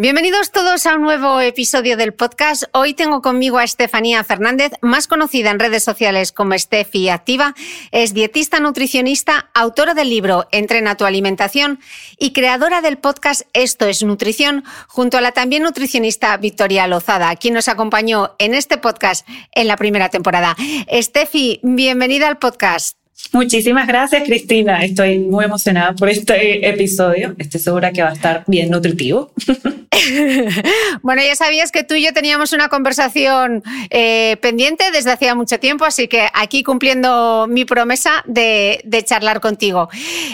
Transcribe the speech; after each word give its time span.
Bienvenidos 0.00 0.52
todos 0.52 0.86
a 0.86 0.94
un 0.94 1.02
nuevo 1.02 1.40
episodio 1.40 1.96
del 1.96 2.14
podcast. 2.14 2.62
Hoy 2.72 2.94
tengo 2.94 3.20
conmigo 3.20 3.58
a 3.58 3.64
Estefanía 3.64 4.22
Fernández, 4.22 4.70
más 4.80 5.08
conocida 5.08 5.50
en 5.50 5.58
redes 5.58 5.82
sociales 5.82 6.30
como 6.30 6.54
Estefi 6.54 7.08
Activa. 7.08 7.56
Es 7.90 8.14
dietista 8.14 8.60
nutricionista, 8.60 9.50
autora 9.54 9.94
del 9.94 10.08
libro 10.08 10.46
Entrena 10.52 10.94
tu 10.94 11.04
alimentación 11.04 11.80
y 12.16 12.32
creadora 12.32 12.80
del 12.80 12.98
podcast 12.98 13.42
Esto 13.54 13.86
es 13.86 14.04
Nutrición, 14.04 14.62
junto 14.86 15.18
a 15.18 15.20
la 15.20 15.32
también 15.32 15.64
nutricionista 15.64 16.36
Victoria 16.36 16.86
Lozada, 16.86 17.34
quien 17.34 17.54
nos 17.54 17.66
acompañó 17.66 18.36
en 18.38 18.54
este 18.54 18.78
podcast 18.78 19.26
en 19.50 19.66
la 19.66 19.76
primera 19.76 20.10
temporada. 20.10 20.54
Estefi, 20.86 21.58
bienvenida 21.64 22.28
al 22.28 22.38
podcast. 22.38 22.97
Muchísimas 23.32 23.86
gracias, 23.86 24.22
Cristina. 24.24 24.84
Estoy 24.84 25.18
muy 25.18 25.44
emocionada 25.44 25.94
por 25.94 26.08
este 26.08 26.68
episodio. 26.68 27.34
Estoy 27.38 27.60
segura 27.60 27.92
que 27.92 28.02
va 28.02 28.10
a 28.10 28.12
estar 28.14 28.44
bien 28.46 28.70
nutritivo. 28.70 29.32
bueno, 31.02 31.22
ya 31.22 31.36
sabías 31.36 31.70
que 31.70 31.84
tú 31.84 31.94
y 31.94 32.04
yo 32.04 32.12
teníamos 32.12 32.52
una 32.52 32.68
conversación 32.68 33.62
eh, 33.90 34.36
pendiente 34.40 34.90
desde 34.92 35.12
hacía 35.12 35.34
mucho 35.34 35.58
tiempo, 35.58 35.84
así 35.84 36.08
que 36.08 36.28
aquí 36.32 36.62
cumpliendo 36.62 37.46
mi 37.48 37.64
promesa 37.64 38.24
de, 38.26 38.82
charlar 39.04 39.40
contigo. 39.40 39.88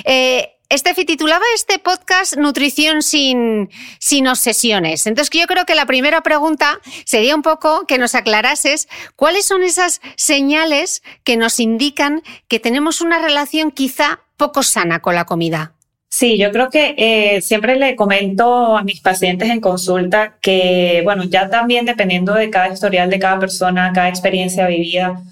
Eh, 0.05 0.54
Estefi 0.75 1.05
titulaba 1.05 1.45
este 1.55 1.79
podcast 1.79 2.37
Nutrición 2.37 3.03
sin, 3.03 3.71
sin 4.01 4.27
obsesiones. 4.27 5.07
Entonces 5.07 5.31
yo 5.33 5.47
creo 5.47 5.67
que 5.67 5.77
la 5.77 5.87
primera 5.87 6.23
pregunta 6.23 6.81
sería 7.05 7.37
un 7.37 7.43
poco 7.43 7.87
que 7.87 7.97
nos 7.97 8.17
aclarases 8.17 8.89
cuáles 9.15 9.47
son 9.47 9.63
esas 9.63 10.01
señales 10.17 11.05
que 11.23 11.37
nos 11.37 11.61
indican 11.61 12.25
que 12.49 12.59
tenemos 12.59 13.01
una 13.01 13.21
relación 13.21 13.71
quizá 13.71 14.19
poco 14.37 14.65
sana 14.65 14.99
con 14.99 15.15
la 15.15 15.27
comida. 15.27 15.75
Sí, 16.09 16.39
yo 16.39 16.51
creo 16.51 16.71
que 16.71 16.97
eh, 16.99 17.41
siempre 17.41 17.77
le 17.77 17.95
comento 17.95 18.77
a 18.77 18.83
mis 18.83 19.01
pacientes 19.01 19.51
en 19.51 19.61
consulta 19.61 20.39
que, 20.41 21.03
bueno, 21.05 21.23
ya 21.23 21.51
también 21.51 21.87
dependiendo 21.87 22.35
de 22.35 22.51
cada 22.51 22.75
historial 22.75 23.11
de 23.11 23.21
cada 23.21 23.39
persona, 23.39 23.93
cada 23.95 24.09
experiencia 24.09 24.67
vivida, 24.67 25.23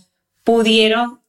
pudieron 0.44 1.21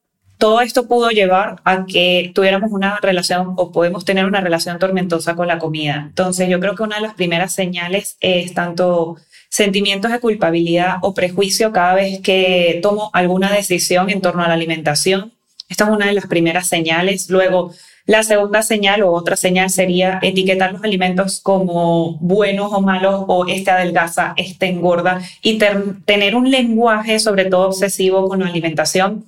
todo 0.44 0.60
esto 0.60 0.86
pudo 0.86 1.08
llevar 1.08 1.62
a 1.64 1.86
que 1.86 2.30
tuviéramos 2.34 2.70
una 2.70 2.98
relación 3.00 3.54
o 3.56 3.72
podemos 3.72 4.04
tener 4.04 4.26
una 4.26 4.42
relación 4.42 4.78
tormentosa 4.78 5.36
con 5.36 5.48
la 5.48 5.58
comida. 5.58 6.04
Entonces 6.10 6.50
yo 6.50 6.60
creo 6.60 6.74
que 6.74 6.82
una 6.82 6.96
de 6.96 7.00
las 7.00 7.14
primeras 7.14 7.54
señales 7.54 8.18
es 8.20 8.52
tanto 8.52 9.16
sentimientos 9.48 10.12
de 10.12 10.20
culpabilidad 10.20 10.96
o 11.00 11.14
prejuicio 11.14 11.72
cada 11.72 11.94
vez 11.94 12.20
que 12.20 12.78
tomo 12.82 13.08
alguna 13.14 13.50
decisión 13.54 14.10
en 14.10 14.20
torno 14.20 14.42
a 14.42 14.48
la 14.48 14.52
alimentación. 14.52 15.32
Esta 15.70 15.84
es 15.84 15.90
una 15.90 16.08
de 16.08 16.12
las 16.12 16.26
primeras 16.26 16.68
señales. 16.68 17.30
Luego, 17.30 17.72
la 18.04 18.22
segunda 18.22 18.60
señal 18.60 19.02
o 19.02 19.12
otra 19.12 19.36
señal 19.36 19.70
sería 19.70 20.18
etiquetar 20.20 20.74
los 20.74 20.84
alimentos 20.84 21.40
como 21.40 22.18
buenos 22.18 22.70
o 22.70 22.82
malos 22.82 23.24
o 23.28 23.46
este 23.46 23.70
adelgaza, 23.70 24.34
este 24.36 24.66
engorda 24.66 25.22
y 25.40 25.56
tener 26.04 26.36
un 26.36 26.50
lenguaje 26.50 27.18
sobre 27.18 27.46
todo 27.46 27.68
obsesivo 27.68 28.28
con 28.28 28.40
la 28.40 28.48
alimentación 28.48 29.24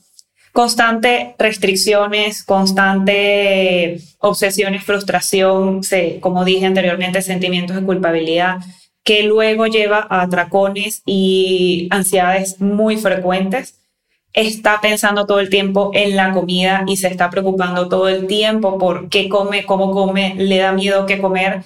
constante 0.56 1.34
restricciones, 1.38 2.42
constante 2.42 4.00
obsesiones, 4.20 4.84
frustración, 4.84 5.82
como 6.20 6.46
dije 6.46 6.64
anteriormente, 6.64 7.20
sentimientos 7.20 7.76
de 7.76 7.82
culpabilidad, 7.82 8.56
que 9.04 9.24
luego 9.24 9.66
lleva 9.66 10.06
a 10.08 10.22
atracones 10.22 11.02
y 11.04 11.88
ansiedades 11.90 12.58
muy 12.58 12.96
frecuentes. 12.96 13.78
Está 14.32 14.80
pensando 14.80 15.26
todo 15.26 15.40
el 15.40 15.50
tiempo 15.50 15.90
en 15.92 16.16
la 16.16 16.32
comida 16.32 16.84
y 16.86 16.96
se 16.96 17.08
está 17.08 17.28
preocupando 17.28 17.90
todo 17.90 18.08
el 18.08 18.26
tiempo 18.26 18.78
por 18.78 19.10
qué 19.10 19.28
come, 19.28 19.66
cómo 19.66 19.90
come, 19.90 20.36
le 20.38 20.56
da 20.56 20.72
miedo 20.72 21.04
qué 21.04 21.18
comer 21.18 21.64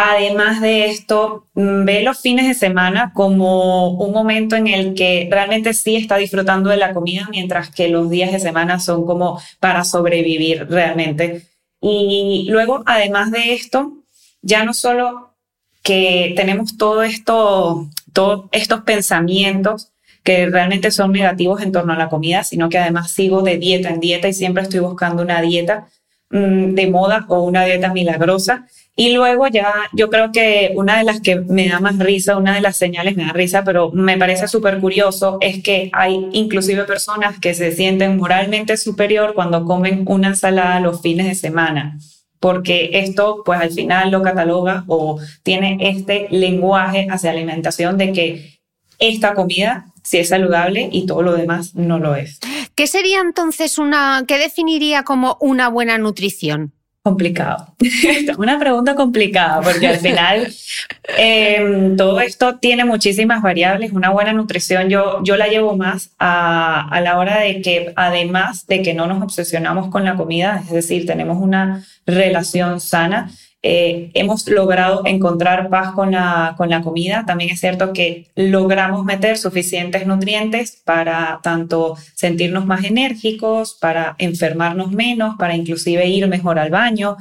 Además 0.00 0.60
de 0.60 0.86
esto, 0.86 1.48
mm, 1.54 1.84
ve 1.84 2.02
los 2.04 2.20
fines 2.20 2.46
de 2.46 2.54
semana 2.54 3.10
como 3.12 3.88
un 3.90 4.12
momento 4.12 4.54
en 4.54 4.68
el 4.68 4.94
que 4.94 5.26
realmente 5.28 5.74
sí 5.74 5.96
está 5.96 6.18
disfrutando 6.18 6.70
de 6.70 6.76
la 6.76 6.94
comida, 6.94 7.26
mientras 7.32 7.70
que 7.70 7.88
los 7.88 8.08
días 8.08 8.30
de 8.30 8.38
semana 8.38 8.78
son 8.78 9.04
como 9.04 9.40
para 9.58 9.82
sobrevivir 9.82 10.68
realmente. 10.70 11.48
Y 11.80 12.46
luego, 12.48 12.84
además 12.86 13.32
de 13.32 13.54
esto, 13.54 13.92
ya 14.40 14.62
no 14.64 14.72
solo 14.72 15.34
que 15.82 16.32
tenemos 16.36 16.76
todo 16.76 17.02
esto, 17.02 17.88
todos 18.12 18.44
estos 18.52 18.82
pensamientos 18.82 19.90
que 20.22 20.46
realmente 20.46 20.92
son 20.92 21.10
negativos 21.10 21.60
en 21.60 21.72
torno 21.72 21.92
a 21.92 21.96
la 21.98 22.08
comida, 22.08 22.44
sino 22.44 22.68
que 22.68 22.78
además 22.78 23.10
sigo 23.10 23.42
de 23.42 23.58
dieta 23.58 23.88
en 23.88 23.98
dieta 23.98 24.28
y 24.28 24.32
siempre 24.32 24.62
estoy 24.62 24.78
buscando 24.78 25.24
una 25.24 25.40
dieta 25.40 25.88
mm, 26.30 26.74
de 26.74 26.86
moda 26.88 27.26
o 27.28 27.42
una 27.42 27.64
dieta 27.64 27.92
milagrosa 27.92 28.68
y 28.98 29.12
luego 29.12 29.46
ya 29.46 29.72
yo 29.92 30.10
creo 30.10 30.32
que 30.32 30.72
una 30.74 30.98
de 30.98 31.04
las 31.04 31.20
que 31.20 31.36
me 31.36 31.68
da 31.68 31.78
más 31.78 32.00
risa, 32.00 32.36
una 32.36 32.56
de 32.56 32.60
las 32.60 32.76
señales 32.76 33.16
me 33.16 33.24
da 33.24 33.32
risa, 33.32 33.62
pero 33.62 33.92
me 33.92 34.18
parece 34.18 34.48
súper 34.48 34.80
curioso, 34.80 35.38
es 35.40 35.62
que 35.62 35.88
hay 35.92 36.28
inclusive 36.32 36.82
personas 36.82 37.38
que 37.38 37.54
se 37.54 37.70
sienten 37.70 38.16
moralmente 38.16 38.76
superior 38.76 39.34
cuando 39.34 39.64
comen 39.64 40.02
una 40.08 40.28
ensalada 40.28 40.80
los 40.80 41.00
fines 41.00 41.28
de 41.28 41.36
semana 41.36 41.96
porque 42.40 42.90
esto 42.92 43.42
pues 43.44 43.60
al 43.60 43.70
final 43.70 44.10
lo 44.10 44.22
cataloga 44.22 44.84
o 44.86 45.20
tiene 45.42 45.76
este 45.80 46.28
lenguaje 46.30 47.08
hacia 47.10 47.30
alimentación 47.30 47.98
de 47.98 48.12
que 48.12 48.60
esta 48.98 49.34
comida 49.34 49.86
si 50.02 50.18
es 50.18 50.28
saludable 50.28 50.88
y 50.90 51.06
todo 51.06 51.22
lo 51.22 51.34
demás 51.34 51.74
no 51.74 51.98
lo 51.98 52.16
es. 52.16 52.38
¿Qué 52.74 52.86
sería 52.86 53.20
entonces 53.20 53.76
una, 53.78 54.24
qué 54.26 54.38
definiría 54.38 55.02
como 55.02 55.36
una 55.40 55.68
buena 55.68 55.98
nutrición? 55.98 56.72
Complicado. 57.08 57.74
una 58.36 58.58
pregunta 58.58 58.94
complicada 58.94 59.62
porque 59.62 59.88
al 59.88 59.96
final 59.96 60.46
em, 61.16 61.96
todo 61.96 62.20
esto 62.20 62.58
tiene 62.58 62.84
muchísimas 62.84 63.40
variables. 63.40 63.92
Una 63.92 64.10
buena 64.10 64.34
nutrición 64.34 64.90
yo, 64.90 65.24
yo 65.24 65.38
la 65.38 65.48
llevo 65.48 65.74
más 65.74 66.10
a, 66.18 66.86
a 66.86 67.00
la 67.00 67.18
hora 67.18 67.40
de 67.40 67.62
que 67.62 67.94
además 67.96 68.66
de 68.66 68.82
que 68.82 68.92
no 68.92 69.06
nos 69.06 69.22
obsesionamos 69.22 69.88
con 69.88 70.04
la 70.04 70.16
comida, 70.16 70.62
es 70.66 70.70
decir, 70.70 71.06
tenemos 71.06 71.38
una 71.38 71.82
relación 72.04 72.78
sana, 72.78 73.30
eh, 73.60 74.12
hemos 74.14 74.46
logrado 74.46 75.02
encontrar 75.04 75.68
paz 75.68 75.92
con 75.92 76.12
la, 76.12 76.54
con 76.56 76.70
la 76.70 76.80
comida. 76.82 77.24
También 77.26 77.50
es 77.50 77.60
cierto 77.60 77.92
que 77.92 78.30
logramos 78.36 79.04
meter 79.04 79.36
suficientes 79.36 80.06
nutrientes 80.06 80.80
para 80.84 81.40
tanto 81.42 81.96
sentirnos 82.14 82.66
más 82.66 82.84
enérgicos, 82.84 83.76
para 83.80 84.14
enfermarnos 84.18 84.92
menos, 84.92 85.34
para 85.38 85.56
inclusive 85.56 86.06
ir 86.06 86.28
mejor 86.28 86.58
al 86.58 86.70
baño. 86.70 87.16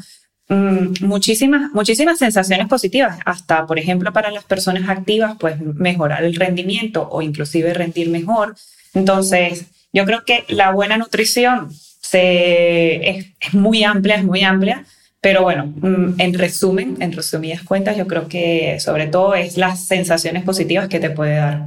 Mm, 0.49 1.03
muchísimas, 1.05 1.71
muchísimas 1.73 2.19
sensaciones 2.19 2.67
positivas, 2.67 3.19
hasta 3.25 3.65
por 3.65 3.79
ejemplo 3.79 4.13
para 4.13 4.31
las 4.31 4.43
personas 4.45 4.87
activas, 4.87 5.35
pues 5.39 5.59
mejorar 5.59 6.23
el 6.23 6.35
rendimiento 6.35 7.07
o 7.11 7.21
inclusive 7.21 7.73
rendir 7.73 8.09
mejor. 8.09 8.55
Entonces, 8.93 9.65
yo 9.91 10.05
creo 10.05 10.23
que 10.23 10.45
la 10.47 10.71
buena 10.71 10.97
nutrición 10.97 11.69
es 12.13 13.25
muy 13.53 13.83
amplia, 13.83 14.15
es 14.15 14.23
muy 14.23 14.43
amplia 14.43 14.85
pero 15.19 15.41
bueno, 15.41 15.65
mm, 15.65 16.19
en 16.19 16.33
resumen, 16.35 16.97
en 16.99 17.11
resumidas 17.11 17.63
cuentas, 17.63 17.97
yo 17.97 18.07
creo 18.07 18.27
que 18.27 18.79
sobre 18.79 19.07
todo 19.07 19.33
es 19.35 19.57
las 19.57 19.85
sensaciones 19.85 20.43
positivas 20.43 20.87
que 20.87 20.99
te 20.99 21.09
puede 21.09 21.35
dar. 21.35 21.63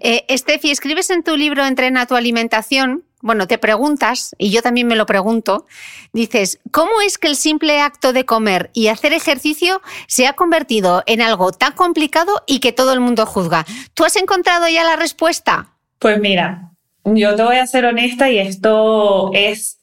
Eh, 0.00 0.24
Estefi, 0.28 0.70
escribes 0.70 1.10
en 1.10 1.22
tu 1.22 1.36
libro 1.36 1.64
Entrena 1.64 2.06
tu 2.06 2.14
alimentación. 2.14 3.04
Bueno, 3.22 3.46
te 3.46 3.58
preguntas, 3.58 4.34
y 4.38 4.50
yo 4.50 4.62
también 4.62 4.86
me 4.86 4.96
lo 4.96 5.04
pregunto, 5.04 5.66
dices, 6.14 6.58
¿cómo 6.70 7.02
es 7.04 7.18
que 7.18 7.28
el 7.28 7.36
simple 7.36 7.80
acto 7.80 8.14
de 8.14 8.24
comer 8.24 8.70
y 8.72 8.88
hacer 8.88 9.12
ejercicio 9.12 9.82
se 10.06 10.26
ha 10.26 10.32
convertido 10.32 11.02
en 11.04 11.20
algo 11.20 11.52
tan 11.52 11.72
complicado 11.72 12.32
y 12.46 12.60
que 12.60 12.72
todo 12.72 12.94
el 12.94 13.00
mundo 13.00 13.26
juzga? 13.26 13.66
¿Tú 13.92 14.04
has 14.04 14.16
encontrado 14.16 14.68
ya 14.68 14.84
la 14.84 14.96
respuesta? 14.96 15.74
Pues 15.98 16.18
mira, 16.18 16.70
yo 17.04 17.36
te 17.36 17.42
voy 17.42 17.56
a 17.56 17.66
ser 17.66 17.84
honesta 17.84 18.30
y 18.30 18.38
esto 18.38 19.32
es 19.34 19.79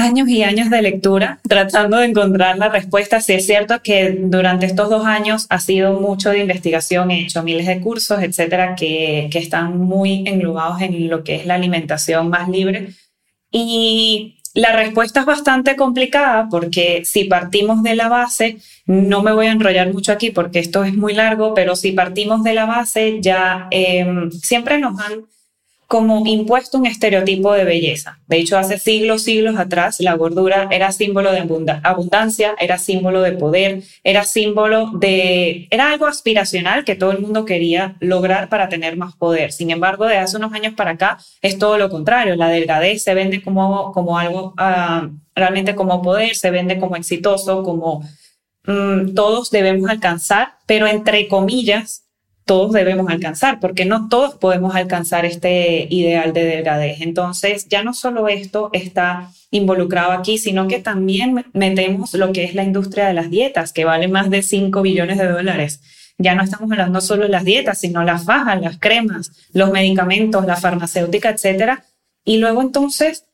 años 0.00 0.28
y 0.28 0.42
años 0.42 0.70
de 0.70 0.82
lectura 0.82 1.40
tratando 1.48 1.98
de 1.98 2.06
encontrar 2.06 2.58
la 2.58 2.68
respuesta. 2.68 3.20
Sí 3.20 3.34
es 3.34 3.46
cierto 3.46 3.82
que 3.82 4.18
durante 4.22 4.66
estos 4.66 4.90
dos 4.90 5.06
años 5.06 5.46
ha 5.50 5.60
sido 5.60 6.00
mucho 6.00 6.30
de 6.30 6.40
investigación, 6.40 7.10
he 7.10 7.22
hecho 7.22 7.42
miles 7.42 7.66
de 7.66 7.80
cursos, 7.80 8.22
etcétera, 8.22 8.74
que, 8.74 9.28
que 9.30 9.38
están 9.38 9.78
muy 9.78 10.24
englobados 10.26 10.80
en 10.82 11.08
lo 11.08 11.22
que 11.24 11.36
es 11.36 11.46
la 11.46 11.54
alimentación 11.54 12.28
más 12.28 12.48
libre. 12.48 12.94
Y 13.52 14.36
la 14.54 14.74
respuesta 14.74 15.20
es 15.20 15.26
bastante 15.26 15.76
complicada 15.76 16.48
porque 16.50 17.02
si 17.04 17.24
partimos 17.24 17.82
de 17.82 17.94
la 17.94 18.08
base, 18.08 18.58
no 18.86 19.22
me 19.22 19.32
voy 19.32 19.46
a 19.46 19.52
enrollar 19.52 19.92
mucho 19.92 20.12
aquí 20.12 20.30
porque 20.30 20.58
esto 20.58 20.82
es 20.82 20.94
muy 20.94 21.14
largo, 21.14 21.54
pero 21.54 21.76
si 21.76 21.92
partimos 21.92 22.42
de 22.42 22.54
la 22.54 22.66
base, 22.66 23.18
ya 23.20 23.68
em, 23.70 24.30
siempre 24.32 24.78
nos 24.78 24.98
han 25.00 25.24
como 25.90 26.24
impuesto 26.24 26.78
un 26.78 26.86
estereotipo 26.86 27.52
de 27.52 27.64
belleza. 27.64 28.20
De 28.28 28.36
hecho, 28.36 28.56
hace 28.56 28.78
siglos, 28.78 29.24
siglos 29.24 29.58
atrás, 29.58 29.98
la 29.98 30.14
gordura 30.14 30.68
era 30.70 30.92
símbolo 30.92 31.32
de 31.32 31.40
abundancia, 31.82 32.54
era 32.60 32.78
símbolo 32.78 33.22
de 33.22 33.32
poder, 33.32 33.82
era 34.04 34.22
símbolo 34.22 34.92
de... 34.92 35.66
era 35.68 35.90
algo 35.90 36.06
aspiracional 36.06 36.84
que 36.84 36.94
todo 36.94 37.10
el 37.10 37.18
mundo 37.18 37.44
quería 37.44 37.96
lograr 37.98 38.48
para 38.48 38.68
tener 38.68 38.96
más 38.96 39.16
poder. 39.16 39.50
Sin 39.50 39.72
embargo, 39.72 40.06
de 40.06 40.18
hace 40.18 40.36
unos 40.36 40.52
años 40.52 40.74
para 40.74 40.92
acá 40.92 41.18
es 41.42 41.58
todo 41.58 41.76
lo 41.76 41.90
contrario. 41.90 42.36
La 42.36 42.50
delgadez 42.50 43.02
se 43.02 43.12
vende 43.12 43.42
como, 43.42 43.90
como 43.90 44.16
algo 44.16 44.54
uh, 44.60 45.10
realmente 45.34 45.74
como 45.74 46.02
poder, 46.02 46.36
se 46.36 46.52
vende 46.52 46.78
como 46.78 46.94
exitoso, 46.94 47.64
como 47.64 48.08
um, 48.68 49.12
todos 49.12 49.50
debemos 49.50 49.90
alcanzar, 49.90 50.52
pero 50.66 50.86
entre 50.86 51.26
comillas, 51.26 52.04
todos 52.50 52.72
debemos 52.72 53.08
alcanzar, 53.08 53.60
porque 53.60 53.84
no 53.84 54.08
todos 54.08 54.34
podemos 54.34 54.74
alcanzar 54.74 55.24
este 55.24 55.86
ideal 55.88 56.32
de 56.32 56.42
delgadez. 56.42 57.00
Entonces, 57.00 57.68
ya 57.68 57.84
no 57.84 57.94
solo 57.94 58.26
esto 58.26 58.70
está 58.72 59.30
involucrado 59.52 60.10
aquí, 60.10 60.36
sino 60.36 60.66
que 60.66 60.80
también 60.80 61.46
metemos 61.52 62.12
lo 62.14 62.32
que 62.32 62.42
es 62.42 62.56
la 62.56 62.64
industria 62.64 63.06
de 63.06 63.14
las 63.14 63.30
dietas, 63.30 63.72
que 63.72 63.84
vale 63.84 64.08
más 64.08 64.30
de 64.30 64.42
5 64.42 64.82
billones 64.82 65.18
de 65.18 65.28
dólares. 65.28 65.80
Ya 66.18 66.34
no 66.34 66.42
estamos 66.42 66.68
hablando 66.72 67.00
solo 67.00 67.22
de 67.22 67.28
las 67.28 67.44
dietas, 67.44 67.78
sino 67.78 68.02
las 68.02 68.24
fajas, 68.24 68.60
las 68.60 68.78
cremas, 68.80 69.30
los 69.52 69.70
medicamentos, 69.70 70.44
la 70.44 70.56
farmacéutica, 70.56 71.30
etcétera. 71.30 71.84
Y 72.24 72.38
luego 72.38 72.62
entonces, 72.62 73.26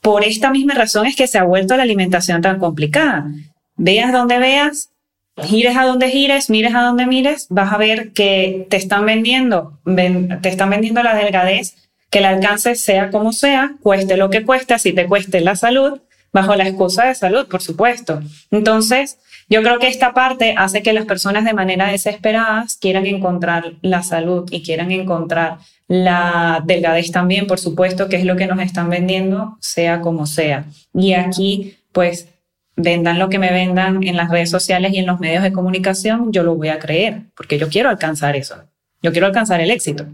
por 0.00 0.22
esta 0.22 0.52
misma 0.52 0.74
razón 0.74 1.08
es 1.08 1.16
que 1.16 1.26
se 1.26 1.38
ha 1.38 1.42
vuelto 1.42 1.76
la 1.76 1.82
alimentación 1.82 2.42
tan 2.42 2.60
complicada. 2.60 3.26
Veas 3.74 4.12
donde 4.12 4.38
veas, 4.38 4.90
gires 5.36 5.76
a 5.76 5.84
donde 5.84 6.08
gires, 6.08 6.50
mires 6.50 6.74
a 6.74 6.82
donde 6.82 7.06
mires, 7.06 7.46
vas 7.50 7.72
a 7.72 7.78
ver 7.78 8.12
que 8.12 8.66
te 8.70 8.76
están 8.76 9.04
vendiendo, 9.06 9.78
te 9.84 10.48
están 10.48 10.70
vendiendo 10.70 11.02
la 11.02 11.14
delgadez, 11.14 11.74
que 12.10 12.20
el 12.20 12.26
alcance 12.26 12.76
sea 12.76 13.10
como 13.10 13.32
sea, 13.32 13.72
cueste 13.82 14.16
lo 14.16 14.30
que 14.30 14.44
cueste, 14.44 14.74
así 14.74 14.92
te 14.92 15.06
cueste 15.06 15.40
la 15.40 15.56
salud, 15.56 16.00
bajo 16.32 16.54
la 16.54 16.68
excusa 16.68 17.06
de 17.06 17.14
salud, 17.14 17.46
por 17.48 17.62
supuesto. 17.62 18.20
Entonces, 18.50 19.18
yo 19.48 19.62
creo 19.62 19.78
que 19.78 19.88
esta 19.88 20.14
parte 20.14 20.54
hace 20.56 20.82
que 20.82 20.92
las 20.92 21.06
personas 21.06 21.44
de 21.44 21.54
manera 21.54 21.88
desesperada 21.88 22.66
quieran 22.80 23.06
encontrar 23.06 23.74
la 23.82 24.02
salud 24.02 24.48
y 24.50 24.62
quieran 24.62 24.90
encontrar 24.90 25.58
la 25.86 26.62
delgadez 26.64 27.10
también, 27.10 27.46
por 27.46 27.58
supuesto, 27.58 28.08
que 28.08 28.16
es 28.16 28.24
lo 28.24 28.36
que 28.36 28.46
nos 28.46 28.60
están 28.60 28.88
vendiendo, 28.88 29.56
sea 29.60 30.00
como 30.00 30.26
sea. 30.26 30.64
Y 30.94 31.12
aquí, 31.12 31.76
pues, 31.92 32.28
vendan 32.76 33.18
lo 33.18 33.28
que 33.28 33.38
me 33.38 33.52
vendan 33.52 34.02
en 34.02 34.16
las 34.16 34.30
redes 34.30 34.50
sociales 34.50 34.92
y 34.92 34.98
en 34.98 35.06
los 35.06 35.20
medios 35.20 35.42
de 35.42 35.52
comunicación, 35.52 36.32
yo 36.32 36.42
lo 36.42 36.54
voy 36.54 36.68
a 36.68 36.78
creer, 36.78 37.22
porque 37.36 37.58
yo 37.58 37.68
quiero 37.68 37.88
alcanzar 37.88 38.36
eso. 38.36 38.56
Yo 39.02 39.12
quiero 39.12 39.26
alcanzar 39.26 39.60
el 39.60 39.70
éxito. 39.70 40.06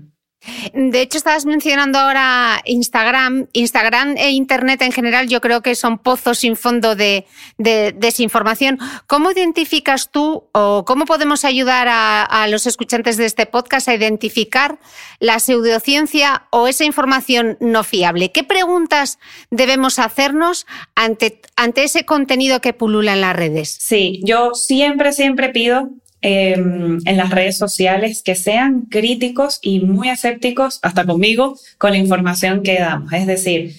De 0.72 1.02
hecho, 1.02 1.18
estabas 1.18 1.44
mencionando 1.44 1.98
ahora 1.98 2.62
Instagram. 2.64 3.48
Instagram 3.52 4.16
e 4.16 4.30
Internet 4.30 4.80
en 4.82 4.92
general 4.92 5.28
yo 5.28 5.40
creo 5.40 5.60
que 5.60 5.74
son 5.74 5.98
pozos 5.98 6.38
sin 6.38 6.56
fondo 6.56 6.96
de, 6.96 7.26
desinformación. 7.58 8.78
¿Cómo 9.06 9.30
identificas 9.30 10.10
tú 10.10 10.44
o 10.52 10.84
cómo 10.86 11.04
podemos 11.04 11.44
ayudar 11.44 11.88
a, 11.90 12.46
los 12.48 12.66
escuchantes 12.66 13.16
de 13.16 13.26
este 13.26 13.46
podcast 13.46 13.88
a 13.88 13.94
identificar 13.94 14.78
la 15.18 15.38
pseudociencia 15.38 16.46
o 16.50 16.68
esa 16.68 16.84
información 16.84 17.58
no 17.60 17.84
fiable? 17.84 18.32
¿Qué 18.32 18.42
preguntas 18.42 19.18
debemos 19.50 19.98
hacernos 19.98 20.66
ante, 20.94 21.42
ante 21.56 21.84
ese 21.84 22.04
contenido 22.04 22.60
que 22.60 22.72
pulula 22.72 23.12
en 23.12 23.20
las 23.20 23.36
redes? 23.36 23.76
Sí, 23.78 24.20
yo 24.24 24.54
siempre, 24.54 25.12
siempre 25.12 25.50
pido 25.50 25.90
Em, 26.22 26.98
en 27.06 27.16
las 27.16 27.30
redes 27.30 27.56
sociales 27.56 28.22
que 28.22 28.34
sean 28.34 28.82
críticos 28.82 29.58
y 29.62 29.80
muy 29.80 30.10
escépticos, 30.10 30.78
hasta 30.82 31.06
conmigo, 31.06 31.56
con 31.78 31.92
la 31.92 31.96
información 31.96 32.62
que 32.62 32.78
damos. 32.78 33.10
Es 33.14 33.26
decir, 33.26 33.74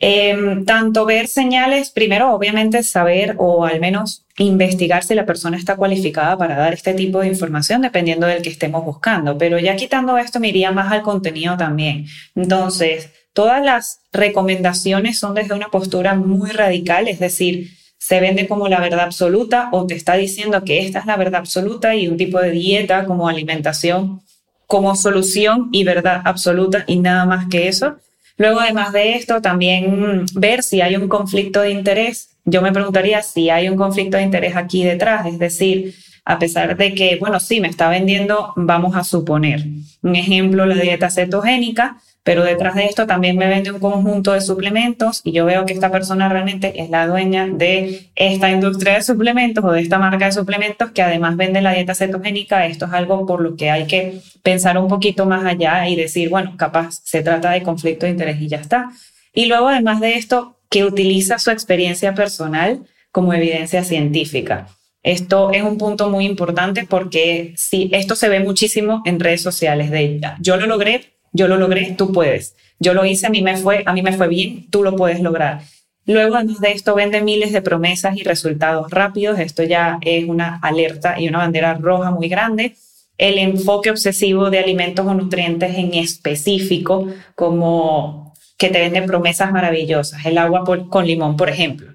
em, 0.00 0.64
tanto 0.64 1.04
ver 1.04 1.26
señales, 1.28 1.90
primero 1.90 2.32
obviamente 2.34 2.82
saber 2.82 3.34
o 3.38 3.66
al 3.66 3.80
menos 3.80 4.24
investigar 4.38 5.04
si 5.04 5.14
la 5.14 5.26
persona 5.26 5.58
está 5.58 5.76
cualificada 5.76 6.38
para 6.38 6.56
dar 6.56 6.72
este 6.72 6.94
tipo 6.94 7.20
de 7.20 7.28
información, 7.28 7.82
dependiendo 7.82 8.26
del 8.26 8.42
que 8.42 8.48
estemos 8.48 8.82
buscando. 8.84 9.36
Pero 9.36 9.58
ya 9.58 9.76
quitando 9.76 10.16
esto, 10.16 10.40
me 10.40 10.48
iría 10.48 10.72
más 10.72 10.90
al 10.90 11.02
contenido 11.02 11.58
también. 11.58 12.06
Entonces, 12.34 13.10
todas 13.34 13.62
las 13.62 14.00
recomendaciones 14.10 15.18
son 15.18 15.34
desde 15.34 15.54
una 15.54 15.68
postura 15.68 16.14
muy 16.14 16.50
radical, 16.50 17.08
es 17.08 17.18
decir, 17.18 17.70
se 18.04 18.18
vende 18.18 18.48
como 18.48 18.66
la 18.66 18.80
verdad 18.80 18.98
absoluta 18.98 19.68
o 19.70 19.86
te 19.86 19.94
está 19.94 20.14
diciendo 20.14 20.64
que 20.64 20.80
esta 20.80 20.98
es 20.98 21.06
la 21.06 21.16
verdad 21.16 21.36
absoluta 21.36 21.94
y 21.94 22.08
un 22.08 22.16
tipo 22.16 22.40
de 22.40 22.50
dieta 22.50 23.04
como 23.04 23.28
alimentación 23.28 24.22
como 24.66 24.96
solución 24.96 25.68
y 25.70 25.84
verdad 25.84 26.20
absoluta 26.24 26.82
y 26.88 26.98
nada 26.98 27.26
más 27.26 27.46
que 27.48 27.68
eso. 27.68 27.98
Luego, 28.38 28.58
además 28.58 28.92
de 28.92 29.14
esto, 29.14 29.40
también 29.40 30.26
ver 30.34 30.64
si 30.64 30.80
hay 30.80 30.96
un 30.96 31.06
conflicto 31.06 31.60
de 31.60 31.70
interés. 31.70 32.30
Yo 32.44 32.60
me 32.60 32.72
preguntaría 32.72 33.22
si 33.22 33.50
hay 33.50 33.68
un 33.68 33.76
conflicto 33.76 34.16
de 34.16 34.24
interés 34.24 34.56
aquí 34.56 34.82
detrás, 34.82 35.24
es 35.26 35.38
decir, 35.38 35.94
a 36.24 36.38
pesar 36.38 36.76
de 36.76 36.94
que, 36.94 37.16
bueno, 37.16 37.40
sí, 37.40 37.60
me 37.60 37.68
está 37.68 37.88
vendiendo, 37.88 38.52
vamos 38.56 38.94
a 38.96 39.04
suponer. 39.04 39.64
Un 40.02 40.16
ejemplo, 40.16 40.66
la 40.66 40.76
dieta 40.76 41.10
cetogénica, 41.10 41.98
pero 42.24 42.44
detrás 42.44 42.76
de 42.76 42.84
esto 42.84 43.06
también 43.06 43.36
me 43.36 43.48
vende 43.48 43.72
un 43.72 43.80
conjunto 43.80 44.32
de 44.32 44.40
suplementos 44.40 45.20
y 45.24 45.32
yo 45.32 45.44
veo 45.44 45.66
que 45.66 45.72
esta 45.72 45.90
persona 45.90 46.28
realmente 46.28 46.80
es 46.80 46.88
la 46.88 47.08
dueña 47.08 47.48
de 47.48 48.10
esta 48.14 48.50
industria 48.50 48.94
de 48.94 49.02
suplementos 49.02 49.64
o 49.64 49.72
de 49.72 49.80
esta 49.80 49.98
marca 49.98 50.26
de 50.26 50.32
suplementos 50.32 50.92
que 50.92 51.02
además 51.02 51.36
vende 51.36 51.60
la 51.60 51.72
dieta 51.72 51.96
cetogénica. 51.96 52.66
Esto 52.66 52.86
es 52.86 52.92
algo 52.92 53.26
por 53.26 53.40
lo 53.40 53.56
que 53.56 53.70
hay 53.70 53.86
que 53.88 54.20
pensar 54.44 54.78
un 54.78 54.86
poquito 54.86 55.26
más 55.26 55.44
allá 55.44 55.88
y 55.88 55.96
decir, 55.96 56.28
bueno, 56.28 56.56
capaz 56.56 57.00
se 57.02 57.22
trata 57.22 57.50
de 57.50 57.64
conflicto 57.64 58.06
de 58.06 58.12
interés 58.12 58.40
y 58.40 58.46
ya 58.46 58.58
está. 58.58 58.90
Y 59.34 59.46
luego, 59.46 59.68
además 59.68 59.98
de 59.98 60.14
esto, 60.14 60.58
que 60.70 60.84
utiliza 60.84 61.40
su 61.40 61.50
experiencia 61.50 62.14
personal 62.14 62.86
como 63.10 63.34
evidencia 63.34 63.82
científica. 63.82 64.68
Esto 65.02 65.50
es 65.52 65.62
un 65.62 65.78
punto 65.78 66.08
muy 66.08 66.26
importante 66.26 66.86
porque 66.88 67.54
si 67.56 67.90
esto 67.92 68.14
se 68.14 68.28
ve 68.28 68.40
muchísimo 68.40 69.02
en 69.04 69.18
redes 69.18 69.42
sociales 69.42 69.90
de 69.90 70.20
yo 70.40 70.56
lo 70.56 70.66
logré, 70.66 71.12
yo 71.32 71.48
lo 71.48 71.56
logré, 71.56 71.94
tú 71.96 72.12
puedes. 72.12 72.54
Yo 72.78 72.94
lo 72.94 73.04
hice, 73.04 73.26
a 73.26 73.30
mí 73.30 73.42
me 73.42 73.56
fue, 73.56 73.82
a 73.86 73.92
mí 73.92 74.02
me 74.02 74.12
fue 74.12 74.28
bien, 74.28 74.68
tú 74.70 74.82
lo 74.82 74.94
puedes 74.94 75.20
lograr. 75.20 75.62
Luego, 76.04 76.36
además 76.36 76.60
de 76.60 76.72
esto, 76.72 76.94
vende 76.94 77.22
miles 77.22 77.52
de 77.52 77.62
promesas 77.62 78.16
y 78.16 78.24
resultados 78.24 78.90
rápidos. 78.90 79.38
Esto 79.38 79.62
ya 79.62 79.98
es 80.02 80.28
una 80.28 80.58
alerta 80.62 81.20
y 81.20 81.28
una 81.28 81.38
bandera 81.38 81.74
roja 81.74 82.10
muy 82.10 82.28
grande. 82.28 82.74
El 83.18 83.38
enfoque 83.38 83.90
obsesivo 83.90 84.50
de 84.50 84.58
alimentos 84.58 85.06
o 85.06 85.14
nutrientes 85.14 85.76
en 85.76 85.94
específico, 85.94 87.06
como 87.34 88.34
que 88.58 88.68
te 88.68 88.80
venden 88.80 89.06
promesas 89.06 89.52
maravillosas, 89.52 90.24
el 90.26 90.38
agua 90.38 90.64
con 90.64 91.06
limón, 91.06 91.36
por 91.36 91.48
ejemplo. 91.48 91.94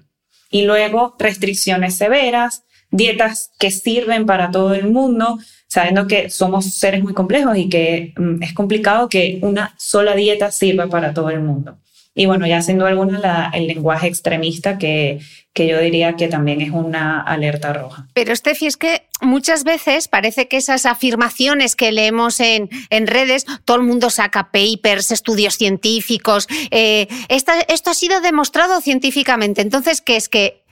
Y 0.50 0.62
luego, 0.62 1.14
restricciones 1.18 1.96
severas, 1.96 2.64
dietas 2.90 3.50
que 3.58 3.70
sirven 3.70 4.26
para 4.26 4.50
todo 4.50 4.74
el 4.74 4.90
mundo, 4.90 5.38
sabiendo 5.66 6.06
que 6.06 6.30
somos 6.30 6.66
seres 6.74 7.02
muy 7.02 7.14
complejos 7.14 7.56
y 7.56 7.68
que 7.68 8.14
mm, 8.16 8.42
es 8.42 8.54
complicado 8.54 9.08
que 9.08 9.38
una 9.42 9.74
sola 9.78 10.14
dieta 10.14 10.50
sirva 10.50 10.88
para 10.88 11.12
todo 11.12 11.30
el 11.30 11.40
mundo. 11.40 11.78
Y 12.18 12.26
bueno, 12.26 12.48
ya 12.48 12.60
duda 12.60 12.88
alguna 12.88 13.50
el 13.54 13.68
lenguaje 13.68 14.08
extremista 14.08 14.76
que, 14.76 15.20
que 15.52 15.68
yo 15.68 15.78
diría 15.78 16.16
que 16.16 16.26
también 16.26 16.60
es 16.60 16.70
una 16.70 17.20
alerta 17.20 17.72
roja. 17.72 18.08
Pero 18.12 18.34
Steffi, 18.34 18.66
es 18.66 18.76
que 18.76 19.02
muchas 19.20 19.62
veces 19.62 20.08
parece 20.08 20.48
que 20.48 20.56
esas 20.56 20.84
afirmaciones 20.84 21.76
que 21.76 21.92
leemos 21.92 22.40
en, 22.40 22.70
en 22.90 23.06
redes, 23.06 23.46
todo 23.64 23.76
el 23.76 23.84
mundo 23.84 24.10
saca 24.10 24.50
papers, 24.50 25.12
estudios 25.12 25.54
científicos, 25.54 26.48
eh, 26.72 27.06
esto 27.28 27.90
ha 27.90 27.94
sido 27.94 28.20
demostrado 28.20 28.80
científicamente. 28.80 29.62
Entonces, 29.62 30.00
¿qué 30.00 30.16
es 30.16 30.28
que? 30.28 30.64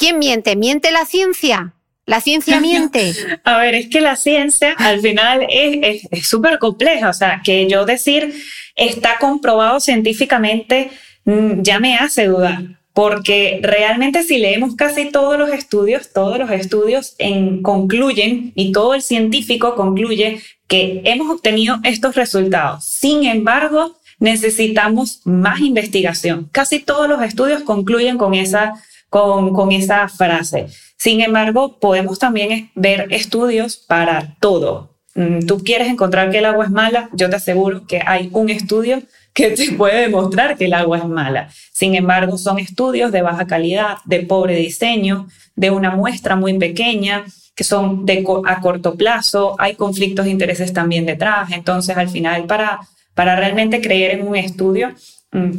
¿Quién 0.00 0.18
miente? 0.18 0.56
¿Miente 0.56 0.90
la 0.92 1.04
ciencia? 1.04 1.74
¿La 2.06 2.22
ciencia 2.22 2.58
miente? 2.62 3.12
A 3.44 3.58
ver, 3.58 3.74
es 3.74 3.88
que 3.88 4.00
la 4.00 4.16
ciencia 4.16 4.74
al 4.78 5.00
final 5.00 5.46
es 5.50 6.08
súper 6.26 6.58
compleja. 6.58 7.10
O 7.10 7.12
sea, 7.12 7.42
que 7.44 7.68
yo 7.68 7.84
decir 7.84 8.34
está 8.76 9.18
comprobado 9.20 9.78
científicamente 9.78 10.90
mm, 11.26 11.60
ya 11.60 11.78
me 11.80 11.96
hace 11.96 12.24
dudar. 12.24 12.80
Porque 12.94 13.60
realmente 13.62 14.22
si 14.22 14.38
leemos 14.38 14.74
casi 14.74 15.10
todos 15.10 15.38
los 15.38 15.50
estudios, 15.50 16.12
todos 16.14 16.38
los 16.38 16.50
estudios 16.50 17.14
en, 17.18 17.62
concluyen 17.62 18.52
y 18.56 18.72
todo 18.72 18.94
el 18.94 19.02
científico 19.02 19.76
concluye 19.76 20.40
que 20.66 21.02
hemos 21.04 21.30
obtenido 21.30 21.78
estos 21.84 22.16
resultados. 22.16 22.84
Sin 22.86 23.24
embargo, 23.24 24.00
necesitamos 24.18 25.20
más 25.24 25.60
investigación. 25.60 26.48
Casi 26.52 26.80
todos 26.80 27.08
los 27.08 27.22
estudios 27.22 27.62
concluyen 27.62 28.18
con 28.18 28.34
esa, 28.34 28.74
con, 29.10 29.52
con 29.52 29.72
esa 29.72 30.08
frase. 30.08 30.68
Sin 30.96 31.20
embargo, 31.20 31.78
podemos 31.78 32.18
también 32.18 32.70
ver 32.74 33.08
estudios 33.10 33.76
para 33.76 34.36
todo. 34.40 34.96
Mm, 35.14 35.40
tú 35.40 35.62
quieres 35.62 35.88
encontrar 35.88 36.30
que 36.30 36.38
el 36.38 36.44
agua 36.46 36.64
es 36.64 36.70
mala, 36.70 37.10
yo 37.12 37.28
te 37.28 37.36
aseguro 37.36 37.86
que 37.86 38.00
hay 38.04 38.30
un 38.32 38.48
estudio 38.48 39.02
que 39.34 39.50
te 39.50 39.72
puede 39.76 40.02
demostrar 40.02 40.56
que 40.56 40.66
el 40.66 40.74
agua 40.74 40.98
es 40.98 41.04
mala. 41.04 41.50
Sin 41.72 41.94
embargo, 41.94 42.38
son 42.38 42.58
estudios 42.58 43.12
de 43.12 43.22
baja 43.22 43.46
calidad, 43.46 43.98
de 44.04 44.20
pobre 44.20 44.54
diseño, 44.56 45.26
de 45.56 45.70
una 45.70 45.90
muestra 45.90 46.36
muy 46.36 46.56
pequeña, 46.58 47.24
que 47.54 47.64
son 47.64 48.06
de 48.06 48.24
a 48.46 48.60
corto 48.60 48.94
plazo, 48.96 49.56
hay 49.58 49.74
conflictos 49.74 50.24
de 50.24 50.30
intereses 50.30 50.72
también 50.72 51.04
detrás. 51.04 51.50
Entonces, 51.50 51.96
al 51.96 52.08
final, 52.08 52.44
para, 52.44 52.80
para 53.14 53.36
realmente 53.36 53.80
creer 53.80 54.12
en 54.12 54.28
un 54.28 54.36
estudio, 54.36 54.94
mm, 55.32 55.50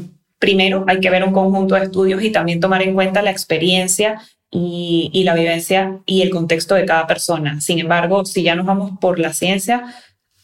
primero 0.42 0.84
hay 0.88 1.00
que 1.00 1.10
ver 1.12 1.24
un 1.24 1.32
conjunto 1.32 1.76
de 1.76 1.84
estudios 1.84 2.22
y 2.24 2.32
también 2.32 2.60
tomar 2.60 2.82
en 2.82 2.96
cuenta 2.96 3.22
la 3.22 3.32
experiencia 3.32 4.20
y, 4.50 5.22
la 5.24 5.36
vivencia 5.36 6.00
y 6.06 6.24
el 6.24 6.32
contexto 6.32 6.76
de 6.76 6.86
cada 6.86 7.08
persona. 7.08 7.62
Sin 7.62 7.80
embargo, 7.80 8.26
si 8.26 8.44
ya 8.44 8.56
nos 8.56 8.66
vamos 8.66 8.92
por 9.00 9.20
la 9.20 9.32
ciencia, 9.32 9.86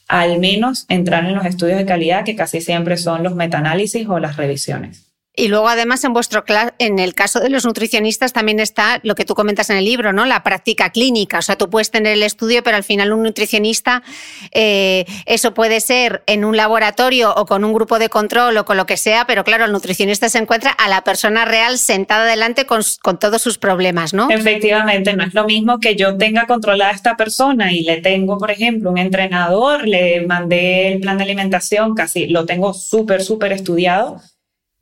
al 0.07 0.39
menos 0.39 0.85
entrar 0.87 1.25
en 1.25 1.35
los 1.35 1.45
estudios 1.45 1.79
de 1.79 1.85
calidad, 1.85 2.23
que 2.23 2.35
casi 2.35 2.61
siempre 2.61 2.95
son 2.95 3.23
los 3.23 3.35
metaanálisis 3.35 4.07
o 4.07 4.19
las 4.19 4.37
revisiones. 4.37 5.06
Y 5.39 5.49
luego, 5.49 5.69
además, 5.69 6.03
en 6.03 6.13
vuestro 6.13 6.43
en 6.79 6.97
el 6.97 7.13
caso 7.13 7.39
de 7.39 7.51
los 7.51 7.63
nutricionistas 7.63 8.33
también 8.33 8.59
está 8.59 8.99
lo 9.03 9.13
que 9.13 9.23
tú 9.23 9.35
comentas 9.35 9.69
en 9.69 9.77
el 9.77 9.85
libro, 9.85 10.11
¿no? 10.11 10.25
La 10.25 10.41
práctica 10.41 10.89
clínica. 10.89 11.37
O 11.37 11.41
sea, 11.43 11.55
tú 11.55 11.69
puedes 11.69 11.91
tener 11.91 12.13
el 12.13 12.23
estudio, 12.23 12.63
pero 12.63 12.75
al 12.75 12.83
final 12.83 13.13
un 13.13 13.21
nutricionista, 13.21 14.01
eh, 14.51 15.05
eso 15.27 15.53
puede 15.53 15.79
ser 15.79 16.23
en 16.25 16.43
un 16.43 16.57
laboratorio 16.57 17.35
o 17.35 17.45
con 17.45 17.63
un 17.63 17.71
grupo 17.71 17.99
de 17.99 18.09
control 18.09 18.57
o 18.57 18.65
con 18.65 18.77
lo 18.77 18.87
que 18.87 18.97
sea, 18.97 19.25
pero 19.27 19.43
claro, 19.43 19.65
el 19.65 19.71
nutricionista 19.71 20.27
se 20.27 20.39
encuentra 20.39 20.71
a 20.71 20.89
la 20.89 21.03
persona 21.03 21.45
real 21.45 21.77
sentada 21.77 22.25
delante 22.25 22.65
con, 22.65 22.81
con 23.03 23.19
todos 23.19 23.39
sus 23.39 23.59
problemas, 23.59 24.15
¿no? 24.15 24.31
Efectivamente, 24.31 25.13
no 25.13 25.23
es 25.23 25.35
lo 25.35 25.45
mismo 25.45 25.79
que 25.79 25.95
yo 25.95 26.17
tenga 26.17 26.47
controlada 26.47 26.89
a 26.89 26.95
esta 26.95 27.15
persona 27.15 27.71
y 27.71 27.83
le 27.83 28.01
tengo, 28.01 28.39
por 28.39 28.49
ejemplo, 28.49 28.89
un 28.89 28.97
entrenador, 28.97 29.87
le 29.87 30.25
mandé 30.25 30.93
el 30.93 30.99
plan 30.99 31.19
de 31.19 31.25
alimentación, 31.25 31.93
casi 31.93 32.25
lo 32.25 32.47
tengo 32.47 32.73
súper, 32.73 33.21
súper 33.21 33.51
estudiado 33.51 34.19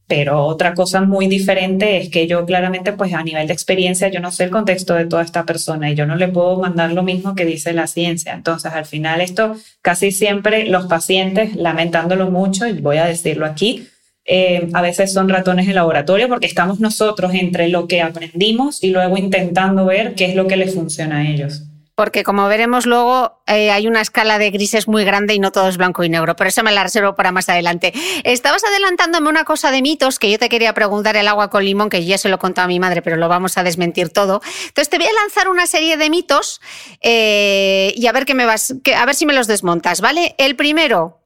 pero 0.07 0.45
otra 0.45 0.75
cosa 0.75 1.01
muy 1.01 1.27
diferente 1.27 1.97
es 1.97 2.09
que 2.09 2.27
yo 2.27 2.45
claramente, 2.45 2.93
pues 2.93 3.13
a 3.13 3.23
nivel 3.23 3.47
de 3.47 3.53
experiencia, 3.53 4.09
yo 4.09 4.19
no 4.19 4.31
sé 4.31 4.43
el 4.43 4.51
contexto 4.51 4.93
de 4.93 5.05
toda 5.05 5.23
esta 5.23 5.45
persona 5.45 5.89
y 5.89 5.95
yo 5.95 6.05
no 6.05 6.15
le 6.15 6.27
puedo 6.27 6.59
mandar 6.59 6.91
lo 6.93 7.01
mismo 7.03 7.33
que 7.33 7.45
dice 7.45 7.73
la 7.73 7.87
ciencia. 7.87 8.33
Entonces, 8.33 8.71
al 8.71 8.85
final 8.85 9.21
esto 9.21 9.55
casi 9.81 10.11
siempre 10.11 10.67
los 10.67 10.85
pacientes, 10.85 11.55
lamentándolo 11.55 12.29
mucho, 12.29 12.67
y 12.67 12.73
voy 12.73 12.97
a 12.97 13.05
decirlo 13.05 13.45
aquí, 13.45 13.87
eh, 14.25 14.69
a 14.73 14.81
veces 14.81 15.13
son 15.13 15.29
ratones 15.29 15.67
de 15.67 15.73
laboratorio 15.73 16.27
porque 16.27 16.47
estamos 16.47 16.79
nosotros 16.79 17.33
entre 17.33 17.69
lo 17.69 17.87
que 17.87 18.01
aprendimos 18.01 18.83
y 18.83 18.91
luego 18.91 19.17
intentando 19.17 19.85
ver 19.85 20.15
qué 20.15 20.25
es 20.25 20.35
lo 20.35 20.47
que 20.47 20.57
les 20.57 20.73
funciona 20.73 21.17
a 21.17 21.29
ellos 21.29 21.63
porque 21.95 22.23
como 22.23 22.47
veremos 22.47 22.85
luego 22.85 23.41
eh, 23.47 23.71
hay 23.71 23.87
una 23.87 24.01
escala 24.01 24.37
de 24.37 24.51
grises 24.51 24.87
muy 24.87 25.05
grande 25.05 25.33
y 25.33 25.39
no 25.39 25.51
todo 25.51 25.69
es 25.69 25.77
blanco 25.77 26.03
y 26.03 26.09
negro, 26.09 26.35
pero 26.35 26.49
eso 26.49 26.61
me 26.61 26.71
la 26.71 26.83
reservo 26.83 27.15
para 27.15 27.31
más 27.31 27.47
adelante. 27.49 27.93
Estabas 28.23 28.63
adelantándome 28.65 29.29
una 29.29 29.45
cosa 29.45 29.71
de 29.71 29.81
mitos 29.81 30.19
que 30.19 30.29
yo 30.29 30.37
te 30.37 30.49
quería 30.49 30.73
preguntar 30.73 31.15
el 31.15 31.27
agua 31.27 31.49
con 31.49 31.63
limón, 31.63 31.89
que 31.89 32.03
ya 32.05 32.17
se 32.17 32.29
lo 32.29 32.37
contado 32.37 32.65
a 32.65 32.67
mi 32.67 32.79
madre, 32.79 33.01
pero 33.01 33.15
lo 33.15 33.29
vamos 33.29 33.57
a 33.57 33.63
desmentir 33.63 34.09
todo. 34.09 34.41
Entonces 34.67 34.89
te 34.89 34.97
voy 34.97 35.07
a 35.07 35.13
lanzar 35.13 35.47
una 35.47 35.67
serie 35.67 35.95
de 35.97 36.09
mitos 36.09 36.61
eh, 37.01 37.93
y 37.95 38.07
a 38.07 38.11
ver, 38.11 38.25
qué 38.25 38.33
me 38.33 38.45
vas, 38.45 38.73
a 38.95 39.05
ver 39.05 39.15
si 39.15 39.25
me 39.25 39.33
los 39.33 39.47
desmontas, 39.47 40.01
¿vale? 40.01 40.35
El 40.37 40.55
primero, 40.55 41.24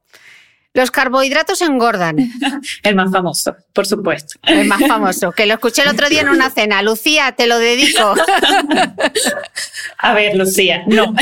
los 0.72 0.90
carbohidratos 0.90 1.60
engordan. 1.62 2.16
El 2.82 2.94
más 2.94 3.10
famoso, 3.10 3.56
por 3.72 3.86
supuesto. 3.86 4.38
El 4.42 4.66
más 4.66 4.80
famoso, 4.86 5.32
que 5.32 5.46
lo 5.46 5.54
escuché 5.54 5.82
el 5.82 5.88
otro 5.88 6.08
día 6.08 6.20
en 6.20 6.28
una 6.28 6.50
cena. 6.54 6.82
Lucía, 6.82 7.32
te 7.32 7.46
lo 7.46 7.58
dedico. 7.58 8.14
A 9.98 10.14
ver, 10.14 10.36
Lucía, 10.36 10.84
no. 10.86 11.14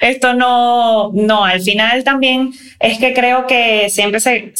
Esto 0.00 0.34
no, 0.34 1.10
no, 1.12 1.44
al 1.44 1.60
final 1.62 2.04
también 2.04 2.52
es 2.78 2.98
que 2.98 3.14
creo 3.14 3.46
que 3.46 3.88
siempre 3.90 4.20
se, 4.20 4.52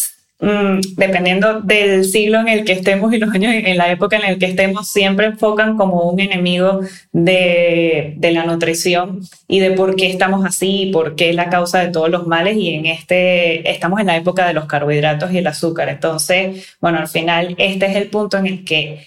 Mm, 0.42 0.80
dependiendo 0.96 1.60
del 1.60 2.02
siglo 2.06 2.40
en 2.40 2.48
el 2.48 2.64
que 2.64 2.72
estemos 2.72 3.12
y 3.12 3.18
los 3.18 3.30
años 3.34 3.52
en 3.54 3.76
la 3.76 3.90
época 3.92 4.16
en 4.16 4.24
el 4.24 4.38
que 4.38 4.46
estemos, 4.46 4.88
siempre 4.88 5.26
enfocan 5.26 5.76
como 5.76 6.08
un 6.08 6.18
enemigo 6.18 6.80
de, 7.12 8.14
de, 8.16 8.32
la 8.32 8.44
nutrición 8.44 9.20
y 9.46 9.60
de 9.60 9.72
por 9.72 9.96
qué 9.96 10.10
estamos 10.10 10.46
así, 10.46 10.88
por 10.94 11.14
qué 11.14 11.28
es 11.28 11.36
la 11.36 11.50
causa 11.50 11.80
de 11.80 11.88
todos 11.88 12.08
los 12.08 12.26
males 12.26 12.56
y 12.56 12.70
en 12.70 12.86
este 12.86 13.70
estamos 13.70 14.00
en 14.00 14.06
la 14.06 14.16
época 14.16 14.46
de 14.46 14.54
los 14.54 14.64
carbohidratos 14.64 15.30
y 15.30 15.38
el 15.38 15.46
azúcar. 15.46 15.90
Entonces, 15.90 16.74
bueno, 16.80 16.98
al 17.00 17.08
final 17.08 17.54
este 17.58 17.86
es 17.86 17.96
el 17.96 18.08
punto 18.08 18.38
en 18.38 18.46
el 18.46 18.64
que 18.64 19.06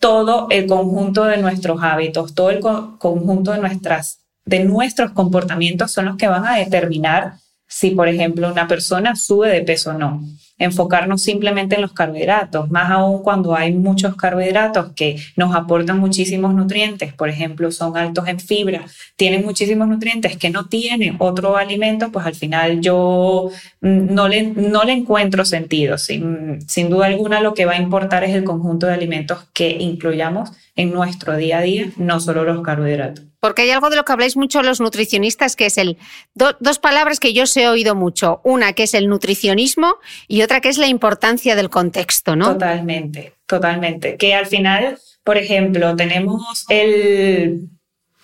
todo 0.00 0.48
el 0.50 0.66
conjunto 0.66 1.24
de 1.24 1.36
nuestros 1.36 1.80
hábitos, 1.84 2.34
todo 2.34 2.50
el 2.50 2.58
conjunto 2.58 3.52
de 3.52 3.58
nuestras 3.58 4.24
de 4.44 4.64
nuestros 4.64 5.12
comportamientos 5.12 5.92
son 5.92 6.06
los 6.06 6.16
que 6.16 6.26
van 6.26 6.44
a 6.46 6.56
determinar 6.56 7.34
si, 7.68 7.90
por 7.92 8.08
ejemplo, 8.08 8.50
una 8.50 8.68
persona 8.68 9.16
sube 9.16 9.48
de 9.48 9.62
peso 9.62 9.90
o 9.90 9.94
no 9.94 10.22
enfocarnos 10.58 11.22
simplemente 11.22 11.74
en 11.74 11.82
los 11.82 11.92
carbohidratos, 11.92 12.70
más 12.70 12.90
aún 12.90 13.22
cuando 13.22 13.54
hay 13.54 13.72
muchos 13.72 14.14
carbohidratos 14.16 14.92
que 14.94 15.16
nos 15.36 15.54
aportan 15.54 15.98
muchísimos 15.98 16.54
nutrientes, 16.54 17.12
por 17.12 17.28
ejemplo, 17.28 17.72
son 17.72 17.96
altos 17.96 18.28
en 18.28 18.38
fibra, 18.38 18.84
tienen 19.16 19.44
muchísimos 19.44 19.88
nutrientes 19.88 20.36
que 20.36 20.50
no 20.50 20.66
tienen 20.66 21.16
otro 21.18 21.56
alimento, 21.56 22.12
pues 22.12 22.26
al 22.26 22.34
final 22.34 22.80
yo 22.80 23.50
mm, 23.80 24.14
no 24.14 24.28
le, 24.28 24.42
no 24.42 24.84
le 24.84 24.92
encuentro 24.92 25.44
sentido. 25.44 25.98
Sin, 25.98 26.60
sin 26.68 26.90
duda 26.90 27.06
alguna 27.06 27.40
lo 27.40 27.54
que 27.54 27.64
va 27.64 27.72
a 27.72 27.78
importar 27.78 28.24
es 28.24 28.34
el 28.34 28.44
conjunto 28.44 28.86
de 28.86 28.94
alimentos 28.94 29.48
que 29.52 29.70
incluyamos 29.70 30.52
en 30.76 30.92
nuestro 30.92 31.36
día 31.36 31.58
a 31.58 31.62
día, 31.62 31.90
no 31.96 32.20
solo 32.20 32.44
los 32.44 32.62
carbohidratos. 32.62 33.24
Porque 33.44 33.62
hay 33.62 33.70
algo 33.70 33.90
de 33.90 33.96
lo 33.96 34.06
que 34.06 34.12
habláis 34.12 34.38
mucho 34.38 34.62
los 34.62 34.80
nutricionistas, 34.80 35.54
que 35.54 35.66
es 35.66 35.76
el 35.76 35.98
dos 36.34 36.78
palabras 36.78 37.20
que 37.20 37.34
yo 37.34 37.42
os 37.42 37.54
he 37.58 37.68
oído 37.68 37.94
mucho. 37.94 38.40
Una 38.42 38.72
que 38.72 38.84
es 38.84 38.94
el 38.94 39.06
nutricionismo 39.06 39.96
y 40.28 40.40
otra 40.44 40.60
que 40.60 40.68
es 40.68 40.78
la 40.78 40.86
importancia 40.86 41.56
del 41.56 41.70
contexto, 41.70 42.36
¿no? 42.36 42.52
Totalmente, 42.52 43.34
totalmente. 43.46 44.16
Que 44.16 44.34
al 44.34 44.46
final, 44.46 44.98
por 45.22 45.36
ejemplo, 45.38 45.96
tenemos 45.96 46.64
el 46.68 47.68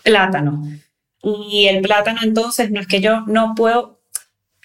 plátano. 0.02 0.62
Y 1.22 1.66
el 1.66 1.82
plátano 1.82 2.20
entonces 2.22 2.70
no 2.70 2.80
es 2.80 2.86
que 2.86 3.00
yo 3.00 3.22
no 3.26 3.54
puedo... 3.54 4.00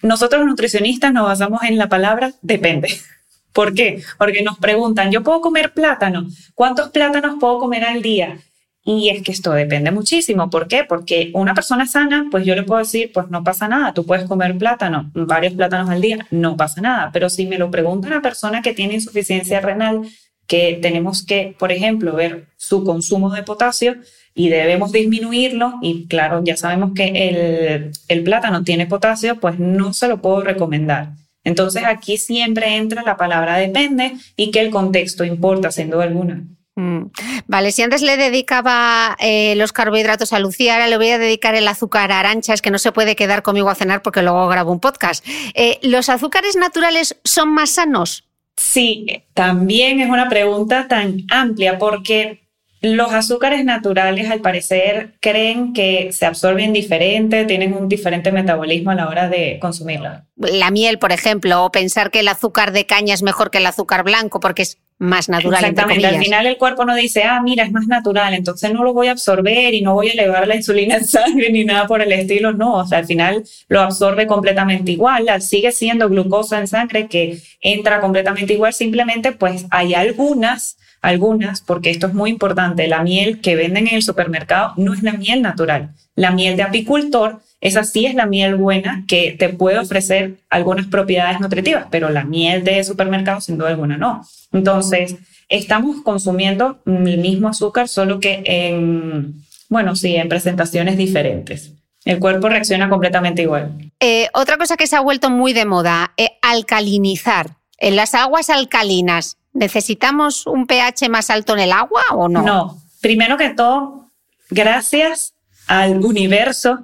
Nosotros 0.02 0.46
nutricionistas 0.46 1.12
nos 1.12 1.26
basamos 1.26 1.64
en 1.64 1.78
la 1.78 1.90
palabra 1.90 2.32
depende. 2.42 2.90
¿Por 3.54 3.74
qué? 3.74 4.04
Porque 4.18 4.44
nos 4.44 4.60
preguntan, 4.60 5.12
¿yo 5.12 5.24
puedo 5.24 5.42
comer 5.42 5.74
plátano? 5.74 6.28
¿Cuántos 6.54 6.90
plátanos 6.90 7.38
puedo 7.40 7.60
comer 7.60 7.86
al 7.86 8.02
día? 8.02 8.38
Y 8.88 9.10
es 9.10 9.24
que 9.24 9.32
esto 9.32 9.52
depende 9.52 9.90
muchísimo. 9.90 10.52
¿Por 10.52 10.68
qué? 10.68 10.84
Porque 10.84 11.32
una 11.34 11.56
persona 11.56 11.88
sana, 11.88 12.28
pues 12.30 12.46
yo 12.46 12.54
le 12.54 12.62
puedo 12.62 12.80
decir, 12.80 13.12
pues 13.12 13.30
no 13.32 13.44
pasa 13.44 13.68
nada, 13.68 13.96
tú 13.96 14.06
puedes 14.06 14.26
comer 14.26 14.56
plátano, 14.60 15.10
varios 15.16 15.54
plátanos 15.54 15.90
al 15.90 16.02
día, 16.02 16.28
no 16.30 16.56
pasa 16.56 16.82
nada. 16.82 17.10
Pero 17.12 17.30
si 17.32 17.48
me 17.48 17.58
lo 17.58 17.72
pregunta 17.72 18.08
una 18.08 18.22
persona 18.22 18.62
que 18.62 18.74
tiene 18.74 18.94
insuficiencia 18.94 19.60
renal, 19.60 20.02
que 20.46 20.78
tenemos 20.80 21.26
que, 21.26 21.56
por 21.58 21.72
ejemplo, 21.72 22.14
ver 22.14 22.46
su 22.58 22.84
consumo 22.84 23.32
de 23.32 23.42
potasio 23.42 23.96
y 24.36 24.50
debemos 24.50 24.92
disminuirlo, 24.92 25.80
y 25.82 26.08
claro, 26.08 26.44
ya 26.44 26.56
sabemos 26.56 26.92
que 26.94 27.08
el, 27.08 27.92
el 28.08 28.24
plátano 28.24 28.64
tiene 28.64 28.86
potasio, 28.86 29.40
pues 29.40 29.58
no 29.58 29.94
se 29.94 30.08
lo 30.08 30.22
puedo 30.22 30.42
recomendar. 30.42 31.14
Entonces 31.44 31.84
aquí 31.86 32.18
siempre 32.18 32.76
entra 32.76 33.02
la 33.02 33.18
palabra 33.18 33.58
depende 33.58 34.14
y 34.36 34.52
que 34.52 34.62
el 34.62 34.70
contexto 34.70 35.24
importa, 35.24 35.70
duda 35.70 36.04
alguna. 36.04 36.44
Mm. 36.76 37.06
Vale, 37.48 37.72
si 37.72 37.82
antes 37.82 38.02
le 38.02 38.18
dedicaba 38.18 39.16
eh, 39.20 39.56
los 39.56 39.72
carbohidratos 39.72 40.34
a 40.34 40.40
Lucía, 40.40 40.74
ahora 40.74 40.88
le 40.88 40.98
voy 40.98 41.10
a 41.10 41.18
dedicar 41.18 41.56
el 41.56 41.68
azúcar 41.68 42.12
a 42.12 42.20
Arancha, 42.20 42.56
que 42.58 42.72
no 42.72 42.80
se 42.80 42.92
puede 42.92 43.16
quedar 43.16 43.44
conmigo 43.44 43.70
a 43.70 43.76
cenar 43.76 44.02
porque 44.02 44.22
luego 44.22 44.48
grabo 44.48 44.72
un 44.72 44.80
podcast. 44.80 45.26
Eh, 45.54 45.80
¿Los 45.82 46.10
azúcares 46.10 46.56
naturales 46.56 47.18
son 47.24 47.54
más 47.54 47.72
sanos? 47.72 48.26
Sí, 48.58 49.24
también 49.34 50.00
es 50.00 50.10
una 50.10 50.30
pregunta 50.30 50.88
tan 50.88 51.24
amplia 51.30 51.78
porque 51.78 52.46
los 52.82 53.14
azúcares 53.14 53.66
naturales, 53.66 54.30
al 54.30 54.42
parecer, 54.42 55.16
creen 55.20 55.74
que 55.74 56.12
se 56.12 56.26
absorben 56.26 56.72
diferente, 56.72 57.46
tienen 57.46 57.74
un 57.74 57.90
diferente 57.90 58.32
metabolismo 58.32 58.92
a 58.92 58.96
la 58.96 59.08
hora 59.08 59.28
de 59.28 59.58
consumirla. 59.60 60.26
La 60.36 60.70
miel, 60.72 61.00
por 61.00 61.12
ejemplo, 61.12 61.66
o 61.66 61.72
pensar 61.72 62.12
que 62.12 62.20
el 62.20 62.28
azúcar 62.28 62.72
de 62.74 62.86
caña 62.86 63.14
es 63.14 63.24
mejor 63.24 63.50
que 63.50 63.58
el 63.58 63.66
azúcar 63.66 64.04
blanco 64.04 64.40
porque 64.40 64.62
es 64.62 64.78
más 64.98 65.28
natural. 65.28 65.64
Exactamente, 65.64 66.08
al 66.08 66.20
final 66.20 66.46
el 66.46 66.58
cuerpo 66.58 66.86
no 66.86 66.96
dice, 66.96 67.24
ah, 67.24 67.42
mira, 67.42 67.64
es 67.64 67.72
más 67.72 67.88
natural, 67.88 68.34
entonces 68.34 68.72
no 68.74 68.84
lo 68.84 68.94
voy 68.94 69.08
a 69.08 69.12
absorber 69.12 69.74
y 69.74 69.82
no 69.82 69.94
voy 69.94 70.10
a 70.10 70.14
elevar 70.14 70.48
la 70.48 70.56
insulina 70.56 70.96
en 70.96 71.06
sangre 71.06 71.52
ni 71.52 71.66
nada 71.66 71.86
por 71.86 72.02
el 72.02 72.12
estilo, 72.12 72.54
no, 72.54 72.76
o 72.76 72.88
sea, 72.88 73.00
al 73.00 73.06
final 73.06 73.44
lo 73.68 73.82
absorbe 73.82 74.26
completamente 74.26 74.92
igual, 74.92 75.26
sigue 75.42 75.72
siendo 75.72 76.08
glucosa 76.10 76.60
en 76.60 76.68
sangre 76.68 77.08
que 77.08 77.40
entra 77.62 78.00
completamente 78.00 78.54
igual, 78.54 78.74
simplemente 78.74 79.34
pues 79.34 79.66
hay 79.70 79.94
algunas 79.94 80.78
algunas, 81.06 81.62
porque 81.62 81.92
esto 81.92 82.08
es 82.08 82.14
muy 82.14 82.32
importante, 82.32 82.88
la 82.88 83.04
miel 83.04 83.40
que 83.40 83.56
venden 83.56 83.88
en 83.88 83.96
el 83.96 84.04
supermercado 84.04 84.74
no 84.78 84.94
es 84.94 85.04
la 85.04 85.14
miel 85.14 85.42
natural. 85.42 85.92
La 86.16 86.32
miel 86.32 86.58
de 86.58 86.64
apicultor, 86.64 87.42
esa 87.62 87.84
sí 87.84 88.06
es 88.06 88.16
la 88.16 88.26
miel 88.26 88.56
buena 88.56 89.04
que 89.08 89.36
te 89.38 89.50
puede 89.50 89.80
ofrecer 89.80 90.36
algunas 90.50 90.88
propiedades 90.88 91.40
nutritivas, 91.40 91.88
pero 91.90 92.10
la 92.10 92.24
miel 92.24 92.64
de 92.64 92.84
supermercado 92.84 93.42
sin 93.42 93.58
duda 93.58 93.70
alguna 93.70 93.98
no. 93.98 94.26
Entonces, 94.52 95.16
estamos 95.50 96.02
consumiendo 96.04 96.80
el 96.86 97.18
mismo 97.18 97.48
azúcar, 97.48 97.88
solo 97.88 98.20
que 98.20 98.44
en, 98.46 99.34
bueno, 99.70 99.96
sí, 99.96 100.16
en 100.16 100.30
presentaciones 100.30 100.98
diferentes. 100.98 101.72
El 102.04 102.20
cuerpo 102.20 102.50
reacciona 102.50 102.88
completamente 102.88 103.42
igual. 103.42 103.72
Eh, 104.00 104.30
otra 104.34 104.58
cosa 104.58 104.78
que 104.78 104.86
se 104.86 104.96
ha 104.96 105.02
vuelto 105.02 105.30
muy 105.30 105.54
de 105.54 105.66
moda, 105.66 106.14
eh, 106.18 106.38
alcalinizar. 106.42 107.56
En 107.78 107.96
las 107.96 108.14
aguas 108.14 108.50
alcalinas, 108.50 109.38
¿Necesitamos 109.56 110.48
un 110.48 110.68
pH 110.68 111.08
más 111.08 111.30
alto 111.30 111.54
en 111.54 111.62
el 111.62 111.72
agua 111.72 112.02
o 112.12 112.28
no? 112.28 112.42
No. 112.42 112.78
Primero 113.02 113.38
que 113.38 113.52
todo, 113.52 114.12
gracias 114.50 115.34
al 115.68 116.04
universo 116.04 116.84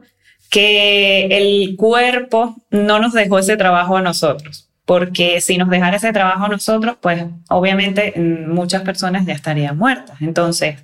que 0.52 1.28
el 1.28 1.78
cuerpo 1.78 2.58
no 2.70 3.00
nos 3.00 3.14
dejó 3.14 3.40
ese 3.40 3.56
trabajo 3.56 3.96
a 3.96 4.02
nosotros. 4.02 4.70
Porque 4.86 5.40
si 5.40 5.58
nos 5.58 5.70
dejara 5.70 5.96
ese 5.96 6.12
trabajo 6.12 6.44
a 6.44 6.50
nosotros, 6.50 6.98
pues 7.00 7.24
obviamente 7.50 8.14
mm, 8.16 8.54
muchas 8.54 8.82
personas 8.82 9.26
ya 9.26 9.34
estarían 9.34 9.78
muertas. 9.78 10.18
Entonces, 10.22 10.76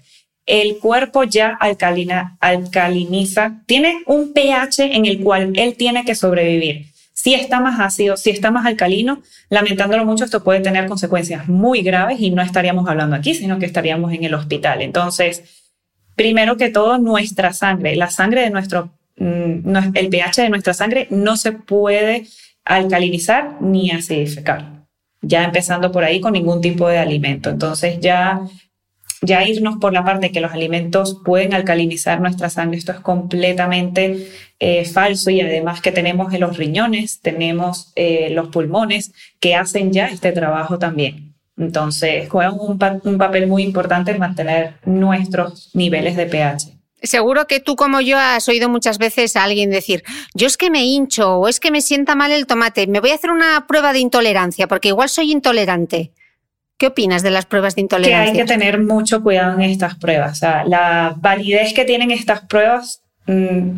el 0.45 0.77
cuerpo 0.77 1.25
ya 1.25 1.49
alcalina, 1.59 2.37
alcaliniza, 2.39 3.61
tiene 3.65 4.03
un 4.05 4.31
pH 4.31 4.95
en 4.95 5.05
el 5.05 5.21
cual 5.21 5.51
él 5.57 5.75
tiene 5.75 6.05
que 6.05 6.15
sobrevivir. 6.15 6.85
Si 7.11 7.33
está 7.33 7.59
más 7.59 7.81
ácido, 7.81 8.15
si 8.15 8.29
está 8.29 8.51
más 8.51 8.65
alcalino, 8.65 9.21
lamentándolo 9.49 10.05
mucho, 10.05 10.23
esto 10.23 10.45
puede 10.45 10.61
tener 10.61 10.87
consecuencias 10.87 11.49
muy 11.49 11.81
graves 11.81 12.21
y 12.21 12.31
no 12.31 12.41
estaríamos 12.41 12.87
hablando 12.87 13.17
aquí, 13.17 13.33
sino 13.33 13.59
que 13.59 13.65
estaríamos 13.65 14.13
en 14.13 14.23
el 14.23 14.33
hospital. 14.33 14.81
Entonces, 14.81 15.43
primero 16.15 16.55
que 16.55 16.69
todo, 16.69 16.99
nuestra 16.99 17.51
sangre, 17.51 17.97
la 17.97 18.09
sangre 18.09 18.41
de 18.41 18.49
nuestro, 18.49 18.96
el 19.17 20.09
pH 20.09 20.43
de 20.43 20.49
nuestra 20.49 20.73
sangre 20.73 21.07
no 21.09 21.37
se 21.37 21.51
puede 21.51 22.27
alcalinizar 22.63 23.61
ni 23.61 23.91
acidificar. 23.91 24.85
Ya 25.21 25.43
empezando 25.43 25.91
por 25.91 26.03
ahí 26.03 26.21
con 26.21 26.33
ningún 26.33 26.61
tipo 26.61 26.87
de 26.87 26.99
alimento. 26.99 27.49
Entonces 27.49 27.99
ya 27.99 28.41
ya 29.21 29.47
irnos 29.47 29.77
por 29.77 29.93
la 29.93 30.03
parte 30.03 30.31
que 30.31 30.41
los 30.41 30.51
alimentos 30.51 31.19
pueden 31.25 31.53
alcalinizar 31.53 32.21
nuestra 32.21 32.49
sangre, 32.49 32.77
esto 32.77 32.91
es 32.91 32.99
completamente 32.99 34.27
eh, 34.59 34.85
falso 34.85 35.29
y 35.29 35.41
además 35.41 35.81
que 35.81 35.91
tenemos 35.91 36.33
en 36.33 36.41
los 36.41 36.57
riñones, 36.57 37.19
tenemos 37.21 37.91
eh, 37.95 38.29
los 38.31 38.49
pulmones 38.49 39.13
que 39.39 39.55
hacen 39.55 39.91
ya 39.91 40.07
este 40.07 40.31
trabajo 40.31 40.77
también. 40.77 41.35
Entonces, 41.57 42.29
juegan 42.29 42.53
un, 42.59 42.79
un 43.03 43.17
papel 43.17 43.47
muy 43.47 43.63
importante 43.63 44.11
en 44.11 44.19
mantener 44.19 44.75
nuestros 44.85 45.71
niveles 45.73 46.15
de 46.15 46.27
pH. 46.27 46.76
Seguro 47.03 47.45
que 47.45 47.59
tú 47.59 47.75
como 47.75 48.01
yo 48.01 48.17
has 48.17 48.47
oído 48.49 48.69
muchas 48.69 48.97
veces 48.97 49.35
a 49.35 49.43
alguien 49.43 49.69
decir, 49.69 50.03
yo 50.33 50.47
es 50.47 50.57
que 50.57 50.71
me 50.71 50.83
hincho 50.83 51.37
o 51.37 51.47
es 51.47 51.59
que 51.59 51.69
me 51.69 51.81
sienta 51.81 52.15
mal 52.15 52.31
el 52.31 52.47
tomate, 52.47 52.87
me 52.87 52.99
voy 52.99 53.11
a 53.11 53.15
hacer 53.15 53.29
una 53.29 53.67
prueba 53.67 53.93
de 53.93 53.99
intolerancia 53.99 54.67
porque 54.67 54.89
igual 54.89 55.09
soy 55.09 55.31
intolerante. 55.31 56.11
¿Qué 56.77 56.87
opinas 56.87 57.23
de 57.23 57.31
las 57.31 57.45
pruebas 57.45 57.75
de 57.75 57.81
intolerancia? 57.81 58.33
Que 58.33 58.39
hay 58.39 58.45
que 58.45 58.51
tener 58.51 58.79
mucho 58.79 59.23
cuidado 59.23 59.53
en 59.53 59.61
estas 59.61 59.95
pruebas. 59.95 60.33
O 60.33 60.35
sea, 60.35 60.63
la 60.63 61.15
validez 61.17 61.73
que 61.73 61.85
tienen 61.85 62.11
estas 62.11 62.41
pruebas 62.41 63.01
mm, 63.25 63.69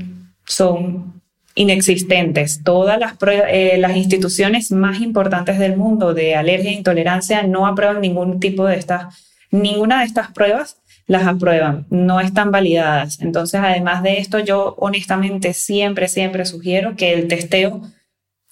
son 0.46 1.22
inexistentes. 1.56 2.62
Todas 2.64 3.00
las, 3.00 3.16
eh, 3.22 3.78
las 3.80 3.96
instituciones 3.96 4.72
más 4.72 5.02
importantes 5.02 5.60
del 5.60 5.78
mundo 5.78 6.14
de 6.14 6.36
alergia 6.36 6.72
e 6.72 6.74
intolerancia 6.74 7.44
no 7.44 7.68
aprueban 7.68 8.02
ningún 8.02 8.40
tipo 8.40 8.66
de 8.66 8.78
estas, 8.78 9.16
ninguna 9.52 10.00
de 10.00 10.06
estas 10.06 10.32
pruebas 10.32 10.79
las 11.10 11.28
aprueban, 11.28 11.86
no 11.90 12.22
están 12.22 12.52
validadas. 12.52 13.20
Entonces, 13.20 13.60
además 13.62 14.02
de 14.04 14.20
esto, 14.20 14.40
yo 14.40 14.76
honestamente 14.80 15.54
siempre, 15.54 16.08
siempre 16.08 16.46
sugiero 16.46 16.96
que 16.96 17.12
el 17.12 17.28
testeo, 17.28 17.82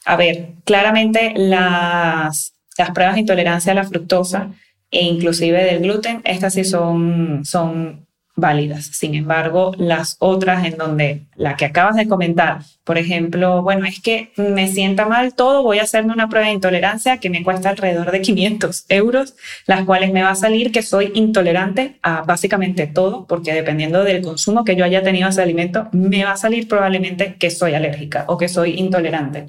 a 0.04 0.17
ver, 0.17 0.56
claramente 0.65 1.34
las 1.38 2.58
las 2.78 2.91
pruebas 2.91 3.15
de 3.15 3.22
intolerancia 3.22 3.72
a 3.72 3.76
la 3.76 3.84
fructosa 3.84 4.52
e 4.91 5.04
inclusive 5.04 5.63
del 5.63 5.82
gluten, 5.82 6.22
estas 6.24 6.54
sí 6.54 6.63
son, 6.63 7.41
son 7.43 8.07
válidas. 8.38 8.86
Sin 8.86 9.15
embargo, 9.15 9.73
las 9.78 10.15
otras 10.19 10.63
en 10.65 10.78
donde 10.78 11.26
la 11.36 11.58
que 11.58 11.65
acabas 11.65 11.95
de 11.95 12.08
comentar, 12.08 12.60
por 12.84 12.97
ejemplo, 12.97 13.63
bueno, 13.63 13.86
es 13.86 14.00
que 14.00 14.32
me 14.38 14.67
sienta 14.69 15.06
mal 15.08 15.34
todo, 15.34 15.63
voy 15.63 15.80
a 15.80 15.84
hacerme 15.84 16.13
una 16.13 16.30
prueba 16.30 16.47
de 16.47 16.54
intolerancia 16.54 17.17
que 17.17 17.30
me 17.30 17.43
cuesta 17.43 17.69
alrededor 17.69 18.12
de 18.12 18.21
500 18.21 18.86
euros, 18.89 19.36
las 19.65 19.84
cuales 19.84 20.13
me 20.13 20.23
va 20.23 20.30
a 20.30 20.36
salir 20.36 20.71
que 20.71 20.84
soy 20.84 21.12
intolerante 21.15 21.97
a 22.04 22.21
básicamente 22.21 22.88
todo, 22.88 23.26
porque 23.26 23.54
dependiendo 23.54 24.04
del 24.04 24.21
consumo 24.21 24.63
que 24.63 24.76
yo 24.76 24.86
haya 24.86 25.04
tenido 25.04 25.28
ese 25.28 25.41
alimento, 25.41 25.89
me 25.91 26.23
va 26.23 26.34
a 26.34 26.38
salir 26.38 26.67
probablemente 26.67 27.36
que 27.36 27.50
soy 27.50 27.73
alérgica 27.73 28.26
o 28.28 28.38
que 28.38 28.47
soy 28.47 28.80
intolerante. 28.80 29.47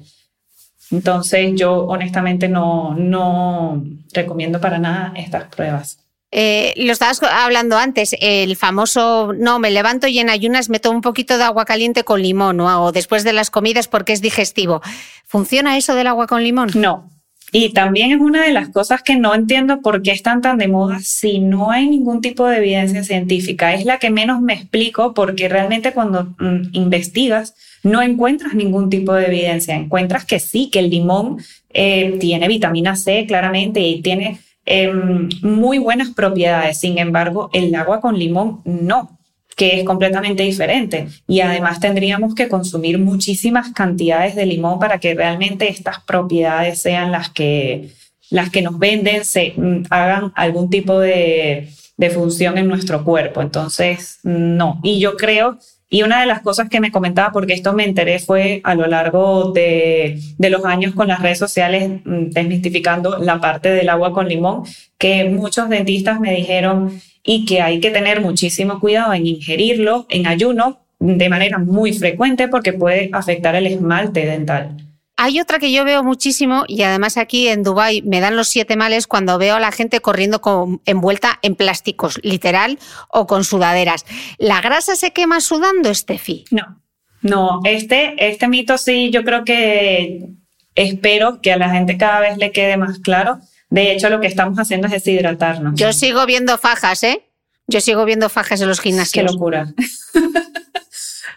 Entonces 0.91 1.53
yo 1.55 1.85
honestamente 1.85 2.49
no, 2.49 2.95
no 2.95 3.83
recomiendo 4.11 4.59
para 4.59 4.79
nada 4.79 5.13
estas 5.15 5.45
pruebas. 5.45 6.08
Eh, 6.31 6.73
lo 6.77 6.91
estabas 6.91 7.21
hablando 7.23 7.77
antes, 7.77 8.15
el 8.19 8.55
famoso, 8.55 9.33
no, 9.35 9.57
me 9.57 9.71
levanto 9.71 10.07
y 10.07 10.19
en 10.19 10.29
ayunas 10.29 10.69
me 10.69 10.79
tomo 10.79 10.97
un 10.97 11.01
poquito 11.01 11.37
de 11.37 11.43
agua 11.43 11.65
caliente 11.65 12.03
con 12.03 12.21
limón 12.21 12.59
o 12.61 12.91
después 12.91 13.23
de 13.23 13.33
las 13.33 13.49
comidas 13.49 13.87
porque 13.87 14.13
es 14.13 14.21
digestivo. 14.21 14.81
¿Funciona 15.25 15.77
eso 15.77 15.95
del 15.95 16.07
agua 16.07 16.27
con 16.27 16.43
limón? 16.43 16.69
No. 16.75 17.09
Y 17.51 17.69
también 17.73 18.11
es 18.11 18.19
una 18.19 18.43
de 18.43 18.53
las 18.53 18.69
cosas 18.69 19.01
que 19.01 19.15
no 19.15 19.33
entiendo 19.33 19.81
por 19.81 20.03
qué 20.03 20.11
están 20.11 20.41
tan 20.41 20.59
de 20.59 20.67
moda 20.67 20.99
si 20.99 21.39
no 21.39 21.71
hay 21.71 21.89
ningún 21.89 22.21
tipo 22.21 22.45
de 22.47 22.57
evidencia 22.57 23.03
científica. 23.03 23.73
Es 23.73 23.85
la 23.85 23.97
que 23.97 24.11
menos 24.11 24.39
me 24.41 24.53
explico 24.53 25.15
porque 25.15 25.49
realmente 25.49 25.91
cuando 25.93 26.35
mm, 26.37 26.69
investigas, 26.73 27.55
no 27.81 28.03
encuentras 28.03 28.53
ningún 28.53 28.91
tipo 28.91 29.13
de 29.13 29.25
evidencia. 29.25 29.75
Encuentras 29.75 30.25
que 30.25 30.39
sí, 30.39 30.69
que 30.69 30.79
el 30.79 30.91
limón 30.91 31.37
eh, 31.71 32.17
tiene 32.19 32.47
vitamina 32.47 32.95
C 32.95 33.25
claramente 33.25 33.79
y 33.79 34.01
tiene 34.03 34.39
em, 34.69 35.27
muy 35.41 35.77
buenas 35.79 36.11
propiedades. 36.11 36.79
Sin 36.79 36.97
embargo, 36.97 37.49
el 37.51 37.75
agua 37.75 37.99
con 37.99 38.17
limón 38.17 38.61
no 38.63 39.19
que 39.59 39.81
es 39.81 39.83
completamente 39.83 40.43
diferente. 40.43 41.09
Y 41.27 41.41
además 41.41 41.81
tendríamos 41.81 42.33
que 42.33 42.47
consumir 42.47 42.97
muchísimas 42.97 43.73
cantidades 43.73 44.33
de 44.35 44.45
limón 44.45 44.79
para 44.79 44.99
que 44.99 45.13
realmente 45.13 45.67
estas 45.67 45.99
propiedades 45.99 46.81
sean 46.81 47.11
las 47.11 47.29
que, 47.29 47.89
las 48.29 48.49
que 48.51 48.61
nos 48.61 48.79
venden, 48.79 49.25
se 49.25 49.53
mm, 49.57 49.83
hagan 49.89 50.31
algún 50.35 50.69
tipo 50.69 50.97
de, 51.01 51.67
de 51.97 52.09
función 52.09 52.57
en 52.57 52.69
nuestro 52.69 53.03
cuerpo. 53.03 53.41
Entonces, 53.41 54.19
no. 54.23 54.79
Y 54.81 55.01
yo 55.01 55.17
creo 55.17 55.59
Y 55.89 56.03
una 56.03 56.21
de 56.21 56.27
las 56.27 56.41
cosas 56.41 56.69
que 56.69 56.79
me 56.79 56.91
comentaba, 56.91 57.31
porque 57.31 57.53
esto 57.53 57.73
me 57.73 57.83
enteré, 57.83 58.19
fue 58.19 58.61
a 58.63 58.75
lo 58.75 58.85
largo 58.85 59.51
de, 59.51 60.19
de 60.37 60.49
los 60.51 60.63
años 60.65 60.93
con 60.93 61.07
las 61.07 61.21
redes 61.21 61.39
sociales, 61.39 61.89
mm, 62.05 62.29
desmistificando 62.29 63.17
la 63.17 63.41
parte 63.41 63.69
del 63.69 63.89
agua 63.89 64.13
con 64.13 64.27
limón, 64.27 64.63
que 64.99 65.25
muchos 65.25 65.67
dentistas 65.69 66.19
me 66.19 66.33
dijeron 66.35 67.01
y 67.23 67.45
que 67.45 67.61
hay 67.61 67.79
que 67.79 67.89
tener 67.91 68.21
muchísimo 68.21 68.79
cuidado 68.79 69.13
en 69.13 69.25
ingerirlo 69.25 70.05
en 70.09 70.27
ayuno 70.27 70.79
de 70.99 71.29
manera 71.29 71.57
muy 71.57 71.93
frecuente 71.93 72.47
porque 72.47 72.73
puede 72.73 73.09
afectar 73.13 73.55
el 73.55 73.67
esmalte 73.67 74.25
dental. 74.25 74.88
Hay 75.21 75.41
otra 75.41 75.59
que 75.59 75.73
yo 75.73 75.83
veo 75.83 76.01
muchísimo 76.01 76.63
y 76.65 76.81
además 76.83 77.17
aquí 77.17 77.49
en 77.49 77.61
Dubai 77.61 78.01
me 78.03 78.21
dan 78.21 78.37
los 78.37 78.47
siete 78.47 78.77
males 78.77 79.05
cuando 79.05 79.37
veo 79.37 79.55
a 79.55 79.59
la 79.59 79.73
gente 79.73 79.99
corriendo 79.99 80.39
con, 80.39 80.81
envuelta 80.85 81.39
en 81.41 81.55
plásticos, 81.55 82.21
literal, 82.23 82.79
o 83.09 83.27
con 83.27 83.43
sudaderas. 83.43 84.05
¿La 84.37 84.61
grasa 84.61 84.95
se 84.95 85.11
quema 85.11 85.41
sudando, 85.41 85.89
Estefi? 85.89 86.45
No, 86.51 86.81
no, 87.21 87.59
este, 87.65 88.29
este 88.29 88.47
mito 88.47 88.77
sí, 88.77 89.09
yo 89.09 89.25
creo 89.25 89.43
que 89.43 90.29
espero 90.75 91.41
que 91.41 91.51
a 91.51 91.57
la 91.57 91.69
gente 91.69 91.97
cada 91.97 92.21
vez 92.21 92.37
le 92.37 92.53
quede 92.53 92.77
más 92.77 92.99
claro. 92.99 93.39
De 93.69 93.91
hecho, 93.91 94.09
lo 94.09 94.21
que 94.21 94.27
estamos 94.27 94.57
haciendo 94.57 94.87
es 94.87 94.93
deshidratarnos. 94.93 95.73
Yo 95.75 95.91
sigo 95.91 96.25
viendo 96.27 96.57
fajas, 96.57 97.03
¿eh? 97.03 97.25
Yo 97.67 97.81
sigo 97.81 98.05
viendo 98.05 98.29
fajas 98.29 98.61
en 98.61 98.69
los 98.69 98.79
gimnasios. 98.79 99.25
Qué 99.25 99.33
locura. 99.33 99.67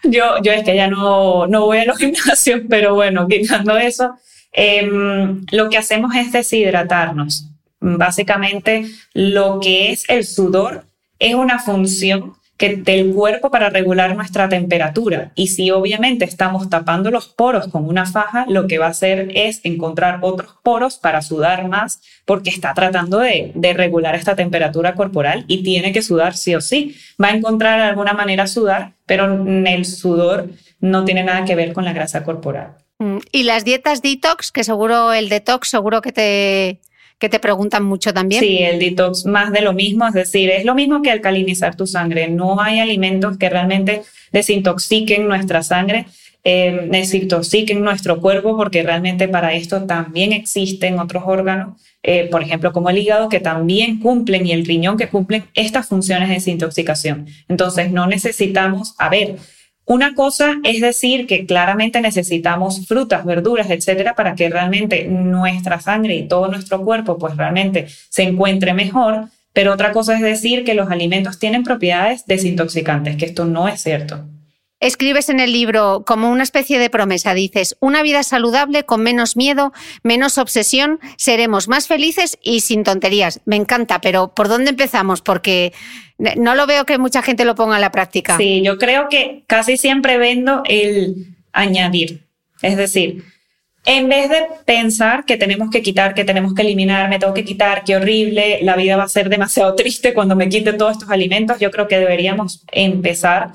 yo, 0.09 0.41
yo 0.41 0.51
es 0.51 0.63
que 0.63 0.75
ya 0.75 0.87
no, 0.87 1.47
no 1.47 1.65
voy 1.65 1.79
a 1.79 1.85
los 1.85 1.97
gimnasios, 1.99 2.61
pero 2.69 2.95
bueno, 2.95 3.27
quitando 3.27 3.77
eso, 3.77 4.15
em, 4.51 5.45
lo 5.51 5.69
que 5.69 5.77
hacemos 5.77 6.15
es 6.15 6.31
deshidratarnos. 6.31 7.49
Básicamente, 7.79 8.85
lo 9.13 9.59
que 9.59 9.91
es 9.91 10.05
el 10.09 10.25
sudor 10.25 10.85
es 11.19 11.35
una 11.35 11.59
función 11.59 12.33
que, 12.57 12.75
del 12.75 13.13
cuerpo 13.13 13.51
para 13.51 13.69
regular 13.69 14.15
nuestra 14.15 14.49
temperatura. 14.49 15.31
Y 15.35 15.47
si 15.47 15.71
obviamente 15.71 16.25
estamos 16.25 16.69
tapando 16.69 17.11
los 17.11 17.27
poros 17.27 17.67
con 17.67 17.87
una 17.87 18.05
faja, 18.05 18.45
lo 18.47 18.67
que 18.67 18.77
va 18.77 18.87
a 18.87 18.89
hacer 18.89 19.31
es 19.35 19.61
encontrar 19.63 20.19
otros 20.21 20.55
poros 20.63 20.97
para 20.97 21.21
sudar 21.21 21.67
más, 21.67 22.01
porque 22.25 22.49
está 22.49 22.73
tratando 22.73 23.19
de, 23.19 23.51
de 23.55 23.73
regular 23.73 24.15
esta 24.15 24.35
temperatura 24.35 24.95
corporal 24.95 25.45
y 25.47 25.63
tiene 25.63 25.91
que 25.91 26.01
sudar 26.01 26.35
sí 26.35 26.55
o 26.55 26.61
sí. 26.61 26.95
Va 27.21 27.29
a 27.29 27.35
encontrar 27.35 27.79
alguna 27.79 28.13
manera 28.13 28.47
sudar, 28.47 28.93
pero 29.05 29.45
el 29.45 29.85
sudor 29.85 30.49
no 30.79 31.05
tiene 31.05 31.23
nada 31.23 31.45
que 31.45 31.55
ver 31.55 31.73
con 31.73 31.85
la 31.85 31.93
grasa 31.93 32.23
corporal. 32.23 32.75
Mm, 32.99 33.17
y 33.31 33.43
las 33.43 33.65
dietas 33.65 34.01
detox, 34.01 34.51
que 34.51 34.63
seguro 34.63 35.13
el 35.13 35.29
detox 35.29 35.69
seguro 35.69 36.01
que 36.01 36.11
te 36.11 36.81
que 37.19 37.29
te 37.29 37.39
preguntan 37.39 37.83
mucho 37.83 38.13
también. 38.13 38.41
Sí, 38.41 38.59
el 38.59 38.79
detox 38.79 39.25
más 39.25 39.51
de 39.51 39.61
lo 39.61 39.73
mismo, 39.73 40.07
es 40.07 40.13
decir, 40.13 40.49
es 40.49 40.65
lo 40.65 40.75
mismo 40.75 41.01
que 41.01 41.11
alcalinizar 41.11 41.75
tu 41.75 41.87
sangre. 41.87 42.27
No 42.27 42.61
hay 42.61 42.79
alimentos 42.79 43.37
que 43.37 43.49
realmente 43.49 44.01
desintoxiquen 44.31 45.27
nuestra 45.27 45.63
sangre, 45.63 46.05
eh, 46.43 46.87
desintoxiquen 46.91 47.81
nuestro 47.81 48.19
cuerpo, 48.19 48.57
porque 48.57 48.83
realmente 48.83 49.27
para 49.29 49.53
esto 49.53 49.83
también 49.83 50.33
existen 50.33 50.99
otros 50.99 51.23
órganos, 51.25 51.81
eh, 52.03 52.27
por 52.29 52.41
ejemplo, 52.41 52.73
como 52.73 52.89
el 52.89 52.97
hígado, 52.97 53.29
que 53.29 53.39
también 53.39 53.99
cumplen 53.99 54.45
y 54.45 54.51
el 54.51 54.65
riñón 54.65 54.97
que 54.97 55.07
cumplen 55.07 55.45
estas 55.53 55.87
funciones 55.87 56.27
de 56.27 56.35
desintoxicación. 56.35 57.27
Entonces, 57.47 57.91
no 57.91 58.07
necesitamos, 58.07 58.95
a 58.97 59.07
ver, 59.07 59.37
una 59.85 60.15
cosa 60.15 60.55
es 60.63 60.81
decir 60.81 61.27
que 61.27 61.45
claramente 61.45 61.99
necesitamos 62.01 62.87
frutas, 62.87 63.25
verduras, 63.25 63.69
etcétera, 63.69 64.15
para 64.15 64.35
que 64.35 64.49
realmente 64.49 65.05
nuestra 65.05 65.79
sangre 65.79 66.15
y 66.15 66.27
todo 66.27 66.47
nuestro 66.47 66.83
cuerpo, 66.83 67.17
pues 67.17 67.35
realmente 67.35 67.87
se 68.09 68.23
encuentre 68.23 68.73
mejor. 68.73 69.25
Pero 69.51 69.73
otra 69.73 69.91
cosa 69.91 70.15
es 70.15 70.21
decir 70.21 70.63
que 70.63 70.73
los 70.73 70.89
alimentos 70.89 71.37
tienen 71.37 71.63
propiedades 71.63 72.25
desintoxicantes, 72.25 73.17
que 73.17 73.25
esto 73.25 73.45
no 73.45 73.67
es 73.67 73.81
cierto. 73.81 74.25
Escribes 74.83 75.29
en 75.29 75.39
el 75.39 75.53
libro 75.53 76.03
como 76.05 76.29
una 76.29 76.43
especie 76.43 76.77
de 76.77 76.89
promesa, 76.89 77.33
dices, 77.33 77.77
una 77.79 78.03
vida 78.03 78.21
saludable 78.21 78.83
con 78.83 79.01
menos 79.01 79.37
miedo, 79.37 79.71
menos 80.03 80.37
obsesión, 80.37 80.99
seremos 81.15 81.69
más 81.69 81.87
felices 81.87 82.37
y 82.43 82.59
sin 82.59 82.83
tonterías. 82.83 83.39
Me 83.45 83.55
encanta, 83.55 84.01
pero 84.01 84.33
¿por 84.33 84.49
dónde 84.49 84.71
empezamos? 84.71 85.21
Porque 85.21 85.71
no 86.17 86.53
lo 86.55 86.67
veo 86.67 86.85
que 86.85 86.97
mucha 86.97 87.21
gente 87.21 87.45
lo 87.45 87.55
ponga 87.55 87.75
en 87.75 87.81
la 87.81 87.93
práctica. 87.93 88.35
Sí, 88.35 88.61
yo 88.61 88.77
creo 88.77 89.07
que 89.07 89.45
casi 89.47 89.77
siempre 89.77 90.17
vendo 90.17 90.63
el 90.65 91.27
añadir. 91.53 92.27
Es 92.61 92.75
decir, 92.75 93.23
en 93.85 94.09
vez 94.09 94.29
de 94.29 94.47
pensar 94.65 95.23
que 95.23 95.37
tenemos 95.37 95.69
que 95.69 95.81
quitar, 95.81 96.13
que 96.13 96.25
tenemos 96.25 96.53
que 96.53 96.61
eliminar, 96.61 97.09
me 97.09 97.19
tengo 97.19 97.33
que 97.33 97.45
quitar, 97.45 97.85
qué 97.85 97.95
horrible, 97.95 98.59
la 98.63 98.75
vida 98.75 98.97
va 98.97 99.03
a 99.03 99.07
ser 99.07 99.29
demasiado 99.29 99.75
triste 99.77 100.13
cuando 100.13 100.35
me 100.35 100.49
quiten 100.49 100.77
todos 100.77 100.91
estos 100.91 101.09
alimentos, 101.09 101.57
yo 101.59 101.71
creo 101.71 101.87
que 101.87 101.99
deberíamos 101.99 102.65
empezar 102.73 103.53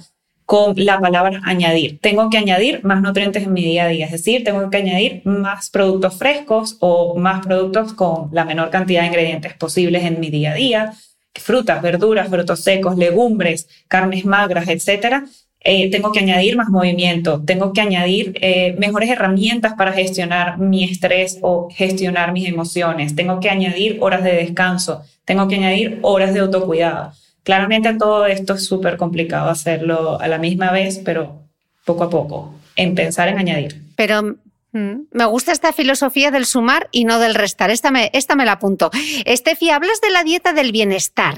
con 0.49 0.73
la 0.77 0.99
palabra 0.99 1.43
añadir. 1.45 1.99
Tengo 2.01 2.31
que 2.31 2.39
añadir 2.39 2.83
más 2.83 3.03
nutrientes 3.03 3.43
en 3.43 3.53
mi 3.53 3.63
día 3.63 3.85
a 3.85 3.89
día, 3.89 4.07
es 4.07 4.13
decir, 4.13 4.45
tengo 4.45 4.71
que 4.71 4.79
añadir 4.79 5.21
más 5.27 5.69
productos 5.69 6.17
frescos 6.17 6.79
o 6.81 7.19
más 7.19 7.45
productos 7.45 7.93
con 7.93 8.31
la 8.33 8.47
menor 8.47 8.71
cantidad 8.71 9.03
de 9.03 9.09
ingredientes 9.09 9.53
posibles 9.53 10.05
en 10.05 10.21
mi 10.21 10.31
día 10.31 10.53
a 10.53 10.55
día, 10.55 10.95
frutas, 11.35 11.83
verduras, 11.83 12.31
frutos 12.31 12.61
secos, 12.61 12.97
legumbres, 12.97 13.69
carnes 13.89 14.25
magras, 14.25 14.69
etcétera. 14.69 15.27
Eh, 15.61 15.91
tengo 15.91 16.13
que 16.13 16.21
añadir 16.21 16.57
más 16.57 16.71
movimiento, 16.71 17.43
tengo 17.45 17.75
que 17.75 17.83
añadir 17.83 18.33
eh, 18.41 18.75
mejores 18.79 19.11
herramientas 19.11 19.75
para 19.75 19.93
gestionar 19.93 20.57
mi 20.57 20.83
estrés 20.83 21.39
o 21.43 21.69
gestionar 21.71 22.33
mis 22.33 22.49
emociones, 22.49 23.15
tengo 23.15 23.39
que 23.39 23.51
añadir 23.51 23.99
horas 24.01 24.25
de 24.25 24.33
descanso, 24.33 25.03
tengo 25.27 25.47
que 25.47 25.57
añadir 25.57 25.99
horas 26.01 26.33
de 26.33 26.41
autocuidado. 26.41 27.13
Claramente 27.49 27.95
todo 27.95 28.27
esto 28.27 28.53
es 28.53 28.67
súper 28.67 28.99
complicado 28.99 29.49
hacerlo 29.49 30.21
a 30.21 30.29
la 30.29 30.37
misma 30.37 30.71
vez, 30.71 31.01
pero 31.03 31.49
poco 31.87 32.05
a 32.05 32.11
poco, 32.11 32.55
en 32.77 32.95
pensar 32.95 33.29
en 33.29 33.39
añadir. 33.39 33.81
Pero 33.97 34.37
mm, 34.73 34.95
me 35.11 35.25
gusta 35.25 35.53
esta 35.53 35.73
filosofía 35.73 36.31
del 36.31 36.45
sumar 36.45 36.91
y 36.93 37.07
no 37.07 37.19
del 37.19 37.35
restar. 37.35 37.71
Esta 37.71 37.91
me, 37.91 38.11
esta 38.13 38.37
me 38.37 38.45
la 38.45 38.53
apunto. 38.53 38.91
Estefi, 39.25 39.71
hablas 39.71 40.03
de 40.03 40.11
la 40.11 40.25
dieta 40.25 40.53
del 40.53 40.73
bienestar. 40.73 41.37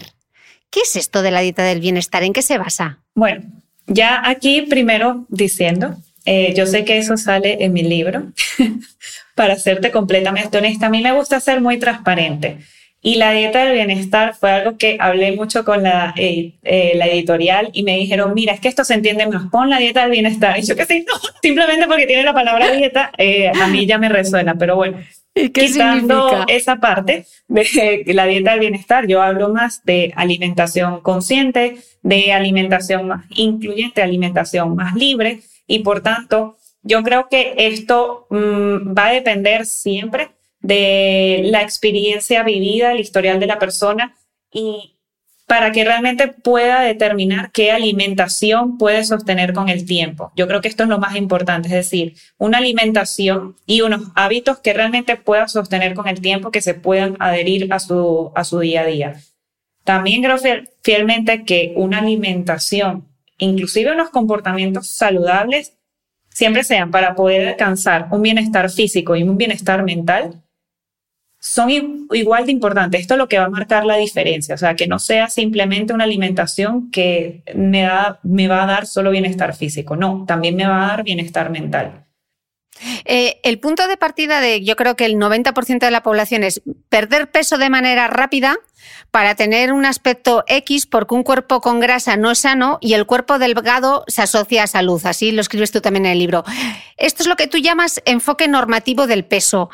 ¿Qué 0.70 0.81
es 0.81 0.96
esto 0.96 1.23
de 1.23 1.31
la 1.31 1.42
dieta 1.42 1.62
del 1.62 1.79
bienestar? 1.79 2.25
¿En 2.25 2.33
qué 2.33 2.42
se 2.42 2.59
basa? 2.59 2.99
Bueno, 3.14 3.44
ya 3.87 4.29
aquí 4.29 4.62
primero 4.62 5.27
diciendo, 5.29 5.94
eh, 6.25 6.53
yo 6.57 6.66
sé 6.66 6.85
que 6.85 6.99
eso 6.99 7.16
sale 7.18 7.64
en 7.64 7.73
mi 7.73 7.85
libro, 7.85 8.33
para 9.37 9.55
serte 9.55 9.92
completamente 9.92 10.59
honesta, 10.59 10.87
a 10.87 10.90
mí 10.90 11.03
me 11.03 11.12
gusta 11.12 11.38
ser 11.38 11.61
muy 11.61 11.79
transparente. 11.79 12.59
Y 13.03 13.15
la 13.15 13.33
dieta 13.33 13.65
del 13.65 13.75
bienestar 13.75 14.35
fue 14.35 14.51
algo 14.51 14.77
que 14.77 14.99
hablé 15.01 15.33
mucho 15.33 15.65
con 15.65 15.83
la, 15.83 16.13
eh, 16.19 16.53
eh, 16.63 16.93
la 16.97 17.07
editorial 17.07 17.71
y 17.73 17.83
me 17.83 17.97
dijeron, 17.97 18.35
mira, 18.35 18.53
es 18.53 18.61
que 18.61 18.69
esto 18.69 18.85
se 18.85 18.93
entiende 18.93 19.27
más, 19.27 19.49
pon 19.51 19.71
la 19.71 19.79
dieta 19.79 20.03
del 20.03 20.11
bienestar. 20.11 20.59
Y 20.59 20.63
yo 20.63 20.77
que 20.77 20.85
sí, 20.85 21.07
no, 21.09 21.19
simplemente 21.43 21.87
porque 21.87 22.07
tiene 22.07 22.25
la 22.25 22.35
palabra 22.35 22.71
dieta, 22.77 23.11
eh, 23.17 23.49
a 23.49 23.69
mí 23.69 23.87
ya 23.87 23.97
me 23.97 24.11
resuena, 24.11 24.55
pero 24.57 24.77
bueno. 24.77 24.99
¿Y 25.35 25.49
qué 25.51 25.67
quitando 25.67 26.45
esa 26.49 26.77
parte 26.77 27.25
de 27.49 28.03
la 28.09 28.27
dieta 28.27 28.51
del 28.51 28.61
bienestar, 28.61 29.07
yo 29.07 29.23
hablo 29.23 29.49
más 29.49 29.83
de 29.85 30.13
alimentación 30.17 31.01
consciente, 31.01 31.79
de 32.03 32.33
alimentación 32.33 33.07
más 33.07 33.25
incluyente, 33.31 34.03
alimentación 34.03 34.75
más 34.75 34.95
libre 34.95 35.41
y 35.67 35.79
por 35.79 36.01
tanto, 36.01 36.57
yo 36.83 37.03
creo 37.05 37.29
que 37.31 37.55
esto 37.57 38.27
mm, 38.29 38.93
va 38.93 39.07
a 39.07 39.13
depender 39.13 39.67
siempre 39.67 40.31
de 40.61 41.42
la 41.44 41.62
experiencia 41.62 42.42
vivida, 42.42 42.92
el 42.92 43.01
historial 43.01 43.40
de 43.40 43.46
la 43.46 43.59
persona 43.59 44.16
y 44.53 44.96
para 45.51 45.73
que 45.73 45.83
realmente 45.83 46.29
pueda 46.29 46.81
determinar 46.83 47.51
qué 47.51 47.73
alimentación 47.73 48.79
puede 48.79 49.03
sostener 49.03 49.53
con 49.53 49.68
el 49.68 49.85
tiempo. 49.85 50.31
Yo 50.37 50.46
creo 50.46 50.61
que 50.61 50.68
esto 50.68 50.85
es 50.85 50.88
lo 50.88 51.01
más 51.01 51.16
importante, 51.16 51.66
es 51.66 51.75
decir, 51.75 52.14
una 52.38 52.59
alimentación 52.59 53.57
y 53.66 53.81
unos 53.81 54.12
hábitos 54.14 54.61
que 54.61 54.73
realmente 54.73 55.16
pueda 55.16 55.49
sostener 55.49 55.94
con 55.94 56.07
el 56.07 56.20
tiempo, 56.20 56.53
que 56.53 56.61
se 56.61 56.75
puedan 56.75 57.16
adherir 57.18 57.73
a 57.73 57.81
su, 57.81 58.31
a 58.37 58.44
su 58.44 58.61
día 58.61 58.83
a 58.83 58.87
día. 58.87 59.20
También 59.83 60.23
creo 60.23 60.37
fielmente 60.85 61.44
que 61.44 61.73
una 61.75 61.99
alimentación, 61.99 63.09
inclusive 63.38 63.90
unos 63.90 64.11
comportamientos 64.11 64.87
saludables, 64.87 65.77
siempre 66.29 66.62
sean 66.62 66.92
para 66.92 67.16
poder 67.16 67.49
alcanzar 67.49 68.07
un 68.12 68.23
bienestar 68.23 68.70
físico 68.70 69.16
y 69.16 69.25
un 69.25 69.37
bienestar 69.37 69.83
mental, 69.83 70.44
son 71.40 71.70
igual 72.12 72.46
de 72.46 72.53
importantes. 72.53 73.00
Esto 73.00 73.14
es 73.14 73.18
lo 73.18 73.29
que 73.29 73.38
va 73.38 73.46
a 73.46 73.50
marcar 73.50 73.87
la 73.87 73.96
diferencia, 73.96 74.55
o 74.55 74.59
sea, 74.59 74.76
que 74.76 74.87
no 74.87 74.98
sea 74.98 75.29
simplemente 75.29 75.92
una 75.92 76.05
alimentación 76.05 76.90
que 76.90 77.42
me, 77.55 77.83
da, 77.83 78.20
me 78.22 78.46
va 78.46 78.62
a 78.62 78.66
dar 78.66 78.87
solo 78.87 79.11
bienestar 79.11 79.57
físico, 79.57 79.96
no, 79.96 80.24
también 80.29 80.55
me 80.55 80.66
va 80.66 80.85
a 80.85 80.88
dar 80.88 81.03
bienestar 81.03 81.50
mental. 81.50 82.05
Eh, 83.05 83.40
el 83.42 83.59
punto 83.59 83.88
de 83.88 83.96
partida 83.96 84.40
de 84.40 84.62
yo 84.62 84.76
creo 84.76 84.96
que 84.96 85.05
el 85.05 85.16
90% 85.16 85.81
de 85.81 85.90
la 85.90 86.03
población 86.03 86.44
es 86.44 86.62
perder 86.88 87.31
peso 87.31 87.59
de 87.59 87.68
manera 87.68 88.09
rápida 88.09 88.57
para 89.11 89.35
tener 89.35 89.72
un 89.72 89.85
aspecto 89.85 90.44
X 90.46 90.87
porque 90.87 91.14
un 91.14 91.22
cuerpo 91.22 91.61
con 91.61 91.81
grasa 91.81 92.16
no 92.16 92.31
es 92.31 92.38
sano 92.38 92.79
y 92.81 92.94
el 92.94 93.07
cuerpo 93.07 93.38
delgado 93.38 94.05
se 94.07 94.22
asocia 94.22 94.62
a 94.62 94.66
salud. 94.66 95.00
Así 95.05 95.33
lo 95.33 95.40
escribes 95.40 95.72
tú 95.72 95.81
también 95.81 96.07
en 96.07 96.12
el 96.12 96.18
libro. 96.18 96.44
Esto 96.96 97.22
es 97.22 97.29
lo 97.29 97.37
que 97.37 97.48
tú 97.48 97.59
llamas 97.59 98.00
enfoque 98.05 98.48
normativo 98.48 99.07
del 99.07 99.24
peso. 99.24 99.70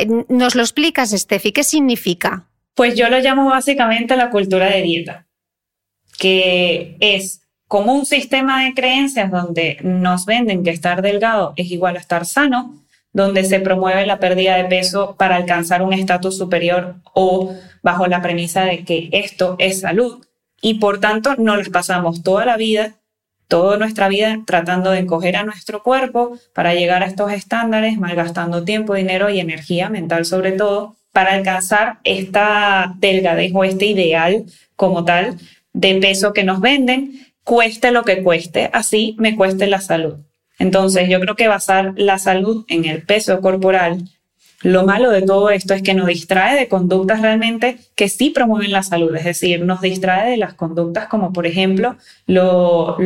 Eh, 0.00 0.24
¿Nos 0.28 0.54
lo 0.54 0.62
explicas, 0.62 1.10
Steffi? 1.10 1.52
¿Qué 1.52 1.64
significa? 1.64 2.46
Pues 2.74 2.94
yo 2.96 3.08
lo 3.10 3.18
llamo 3.18 3.50
básicamente 3.50 4.16
la 4.16 4.30
cultura 4.30 4.70
de 4.70 4.82
dieta, 4.82 5.26
que 6.18 6.96
es 7.00 7.42
como 7.68 7.92
un 7.92 8.06
sistema 8.06 8.64
de 8.64 8.74
creencias 8.74 9.30
donde 9.30 9.78
nos 9.82 10.24
venden 10.24 10.64
que 10.64 10.70
estar 10.70 11.02
delgado 11.02 11.52
es 11.56 11.70
igual 11.70 11.96
a 11.96 12.00
estar 12.00 12.24
sano, 12.24 12.82
donde 13.12 13.44
se 13.44 13.60
promueve 13.60 14.06
la 14.06 14.18
pérdida 14.18 14.56
de 14.56 14.64
peso 14.64 15.16
para 15.16 15.36
alcanzar 15.36 15.82
un 15.82 15.92
estatus 15.92 16.38
superior 16.38 16.96
o 17.12 17.54
bajo 17.82 18.06
la 18.06 18.22
premisa 18.22 18.64
de 18.64 18.84
que 18.84 19.08
esto 19.12 19.56
es 19.58 19.80
salud. 19.80 20.24
Y 20.62 20.74
por 20.74 21.00
tanto, 21.00 21.36
nos 21.36 21.58
las 21.58 21.68
pasamos 21.68 22.22
toda 22.22 22.44
la 22.44 22.56
vida, 22.56 22.94
toda 23.50 23.76
nuestra 23.76 24.08
vida 24.08 24.40
tratando 24.46 24.92
de 24.92 25.00
encoger 25.00 25.36
a 25.36 25.42
nuestro 25.42 25.82
cuerpo 25.82 26.38
para 26.54 26.72
llegar 26.72 27.02
a 27.02 27.06
estos 27.06 27.32
estándares, 27.32 27.98
malgastando 27.98 28.64
tiempo, 28.64 28.94
dinero 28.94 29.28
y 29.28 29.40
energía 29.40 29.90
mental 29.90 30.24
sobre 30.24 30.52
todo, 30.52 30.96
para 31.12 31.34
alcanzar 31.34 31.98
esta 32.04 32.94
delgadez 32.98 33.52
o 33.52 33.64
este 33.64 33.86
ideal 33.86 34.44
como 34.76 35.04
tal 35.04 35.36
de 35.72 35.96
peso 35.96 36.32
que 36.32 36.44
nos 36.44 36.60
venden, 36.60 37.26
cueste 37.44 37.90
lo 37.90 38.04
que 38.04 38.22
cueste, 38.22 38.70
así 38.72 39.16
me 39.18 39.36
cueste 39.36 39.66
la 39.66 39.80
salud. 39.80 40.18
Entonces, 40.58 41.08
yo 41.08 41.20
creo 41.20 41.34
que 41.36 41.48
basar 41.48 41.94
la 41.96 42.18
salud 42.18 42.64
en 42.68 42.84
el 42.84 43.02
peso 43.02 43.40
corporal, 43.40 44.04
lo 44.62 44.84
malo 44.84 45.10
de 45.10 45.22
todo 45.22 45.50
esto 45.50 45.72
es 45.72 45.82
que 45.82 45.94
nos 45.94 46.06
distrae 46.06 46.58
de 46.58 46.68
conductas 46.68 47.22
realmente 47.22 47.78
que 47.94 48.08
sí 48.08 48.30
promueven 48.30 48.72
la 48.72 48.82
salud, 48.82 49.14
es 49.16 49.24
decir, 49.24 49.64
nos 49.64 49.80
distrae 49.80 50.30
de 50.30 50.36
las 50.36 50.54
conductas 50.54 51.08
como, 51.08 51.32
por 51.32 51.46
ejemplo, 51.46 51.96
lo, 52.26 52.98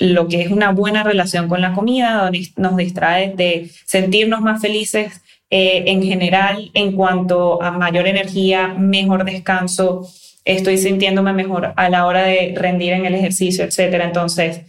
lo 0.00 0.28
que 0.28 0.42
es 0.42 0.50
una 0.50 0.72
buena 0.72 1.04
relación 1.04 1.48
con 1.48 1.60
la 1.60 1.74
comida, 1.74 2.30
nos 2.56 2.76
distrae 2.76 3.34
de 3.36 3.70
sentirnos 3.86 4.40
más 4.40 4.60
felices 4.60 5.22
eh, 5.48 5.84
en 5.86 6.02
general 6.02 6.70
en 6.74 6.92
cuanto 6.92 7.62
a 7.62 7.70
mayor 7.70 8.08
energía, 8.08 8.68
mejor 8.68 9.24
descanso, 9.24 10.08
estoy 10.44 10.78
sintiéndome 10.78 11.32
mejor 11.32 11.72
a 11.76 11.88
la 11.88 12.06
hora 12.06 12.22
de 12.22 12.54
rendir 12.56 12.94
en 12.94 13.06
el 13.06 13.14
ejercicio, 13.14 13.64
etc. 13.64 14.00
Entonces, 14.02 14.62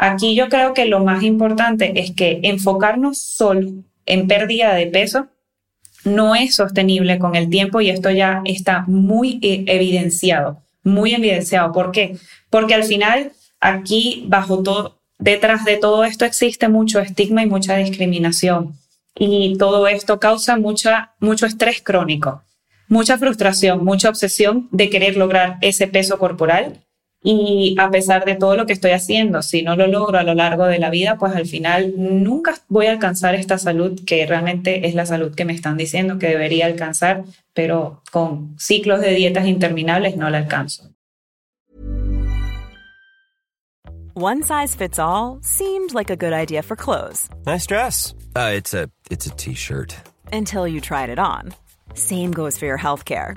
Aquí 0.00 0.36
yo 0.36 0.48
creo 0.48 0.74
que 0.74 0.84
lo 0.84 1.00
más 1.00 1.24
importante 1.24 2.00
es 2.00 2.12
que 2.12 2.38
enfocarnos 2.44 3.18
solo 3.18 3.82
en 4.08 4.26
pérdida 4.26 4.74
de 4.74 4.86
peso 4.86 5.28
no 6.04 6.34
es 6.34 6.54
sostenible 6.54 7.18
con 7.18 7.36
el 7.36 7.50
tiempo 7.50 7.80
y 7.80 7.90
esto 7.90 8.10
ya 8.10 8.42
está 8.44 8.84
muy 8.86 9.38
e, 9.42 9.64
evidenciado, 9.66 10.62
muy 10.82 11.14
evidenciado. 11.14 11.72
¿Por 11.72 11.92
qué? 11.92 12.16
Porque 12.50 12.74
al 12.74 12.84
final 12.84 13.32
aquí 13.60 14.24
bajo 14.26 14.62
todo, 14.62 15.00
detrás 15.18 15.64
de 15.64 15.76
todo 15.76 16.04
esto 16.04 16.24
existe 16.24 16.68
mucho 16.68 17.00
estigma 17.00 17.42
y 17.42 17.46
mucha 17.46 17.76
discriminación 17.76 18.74
y 19.14 19.56
todo 19.58 19.86
esto 19.88 20.20
causa 20.20 20.56
mucha, 20.56 21.14
mucho 21.20 21.46
estrés 21.46 21.82
crónico, 21.82 22.42
mucha 22.88 23.18
frustración, 23.18 23.84
mucha 23.84 24.08
obsesión 24.08 24.68
de 24.70 24.90
querer 24.90 25.16
lograr 25.16 25.58
ese 25.60 25.88
peso 25.88 26.18
corporal 26.18 26.84
y 27.22 27.74
a 27.78 27.90
pesar 27.90 28.24
de 28.24 28.36
todo 28.36 28.56
lo 28.56 28.66
que 28.66 28.72
estoy 28.72 28.92
haciendo, 28.92 29.42
si 29.42 29.62
no 29.62 29.74
lo 29.74 29.86
logro 29.86 30.18
a 30.18 30.22
lo 30.22 30.34
largo 30.34 30.66
de 30.66 30.78
la 30.78 30.90
vida, 30.90 31.16
pues 31.18 31.34
al 31.34 31.46
final 31.46 31.94
nunca 31.96 32.54
voy 32.68 32.86
a 32.86 32.92
alcanzar 32.92 33.34
esta 33.34 33.58
salud 33.58 34.00
que 34.06 34.24
realmente 34.26 34.86
es 34.86 34.94
la 34.94 35.04
salud 35.04 35.34
que 35.34 35.44
me 35.44 35.52
están 35.52 35.76
diciendo 35.76 36.18
que 36.18 36.28
debería 36.28 36.66
alcanzar, 36.66 37.24
pero 37.54 38.02
con 38.12 38.54
ciclos 38.58 39.00
de 39.00 39.14
dietas 39.14 39.46
interminables 39.46 40.16
no 40.16 40.30
la 40.30 40.38
alcanzo. 40.38 40.90
One 44.14 44.42
size 44.42 44.74
fits 44.74 44.98
all 44.98 45.38
seemed 45.42 45.94
like 45.94 46.10
a 46.10 46.16
good 46.16 46.32
idea 46.32 46.62
for 46.62 46.74
clothes. 46.74 47.28
Nice 47.46 47.66
dress. 47.66 48.14
Uh, 48.34 48.50
it's 48.52 48.74
a 48.74 48.90
it's 49.12 49.26
a 49.26 49.30
t-shirt. 49.30 49.94
Until 50.32 50.66
you 50.66 50.80
tried 50.80 51.08
it 51.08 51.20
on. 51.20 51.54
Same 51.94 52.32
goes 52.32 52.58
for 52.58 52.66
your 52.66 52.78
healthcare. 52.78 53.36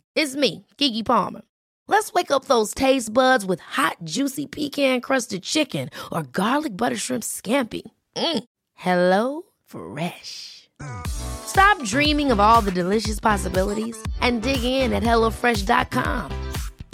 It's 0.13 0.35
me, 0.35 0.65
Kiki 0.77 1.03
Palmer. 1.03 1.41
Let's 1.87 2.11
wake 2.11 2.31
up 2.31 2.45
those 2.45 2.73
taste 2.73 3.13
buds 3.13 3.45
with 3.45 3.61
hot, 3.61 3.95
juicy 4.03 4.45
pecan 4.45 4.99
crusted 4.99 5.41
chicken 5.43 5.89
or 6.11 6.23
garlic 6.23 6.75
butter 6.75 6.97
shrimp 6.97 7.23
scampi. 7.23 7.81
Mm. 8.15 8.43
Hello 8.73 9.43
Fresh. 9.65 10.69
Stop 11.07 11.81
dreaming 11.83 12.31
of 12.31 12.39
all 12.39 12.61
the 12.61 12.71
delicious 12.71 13.19
possibilities 13.19 13.97
and 14.19 14.41
dig 14.41 14.63
in 14.63 14.91
at 14.93 15.03
HelloFresh.com. 15.03 16.31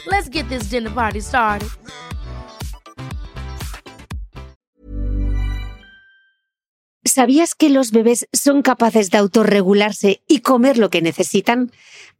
Let's 0.05 0.29
get 0.29 0.47
this 0.49 0.69
dinner 0.69 0.91
party 0.91 1.21
started. 1.21 1.69
¿Sabías 7.17 7.55
que 7.55 7.69
los 7.69 7.91
bebés 7.91 8.27
son 8.31 8.61
capaces 8.61 9.09
de 9.09 9.17
autorregularse 9.17 10.21
y 10.27 10.41
comer 10.41 10.77
lo 10.77 10.91
que 10.91 11.01
necesitan? 11.01 11.71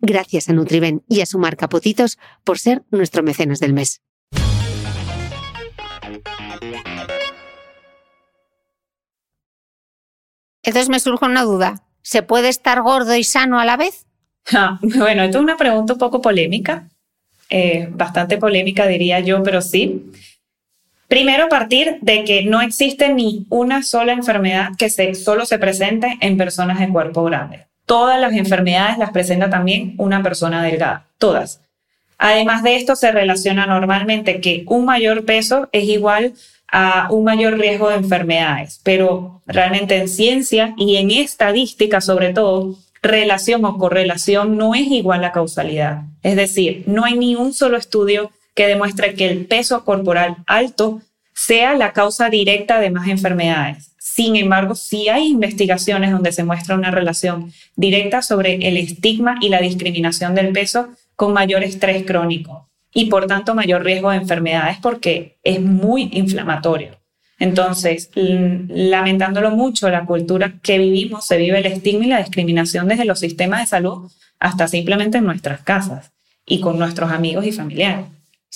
Gracias 0.00 0.48
a 0.48 0.52
Nutriben 0.52 1.02
y 1.08 1.20
a 1.20 1.26
su 1.26 1.38
marca 1.38 1.68
Potitos 1.68 2.18
por 2.44 2.58
ser 2.58 2.82
nuestro 2.90 3.22
mecenas 3.22 3.60
del 3.60 3.72
mes. 3.72 4.02
Entonces 10.62 10.88
me 10.88 11.00
surge 11.00 11.26
una 11.26 11.42
duda. 11.42 11.82
¿Se 12.02 12.22
puede 12.22 12.48
estar 12.48 12.82
gordo 12.82 13.14
y 13.16 13.24
sano 13.24 13.60
a 13.60 13.64
la 13.64 13.76
vez? 13.76 14.06
Ah, 14.52 14.78
bueno, 14.82 15.22
esto 15.22 15.38
es 15.38 15.42
una 15.42 15.56
pregunta 15.56 15.94
un 15.94 15.98
poco 15.98 16.20
polémica, 16.20 16.88
eh, 17.50 17.88
bastante 17.90 18.38
polémica 18.38 18.86
diría 18.86 19.20
yo, 19.20 19.42
pero 19.42 19.62
sí. 19.62 20.10
Primero, 21.08 21.48
partir 21.48 21.98
de 22.00 22.24
que 22.24 22.44
no 22.44 22.60
existe 22.60 23.12
ni 23.12 23.46
una 23.50 23.82
sola 23.82 24.12
enfermedad 24.12 24.70
que 24.76 24.90
se, 24.90 25.14
solo 25.14 25.46
se 25.46 25.58
presente 25.58 26.16
en 26.20 26.36
personas 26.36 26.80
de 26.80 26.88
cuerpo 26.88 27.24
grande. 27.24 27.66
Todas 27.86 28.20
las 28.20 28.32
enfermedades 28.32 28.98
las 28.98 29.10
presenta 29.10 29.50
también 29.50 29.94
una 29.98 30.22
persona 30.22 30.62
delgada, 30.62 31.06
todas. 31.18 31.60
Además 32.18 32.62
de 32.62 32.76
esto, 32.76 32.96
se 32.96 33.12
relaciona 33.12 33.66
normalmente 33.66 34.40
que 34.40 34.64
un 34.66 34.84
mayor 34.84 35.24
peso 35.24 35.68
es 35.72 35.84
igual 35.84 36.34
a 36.70 37.08
un 37.10 37.24
mayor 37.24 37.58
riesgo 37.58 37.88
de 37.88 37.96
enfermedades, 37.96 38.80
pero 38.82 39.42
realmente 39.46 39.96
en 39.96 40.08
ciencia 40.08 40.74
y 40.76 40.96
en 40.96 41.10
estadística 41.10 42.00
sobre 42.00 42.32
todo, 42.32 42.76
relación 43.02 43.64
o 43.64 43.76
correlación 43.76 44.56
no 44.56 44.74
es 44.74 44.86
igual 44.86 45.24
a 45.24 45.32
causalidad. 45.32 46.02
Es 46.22 46.36
decir, 46.36 46.84
no 46.86 47.04
hay 47.04 47.18
ni 47.18 47.36
un 47.36 47.52
solo 47.52 47.76
estudio 47.76 48.30
que 48.54 48.66
demuestre 48.66 49.14
que 49.14 49.28
el 49.28 49.46
peso 49.46 49.84
corporal 49.84 50.36
alto 50.46 51.02
sea 51.34 51.74
la 51.74 51.92
causa 51.92 52.30
directa 52.30 52.80
de 52.80 52.90
más 52.90 53.08
enfermedades. 53.08 53.93
Sin 54.14 54.36
embargo, 54.36 54.76
sí 54.76 55.08
hay 55.08 55.26
investigaciones 55.26 56.12
donde 56.12 56.30
se 56.30 56.44
muestra 56.44 56.76
una 56.76 56.92
relación 56.92 57.52
directa 57.74 58.22
sobre 58.22 58.68
el 58.68 58.76
estigma 58.76 59.38
y 59.40 59.48
la 59.48 59.60
discriminación 59.60 60.36
del 60.36 60.52
peso 60.52 60.90
con 61.16 61.32
mayor 61.32 61.64
estrés 61.64 62.04
crónico 62.06 62.70
y 62.92 63.06
por 63.06 63.26
tanto 63.26 63.56
mayor 63.56 63.82
riesgo 63.82 64.12
de 64.12 64.18
enfermedades 64.18 64.76
porque 64.80 65.38
es 65.42 65.60
muy 65.60 66.10
inflamatorio. 66.12 66.96
Entonces, 67.40 68.10
lamentándolo 68.14 69.50
mucho, 69.50 69.90
la 69.90 70.06
cultura 70.06 70.60
que 70.62 70.78
vivimos 70.78 71.26
se 71.26 71.36
vive 71.36 71.58
el 71.58 71.66
estigma 71.66 72.04
y 72.04 72.10
la 72.10 72.20
discriminación 72.20 72.86
desde 72.86 73.06
los 73.06 73.18
sistemas 73.18 73.62
de 73.62 73.66
salud 73.66 74.12
hasta 74.38 74.68
simplemente 74.68 75.18
en 75.18 75.24
nuestras 75.24 75.62
casas 75.62 76.12
y 76.46 76.60
con 76.60 76.78
nuestros 76.78 77.10
amigos 77.10 77.46
y 77.46 77.50
familiares. 77.50 78.06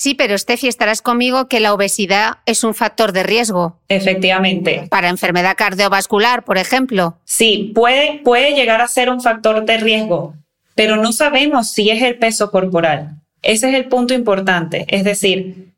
Sí, 0.00 0.14
pero 0.14 0.38
Steffi, 0.38 0.68
estarás 0.68 1.02
conmigo 1.02 1.48
que 1.48 1.58
la 1.58 1.74
obesidad 1.74 2.36
es 2.46 2.62
un 2.62 2.72
factor 2.72 3.10
de 3.10 3.24
riesgo. 3.24 3.80
Efectivamente. 3.88 4.86
Para 4.88 5.08
enfermedad 5.08 5.56
cardiovascular, 5.56 6.44
por 6.44 6.56
ejemplo. 6.56 7.18
Sí, 7.24 7.72
puede, 7.74 8.20
puede 8.22 8.52
llegar 8.52 8.80
a 8.80 8.86
ser 8.86 9.10
un 9.10 9.20
factor 9.20 9.64
de 9.64 9.76
riesgo, 9.76 10.36
pero 10.76 10.94
no 10.94 11.10
sabemos 11.10 11.72
si 11.72 11.90
es 11.90 12.00
el 12.00 12.16
peso 12.16 12.52
corporal. 12.52 13.16
Ese 13.42 13.70
es 13.70 13.74
el 13.74 13.86
punto 13.86 14.14
importante. 14.14 14.86
Es 14.86 15.02
decir, 15.02 15.74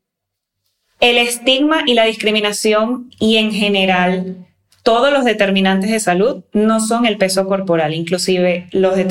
el 1.01 1.17
estigma 1.17 1.85
y 1.87 1.95
la 1.95 2.05
discriminación 2.05 3.11
y 3.19 3.39
en 3.39 3.53
general 3.53 4.47
todos 4.83 5.11
los 5.11 5.25
determinantes 5.25 5.91
de 5.91 5.99
salud 5.99 6.45
no 6.53 6.81
son 6.81 7.07
el 7.07 7.17
peso 7.17 7.47
corporal. 7.47 7.95
Inclusive 7.95 8.69
los 8.73 8.99
el 8.99 9.09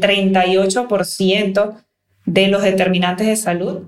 38% 0.00 1.84
de 2.24 2.48
los 2.48 2.62
determinantes 2.62 3.26
de 3.26 3.36
salud 3.36 3.82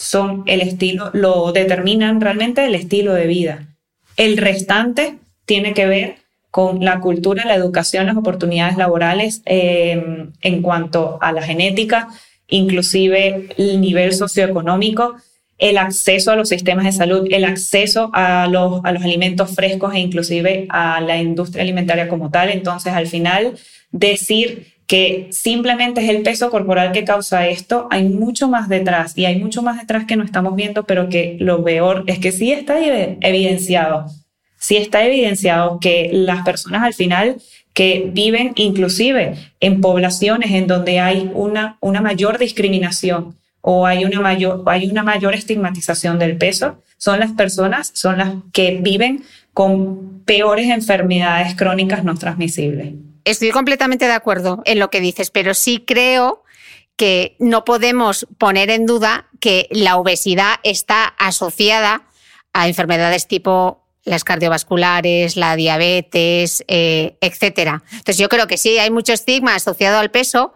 son 0.00 0.44
el 0.46 0.62
estilo, 0.62 1.10
lo 1.12 1.52
determinan 1.52 2.22
realmente 2.22 2.64
el 2.64 2.74
estilo 2.74 3.12
de 3.12 3.26
vida. 3.26 3.68
El 4.16 4.38
restante 4.38 5.18
tiene 5.44 5.74
que 5.74 5.86
ver 5.86 6.16
con 6.50 6.82
la 6.82 7.00
cultura, 7.00 7.44
la 7.44 7.54
educación, 7.54 8.06
las 8.06 8.16
oportunidades 8.16 8.78
laborales 8.78 9.42
em, 9.44 10.32
en 10.40 10.62
cuanto 10.62 11.18
a 11.20 11.32
la 11.32 11.42
genética, 11.42 12.08
inclusive 12.48 13.48
el 13.58 13.80
nivel 13.82 14.14
socioeconómico, 14.14 15.16
el 15.58 15.76
acceso 15.76 16.30
a 16.30 16.36
los 16.36 16.48
sistemas 16.48 16.86
de 16.86 16.92
salud, 16.92 17.28
el 17.30 17.44
acceso 17.44 18.10
a 18.14 18.48
los, 18.50 18.80
a 18.84 18.92
los 18.92 19.02
alimentos 19.02 19.54
frescos 19.54 19.92
e 19.94 19.98
inclusive 19.98 20.66
a 20.70 21.02
la 21.02 21.18
industria 21.18 21.62
alimentaria 21.62 22.08
como 22.08 22.30
tal. 22.30 22.48
Entonces, 22.48 22.94
al 22.94 23.06
final, 23.06 23.58
decir 23.92 24.72
que 24.90 25.28
simplemente 25.30 26.02
es 26.02 26.10
el 26.10 26.24
peso 26.24 26.50
corporal 26.50 26.90
que 26.90 27.04
causa 27.04 27.46
esto, 27.46 27.86
hay 27.92 28.08
mucho 28.08 28.48
más 28.48 28.68
detrás 28.68 29.16
y 29.16 29.24
hay 29.24 29.38
mucho 29.38 29.62
más 29.62 29.78
detrás 29.78 30.04
que 30.04 30.16
no 30.16 30.24
estamos 30.24 30.56
viendo, 30.56 30.82
pero 30.82 31.08
que 31.08 31.36
lo 31.38 31.62
peor 31.62 32.02
es 32.08 32.18
que 32.18 32.32
sí 32.32 32.50
está 32.50 32.76
evidenciado, 33.20 34.06
sí 34.58 34.78
está 34.78 35.04
evidenciado 35.04 35.78
que 35.78 36.10
las 36.12 36.44
personas 36.44 36.82
al 36.82 36.92
final 36.92 37.36
que 37.72 38.10
viven 38.12 38.50
inclusive 38.56 39.36
en 39.60 39.80
poblaciones 39.80 40.50
en 40.50 40.66
donde 40.66 40.98
hay 40.98 41.30
una, 41.34 41.78
una 41.80 42.00
mayor 42.00 42.38
discriminación 42.38 43.36
o 43.60 43.86
hay 43.86 44.04
una, 44.04 44.20
mayor, 44.20 44.64
hay 44.66 44.90
una 44.90 45.04
mayor 45.04 45.34
estigmatización 45.34 46.18
del 46.18 46.36
peso, 46.36 46.82
son 46.96 47.20
las 47.20 47.30
personas, 47.30 47.92
son 47.94 48.18
las 48.18 48.30
que 48.52 48.80
viven 48.82 49.22
con 49.54 50.24
peores 50.24 50.68
enfermedades 50.68 51.54
crónicas 51.54 52.02
no 52.02 52.16
transmisibles. 52.16 52.94
Estoy 53.24 53.50
completamente 53.50 54.06
de 54.06 54.12
acuerdo 54.12 54.62
en 54.64 54.78
lo 54.78 54.90
que 54.90 55.00
dices, 55.00 55.30
pero 55.30 55.54
sí 55.54 55.84
creo 55.86 56.42
que 56.96 57.36
no 57.38 57.64
podemos 57.64 58.26
poner 58.38 58.70
en 58.70 58.86
duda 58.86 59.28
que 59.40 59.68
la 59.70 59.96
obesidad 59.96 60.56
está 60.62 61.04
asociada 61.04 62.02
a 62.52 62.68
enfermedades 62.68 63.26
tipo 63.26 63.80
las 64.04 64.24
cardiovasculares, 64.24 65.36
la 65.36 65.56
diabetes, 65.56 66.64
eh, 66.68 67.16
etcétera. 67.20 67.82
Entonces 67.90 68.18
yo 68.18 68.28
creo 68.28 68.46
que 68.46 68.56
sí, 68.56 68.78
hay 68.78 68.90
mucho 68.90 69.12
estigma 69.12 69.54
asociado 69.54 69.98
al 69.98 70.10
peso. 70.10 70.54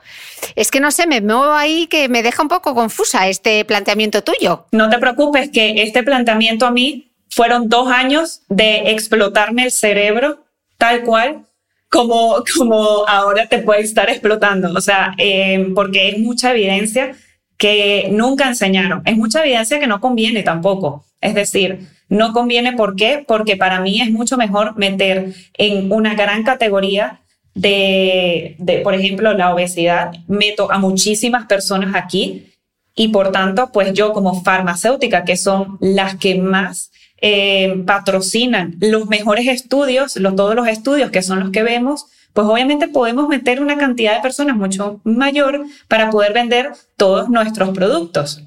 Es 0.56 0.70
que 0.70 0.80
no 0.80 0.90
sé, 0.90 1.06
me 1.06 1.20
muevo 1.20 1.52
ahí 1.52 1.86
que 1.86 2.08
me 2.08 2.22
deja 2.22 2.42
un 2.42 2.48
poco 2.48 2.74
confusa 2.74 3.28
este 3.28 3.64
planteamiento 3.64 4.22
tuyo. 4.22 4.66
No 4.72 4.88
te 4.88 4.98
preocupes, 4.98 5.50
que 5.50 5.82
este 5.82 6.02
planteamiento 6.02 6.66
a 6.66 6.70
mí 6.70 7.12
fueron 7.28 7.68
dos 7.68 7.88
años 7.88 8.42
de 8.48 8.90
explotarme 8.92 9.64
el 9.64 9.72
cerebro 9.72 10.44
tal 10.78 11.02
cual 11.02 11.46
como, 11.94 12.42
como 12.58 13.06
ahora 13.06 13.46
te 13.46 13.58
puede 13.58 13.82
estar 13.82 14.10
explotando. 14.10 14.72
O 14.76 14.80
sea, 14.80 15.14
eh, 15.16 15.70
porque 15.76 16.08
es 16.08 16.18
mucha 16.18 16.50
evidencia 16.50 17.12
que 17.56 18.08
nunca 18.10 18.48
enseñaron. 18.48 19.02
Es 19.04 19.16
mucha 19.16 19.44
evidencia 19.44 19.78
que 19.78 19.86
no 19.86 20.00
conviene 20.00 20.42
tampoco. 20.42 21.04
Es 21.20 21.34
decir, 21.34 21.86
no 22.08 22.32
conviene 22.32 22.72
¿por 22.72 22.96
qué? 22.96 23.24
Porque 23.26 23.56
para 23.56 23.80
mí 23.80 24.00
es 24.00 24.10
mucho 24.10 24.36
mejor 24.36 24.76
meter 24.76 25.34
en 25.54 25.92
una 25.92 26.14
gran 26.14 26.42
categoría 26.42 27.20
de, 27.54 28.56
de, 28.58 28.78
por 28.78 28.94
ejemplo, 28.94 29.32
la 29.32 29.54
obesidad. 29.54 30.10
Meto 30.26 30.72
a 30.72 30.78
muchísimas 30.78 31.46
personas 31.46 31.94
aquí 31.94 32.52
y 32.96 33.08
por 33.08 33.30
tanto, 33.30 33.70
pues 33.72 33.92
yo 33.92 34.12
como 34.12 34.42
farmacéutica, 34.42 35.24
que 35.24 35.36
son 35.36 35.78
las 35.80 36.16
que 36.16 36.34
más 36.34 36.90
eh, 37.26 37.82
patrocinan 37.86 38.76
los 38.80 39.06
mejores 39.06 39.46
estudios, 39.46 40.12
todos 40.36 40.54
los 40.54 40.68
estudios 40.68 41.10
que 41.10 41.22
son 41.22 41.40
los 41.40 41.50
que 41.52 41.62
vemos, 41.62 42.04
pues 42.34 42.46
obviamente 42.46 42.86
podemos 42.86 43.28
meter 43.28 43.62
una 43.62 43.78
cantidad 43.78 44.14
de 44.14 44.20
personas 44.20 44.58
mucho 44.58 45.00
mayor 45.04 45.64
para 45.88 46.10
poder 46.10 46.34
vender 46.34 46.72
todos 46.98 47.30
nuestros 47.30 47.70
productos. 47.70 48.42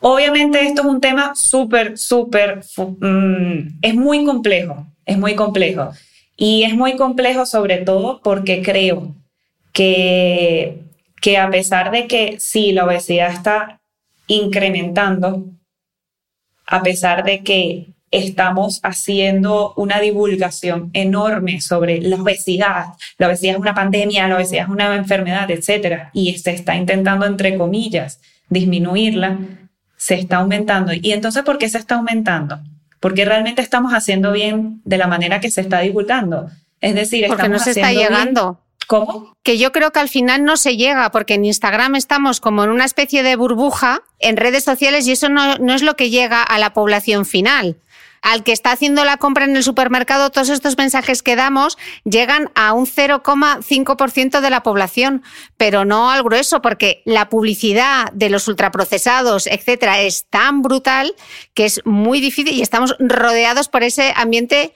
Obviamente 0.00 0.60
esto 0.66 0.82
es 0.82 0.88
un 0.88 1.00
tema 1.00 1.36
súper, 1.36 1.96
súper, 1.96 2.64
mm, 2.76 3.78
es 3.82 3.94
muy 3.94 4.24
complejo, 4.24 4.88
es 5.06 5.16
muy 5.16 5.36
complejo. 5.36 5.92
Y 6.36 6.64
es 6.64 6.74
muy 6.74 6.96
complejo 6.96 7.46
sobre 7.46 7.76
todo 7.76 8.20
porque 8.20 8.62
creo 8.62 9.14
que, 9.72 10.80
que 11.22 11.38
a 11.38 11.48
pesar 11.50 11.92
de 11.92 12.08
que 12.08 12.34
sí, 12.40 12.72
la 12.72 12.84
obesidad 12.84 13.32
está 13.32 13.80
incrementando, 14.26 15.44
a 16.70 16.82
pesar 16.82 17.24
de 17.24 17.42
que 17.42 17.88
estamos 18.10 18.80
haciendo 18.82 19.74
una 19.76 20.00
divulgación 20.00 20.90
enorme 20.94 21.60
sobre 21.60 22.00
la 22.00 22.16
obesidad. 22.16 22.86
La 23.18 23.28
obesidad 23.28 23.54
es 23.54 23.60
una 23.60 23.74
pandemia, 23.74 24.26
la 24.26 24.36
obesidad 24.36 24.64
es 24.64 24.68
una 24.70 24.94
enfermedad, 24.96 25.50
etc. 25.50 26.08
Y 26.12 26.38
se 26.38 26.52
está 26.52 26.74
intentando, 26.76 27.26
entre 27.26 27.56
comillas, 27.56 28.20
disminuirla, 28.48 29.38
se 29.96 30.14
está 30.14 30.38
aumentando. 30.38 30.92
¿Y 30.92 31.12
entonces 31.12 31.42
por 31.42 31.58
qué 31.58 31.68
se 31.68 31.78
está 31.78 31.96
aumentando? 31.96 32.60
Porque 33.00 33.24
realmente 33.24 33.62
estamos 33.62 33.92
haciendo 33.92 34.32
bien 34.32 34.80
de 34.84 34.98
la 34.98 35.06
manera 35.06 35.40
que 35.40 35.50
se 35.50 35.60
está 35.60 35.80
divulgando. 35.80 36.50
Es 36.80 36.94
decir, 36.94 37.26
porque 37.28 37.48
no 37.48 37.58
se 37.58 37.70
está 37.70 37.92
llegando. 37.92 38.60
¿Cómo? 38.90 39.36
Que 39.44 39.56
yo 39.56 39.70
creo 39.70 39.92
que 39.92 40.00
al 40.00 40.08
final 40.08 40.42
no 40.42 40.56
se 40.56 40.76
llega, 40.76 41.12
porque 41.12 41.34
en 41.34 41.44
Instagram 41.44 41.94
estamos 41.94 42.40
como 42.40 42.64
en 42.64 42.70
una 42.70 42.84
especie 42.84 43.22
de 43.22 43.36
burbuja 43.36 44.02
en 44.18 44.36
redes 44.36 44.64
sociales 44.64 45.06
y 45.06 45.12
eso 45.12 45.28
no, 45.28 45.54
es 45.72 45.82
lo 45.82 45.94
que 45.94 46.10
llega 46.10 46.42
a 46.42 46.58
la 46.58 46.72
población 46.72 47.24
final 47.24 47.76
al 48.20 48.42
que 48.42 48.50
está 48.50 48.72
haciendo 48.72 49.04
la 49.04 49.16
compra 49.16 49.44
en 49.44 49.54
el 49.54 49.62
supermercado, 49.62 50.30
todos 50.30 50.50
estos 50.50 50.76
mensajes 50.76 51.22
que 51.22 51.36
damos 51.36 51.78
llegan 52.04 52.50
a 52.56 52.72
un 52.72 52.84
0,5% 52.84 54.40
de 54.40 54.50
la 54.50 54.62
población, 54.62 55.22
pero 55.56 55.84
no 55.84 56.10
al 56.10 56.22
grueso, 56.24 56.60
porque 56.60 57.00
la 57.06 57.30
publicidad 57.30 58.10
de 58.12 58.28
los 58.28 58.46
ultraprocesados, 58.48 59.46
etcétera, 59.46 60.00
es 60.00 60.26
tan 60.28 60.60
brutal 60.62 61.14
que 61.54 61.64
es 61.64 61.80
muy 61.86 62.20
difícil 62.20 62.54
y 62.54 62.60
estamos 62.60 62.94
rodeados 62.98 63.68
por 63.68 63.84
ese 63.84 64.12
ambiente 64.16 64.74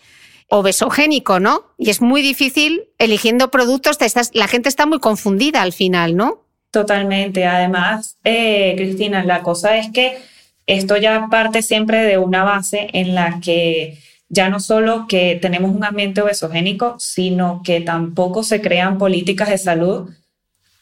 obesogénico, 0.49 1.41
¿no? 1.41 1.65
Y 1.79 1.91
es 1.91 2.01
muy 2.01 2.23
difícil 2.23 2.85
eligiendo 2.99 3.51
productos, 3.51 3.99
la 4.33 4.49
gente 4.49 4.69
está 4.69 4.87
muy 4.87 4.99
confundida 5.01 5.63
al 5.63 5.73
final, 5.73 6.17
¿no? 6.17 6.45
Totalmente. 6.71 7.47
Además, 7.47 8.19
eh, 8.25 8.75
Cristina, 8.77 9.25
la 9.25 9.43
cosa 9.43 9.77
es 9.77 9.91
que 9.93 10.19
esto 10.67 10.97
ya 10.97 11.29
parte 11.31 11.63
siempre 11.63 12.03
de 12.03 12.19
una 12.19 12.43
base 12.43 12.89
en 12.93 13.15
la 13.15 13.41
que 13.41 13.99
ya 14.29 14.49
no 14.49 14.59
solo 14.59 15.07
que 15.09 15.39
tenemos 15.41 15.75
un 15.75 15.85
ambiente 15.85 16.23
obesogénico, 16.23 16.97
sino 16.99 17.63
que 17.65 17.81
tampoco 17.81 18.43
se 18.43 18.61
crean 18.61 18.99
políticas 18.99 19.51
de 19.51 19.59
salud 19.59 20.11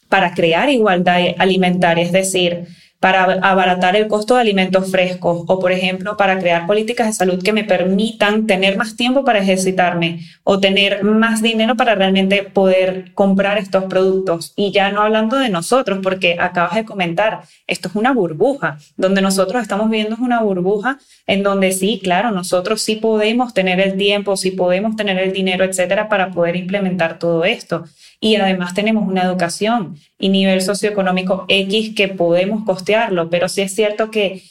para 0.08 0.34
crear 0.34 0.70
igualdad 0.70 1.20
alimentaria. 1.38 2.04
Es 2.04 2.12
decir, 2.12 2.68
para 3.02 3.24
abaratar 3.42 3.96
el 3.96 4.06
costo 4.06 4.36
de 4.36 4.42
alimentos 4.42 4.88
frescos 4.88 5.42
o, 5.48 5.58
por 5.58 5.72
ejemplo, 5.72 6.16
para 6.16 6.38
crear 6.38 6.68
políticas 6.68 7.08
de 7.08 7.12
salud 7.12 7.42
que 7.42 7.52
me 7.52 7.64
permitan 7.64 8.46
tener 8.46 8.76
más 8.76 8.94
tiempo 8.94 9.24
para 9.24 9.40
ejercitarme 9.40 10.20
o 10.44 10.60
tener 10.60 11.02
más 11.02 11.42
dinero 11.42 11.76
para 11.76 11.96
realmente 11.96 12.44
poder 12.44 13.12
comprar 13.14 13.58
estos 13.58 13.84
productos. 13.86 14.52
Y 14.54 14.70
ya 14.70 14.92
no 14.92 15.02
hablando 15.02 15.36
de 15.36 15.48
nosotros, 15.48 15.98
porque 16.00 16.36
acabas 16.38 16.76
de 16.76 16.84
comentar, 16.84 17.40
esto 17.66 17.88
es 17.88 17.96
una 17.96 18.12
burbuja, 18.12 18.78
donde 18.96 19.20
nosotros 19.20 19.60
estamos 19.60 19.90
viviendo 19.90 20.14
es 20.14 20.20
una 20.20 20.40
burbuja 20.40 21.00
en 21.26 21.42
donde 21.42 21.72
sí, 21.72 21.98
claro, 22.00 22.30
nosotros 22.30 22.82
sí 22.82 22.94
podemos 22.94 23.52
tener 23.52 23.80
el 23.80 23.96
tiempo, 23.96 24.36
sí 24.36 24.52
podemos 24.52 24.94
tener 24.94 25.18
el 25.18 25.32
dinero, 25.32 25.64
etcétera, 25.64 26.08
para 26.08 26.30
poder 26.30 26.54
implementar 26.54 27.18
todo 27.18 27.44
esto 27.44 27.84
y 28.22 28.36
además 28.36 28.72
tenemos 28.72 29.08
una 29.08 29.24
educación 29.24 29.96
y 30.16 30.28
nivel 30.28 30.62
socioeconómico 30.62 31.44
X 31.48 31.92
que 31.96 32.06
podemos 32.06 32.64
costearlo, 32.64 33.28
pero 33.28 33.48
sí 33.48 33.62
es 33.62 33.74
cierto 33.74 34.12
que 34.12 34.44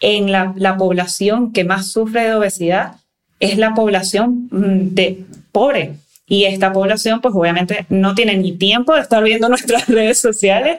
en 0.00 0.30
la, 0.30 0.76
población 0.76 1.54
que 1.54 1.64
más 1.64 1.90
sufre 1.90 2.24
de 2.24 2.34
obesidad 2.34 2.96
es 3.40 3.56
la 3.56 3.72
población 3.72 4.48
mm, 4.50 4.94
de 4.94 5.24
pobre. 5.52 5.94
Y 6.26 6.44
esta 6.44 6.70
población, 6.70 7.22
pues 7.22 7.34
obviamente 7.34 7.86
no 7.88 8.14
tiene 8.14 8.36
ni 8.36 8.52
tiempo 8.52 8.94
de 8.94 9.00
estar 9.00 9.24
viendo 9.24 9.48
nuestras 9.54 9.88
redes 9.88 10.18
sociales, 10.18 10.76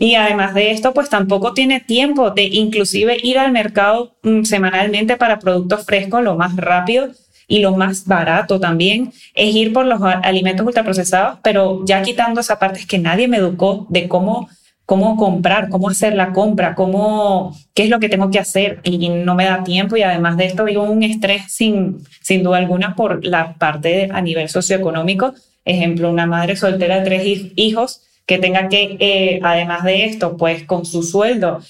Y 0.00 0.16
además 0.16 0.54
de 0.54 0.72
esto, 0.72 0.92
pues 0.92 1.08
tampoco 1.08 1.54
tiene 1.54 1.78
tiempo 1.78 2.30
de 2.32 2.42
inclusive 2.44 3.18
ir 3.22 3.38
al 3.38 3.52
mercado 3.52 4.16
mm, 4.24 4.42
semanalmente 4.42 5.16
para 5.16 5.38
productos 5.38 5.86
frescos 5.86 6.24
lo 6.24 6.34
más 6.34 6.56
rápido 6.56 7.12
y 7.48 7.60
lo 7.60 7.74
más 7.74 8.04
barato 8.04 8.60
también 8.60 9.12
es 9.34 9.54
ir 9.54 9.72
por 9.72 9.86
los 9.86 10.00
alimentos 10.02 10.66
ultraprocesados, 10.66 11.38
pero 11.42 11.84
ya 11.84 12.02
quitando 12.02 12.40
esa 12.40 12.58
parte 12.58 12.80
es 12.80 12.86
que 12.86 12.98
nadie 12.98 13.26
me 13.26 13.38
educó 13.38 13.86
de 13.88 14.06
cómo 14.06 14.48
cómo 14.88 15.18
comprar, 15.18 15.68
cómo 15.68 15.90
hacer 15.90 16.14
la 16.14 16.32
compra, 16.32 16.74
cómo, 16.74 17.54
qué 17.74 17.82
es 17.82 17.90
lo 17.90 18.00
que 18.00 18.08
tengo 18.08 18.30
que 18.30 18.38
hacer 18.38 18.80
y 18.84 19.10
no 19.10 19.34
me 19.34 19.44
da 19.44 19.62
tiempo 19.62 19.98
y 19.98 20.02
además 20.02 20.38
de 20.38 20.46
esto 20.46 20.64
vivo 20.64 20.82
un 20.82 21.02
estrés 21.02 21.42
sin, 21.52 21.98
sin 22.22 22.42
duda 22.42 22.56
alguna 22.56 22.96
por 22.96 23.22
la 23.22 23.52
parte 23.52 24.08
a 24.10 24.22
nivel 24.22 24.48
socioeconómico. 24.48 25.34
Ejemplo, 25.66 26.10
una 26.10 26.24
madre 26.24 26.56
soltera 26.56 27.00
de 27.00 27.04
tres 27.04 27.52
hijos 27.56 28.00
que 28.24 28.38
tenga 28.38 28.70
que, 28.70 28.96
eh, 28.98 29.40
además 29.42 29.84
de 29.84 30.06
esto, 30.06 30.38
pues 30.38 30.64
con 30.64 30.86
su 30.86 31.02
sueldo, 31.02 31.60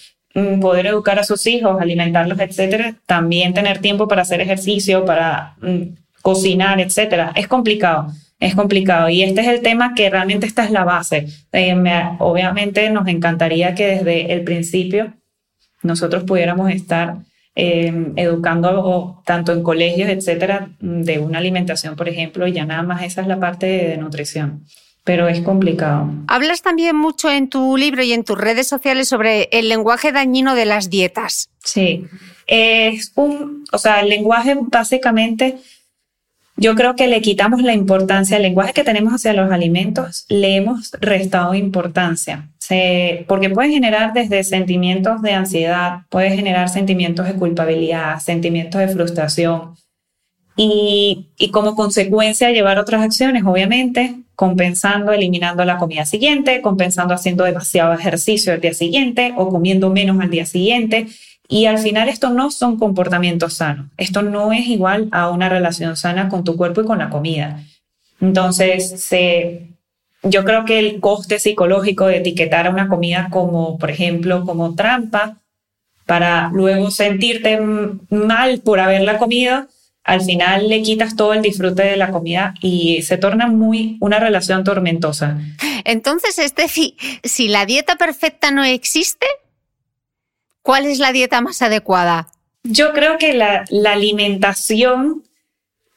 poder 0.60 0.86
educar 0.86 1.18
a 1.18 1.24
sus 1.24 1.46
hijos, 1.46 1.80
alimentarlos, 1.80 2.38
etcétera, 2.38 2.94
también 3.06 3.54
tener 3.54 3.78
tiempo 3.78 4.06
para 4.06 4.22
hacer 4.22 4.40
ejercicio, 4.40 5.04
para 5.04 5.56
mm, 5.60 5.82
cocinar, 6.22 6.80
etcétera. 6.80 7.32
Es 7.34 7.48
complicado 7.48 8.12
es 8.40 8.54
complicado. 8.54 9.08
Y 9.08 9.22
este 9.22 9.40
es 9.40 9.48
el 9.48 9.62
tema 9.62 9.94
que 9.94 10.10
realmente 10.10 10.46
esta 10.46 10.64
es 10.64 10.70
la 10.70 10.84
base. 10.84 11.26
Eh, 11.52 11.74
obviamente 12.18 12.90
nos 12.90 13.08
encantaría 13.08 13.74
que 13.74 13.86
desde 13.86 14.32
el 14.32 14.44
principio 14.44 15.14
nosotros 15.82 16.24
pudiéramos 16.24 16.70
estar 16.70 17.16
eh, 17.54 18.12
educando 18.16 19.22
tanto 19.26 19.52
en 19.52 19.62
colegios, 19.62 20.08
etcétera, 20.08 20.70
de 20.80 21.18
una 21.18 21.38
alimentación, 21.38 21.96
por 21.96 22.08
ejemplo, 22.08 22.46
y 22.46 22.52
ya 22.52 22.64
nada 22.64 22.82
más 22.82 23.02
esa 23.02 23.22
es 23.22 23.26
la 23.26 23.40
parte 23.40 23.66
de, 23.66 23.96
nutrición. 23.96 24.64
Pero 25.08 25.26
es 25.26 25.40
complicado. 25.40 26.10
Hablas 26.26 26.60
también 26.60 26.94
mucho 26.94 27.30
en 27.30 27.48
tu 27.48 27.78
libro 27.78 28.02
y 28.02 28.12
en 28.12 28.24
tus 28.24 28.36
redes 28.36 28.66
sociales 28.66 29.08
sobre 29.08 29.48
el 29.52 29.70
lenguaje 29.70 30.12
dañino 30.12 30.54
de 30.54 30.66
las 30.66 30.90
dietas. 30.90 31.48
Sí, 31.64 32.04
es 32.46 33.12
un, 33.14 33.64
o 33.72 33.78
sea, 33.78 34.00
el 34.00 34.10
lenguaje 34.10 34.58
básicamente 34.60 35.56
yo 36.56 36.74
creo 36.74 36.94
que 36.94 37.08
le 37.08 37.22
quitamos 37.22 37.62
la 37.62 37.72
importancia, 37.72 38.36
al 38.36 38.42
lenguaje 38.42 38.74
que 38.74 38.84
tenemos 38.84 39.14
hacia 39.14 39.32
los 39.32 39.50
alimentos, 39.50 40.26
le 40.28 40.56
hemos 40.56 40.90
restado 41.00 41.54
importancia, 41.54 42.50
porque 43.26 43.48
puede 43.48 43.70
generar 43.70 44.12
desde 44.12 44.44
sentimientos 44.44 45.22
de 45.22 45.32
ansiedad, 45.32 46.00
puede 46.10 46.36
generar 46.36 46.68
sentimientos 46.68 47.26
de 47.26 47.32
culpabilidad, 47.32 48.20
sentimientos 48.20 48.78
de 48.78 48.88
frustración 48.88 49.74
y, 50.54 51.30
y 51.38 51.50
como 51.50 51.74
consecuencia 51.76 52.50
llevar 52.50 52.78
otras 52.78 53.00
acciones, 53.00 53.44
obviamente, 53.46 54.14
compensando, 54.38 55.10
eliminando 55.10 55.64
la 55.64 55.78
comida 55.78 56.06
siguiente, 56.06 56.60
compensando 56.60 57.12
haciendo 57.12 57.42
demasiado 57.42 57.92
ejercicio 57.92 58.52
el 58.52 58.60
día 58.60 58.72
siguiente 58.72 59.34
o 59.36 59.48
comiendo 59.48 59.90
menos 59.90 60.20
al 60.20 60.30
día 60.30 60.46
siguiente 60.46 61.08
y 61.48 61.66
al 61.66 61.78
final 61.78 62.08
esto 62.08 62.30
no 62.30 62.52
son 62.52 62.78
comportamientos 62.78 63.54
sanos. 63.54 63.86
Esto 63.96 64.22
no 64.22 64.52
es 64.52 64.68
igual 64.68 65.08
a 65.10 65.28
una 65.30 65.48
relación 65.48 65.96
sana 65.96 66.28
con 66.28 66.44
tu 66.44 66.56
cuerpo 66.56 66.82
y 66.82 66.84
con 66.84 66.98
la 66.98 67.10
comida. 67.10 67.64
Entonces, 68.20 69.00
se, 69.02 69.70
yo 70.22 70.44
creo 70.44 70.64
que 70.64 70.78
el 70.78 71.00
coste 71.00 71.40
psicológico 71.40 72.06
de 72.06 72.18
etiquetar 72.18 72.68
a 72.68 72.70
una 72.70 72.86
comida 72.86 73.30
como, 73.32 73.76
por 73.76 73.90
ejemplo, 73.90 74.44
como 74.44 74.76
trampa, 74.76 75.38
para 76.06 76.50
luego 76.52 76.92
sentirte 76.92 77.58
mal 77.58 78.60
por 78.60 78.78
haberla 78.78 79.18
comido, 79.18 79.66
al 80.08 80.22
final 80.22 80.68
le 80.68 80.82
quitas 80.82 81.14
todo 81.14 81.34
el 81.34 81.42
disfrute 81.42 81.84
de 81.84 81.96
la 81.96 82.10
comida 82.10 82.54
y 82.60 83.02
se 83.02 83.16
torna 83.16 83.46
muy 83.46 83.96
una 84.00 84.18
relación 84.18 84.64
tormentosa. 84.64 85.38
Entonces, 85.84 86.38
Estefi, 86.38 86.96
si 87.22 87.48
la 87.48 87.64
dieta 87.66 87.96
perfecta 87.96 88.50
no 88.50 88.64
existe, 88.64 89.26
¿Cuál 90.68 90.84
es 90.84 90.98
la 90.98 91.12
dieta 91.12 91.40
más 91.40 91.62
adecuada? 91.62 92.28
Yo 92.62 92.92
creo 92.92 93.16
que 93.16 93.32
la, 93.32 93.64
alimentación 93.90 95.22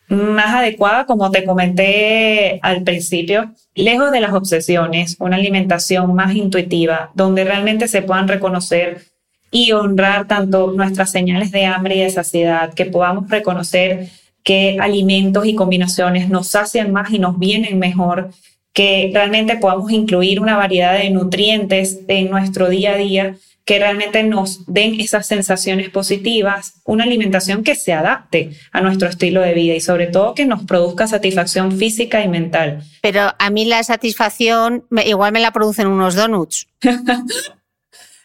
más 0.07 0.55
adecuada, 0.55 1.05
como 1.05 1.30
te 1.30 1.43
comenté 1.43 2.57
al 2.62 2.82
principio, 2.84 3.51
lejos 3.76 4.14
de 4.14 4.22
las 4.22 4.32
obsesiones, 4.32 5.18
una 5.20 5.36
alimentación 5.36 6.16
más 6.16 6.34
intuitiva, 6.36 7.12
donde 7.16 7.43
realmente 7.43 7.89
se 7.89 8.01
puedan 8.01 8.30
reconocer 8.30 9.11
y 9.52 9.74
honrar 9.74 10.28
tanto 10.28 10.72
nuestras 10.72 11.12
señales 11.12 11.52
de 11.52 11.66
hambre 11.66 11.97
y 11.97 11.99
de 11.99 12.10
saciedad, 12.10 12.74
que 12.74 12.86
podamos 12.86 13.30
reconocer 13.30 14.10
qué 14.43 14.78
alimentos 14.80 15.45
y 15.45 15.54
combinaciones 15.56 16.30
nos 16.30 16.47
sacian 16.47 16.91
más 16.91 17.12
y 17.12 17.20
nos 17.20 17.38
vienen 17.38 17.78
mejor, 17.78 18.32
que 18.74 19.12
realmente 19.14 19.58
podamos 19.58 19.91
incluir 19.91 20.39
una 20.39 20.56
variedad 20.56 20.97
de 20.97 21.10
nutrientes 21.10 21.99
en 22.08 22.30
nuestro 22.30 22.70
día 22.70 22.93
a 22.93 22.97
día 22.97 23.36
que 23.66 23.80
realmente 23.80 24.24
nos 24.24 24.66
den 24.66 24.99
esas 24.99 25.28
sensaciones 25.28 25.89
positivas, 25.89 26.82
una 26.84 27.04
alimentación 27.04 27.64
que 27.64 27.76
se 27.76 27.93
adapte 27.93 28.52
a 28.72 28.82
nuestro 28.82 29.08
estilo 29.08 29.41
de 29.41 29.54
vida 29.54 29.76
y 29.76 29.82
sobre 29.82 30.08
todo 30.08 30.34
que 30.34 30.45
nos 30.45 30.64
produzca 30.64 31.08
satisfacción 31.08 31.78
física 31.78 32.24
y 32.24 32.28
mental. 32.28 32.84
Pero 33.02 33.32
a 33.38 33.49
mí 33.49 33.66
la 33.66 33.84
satisfacción 33.84 34.86
igual 35.06 35.32
me 35.32 35.39
la 35.39 35.52
producen 35.52 35.88
unos 35.88 36.16
donuts. 36.16 36.68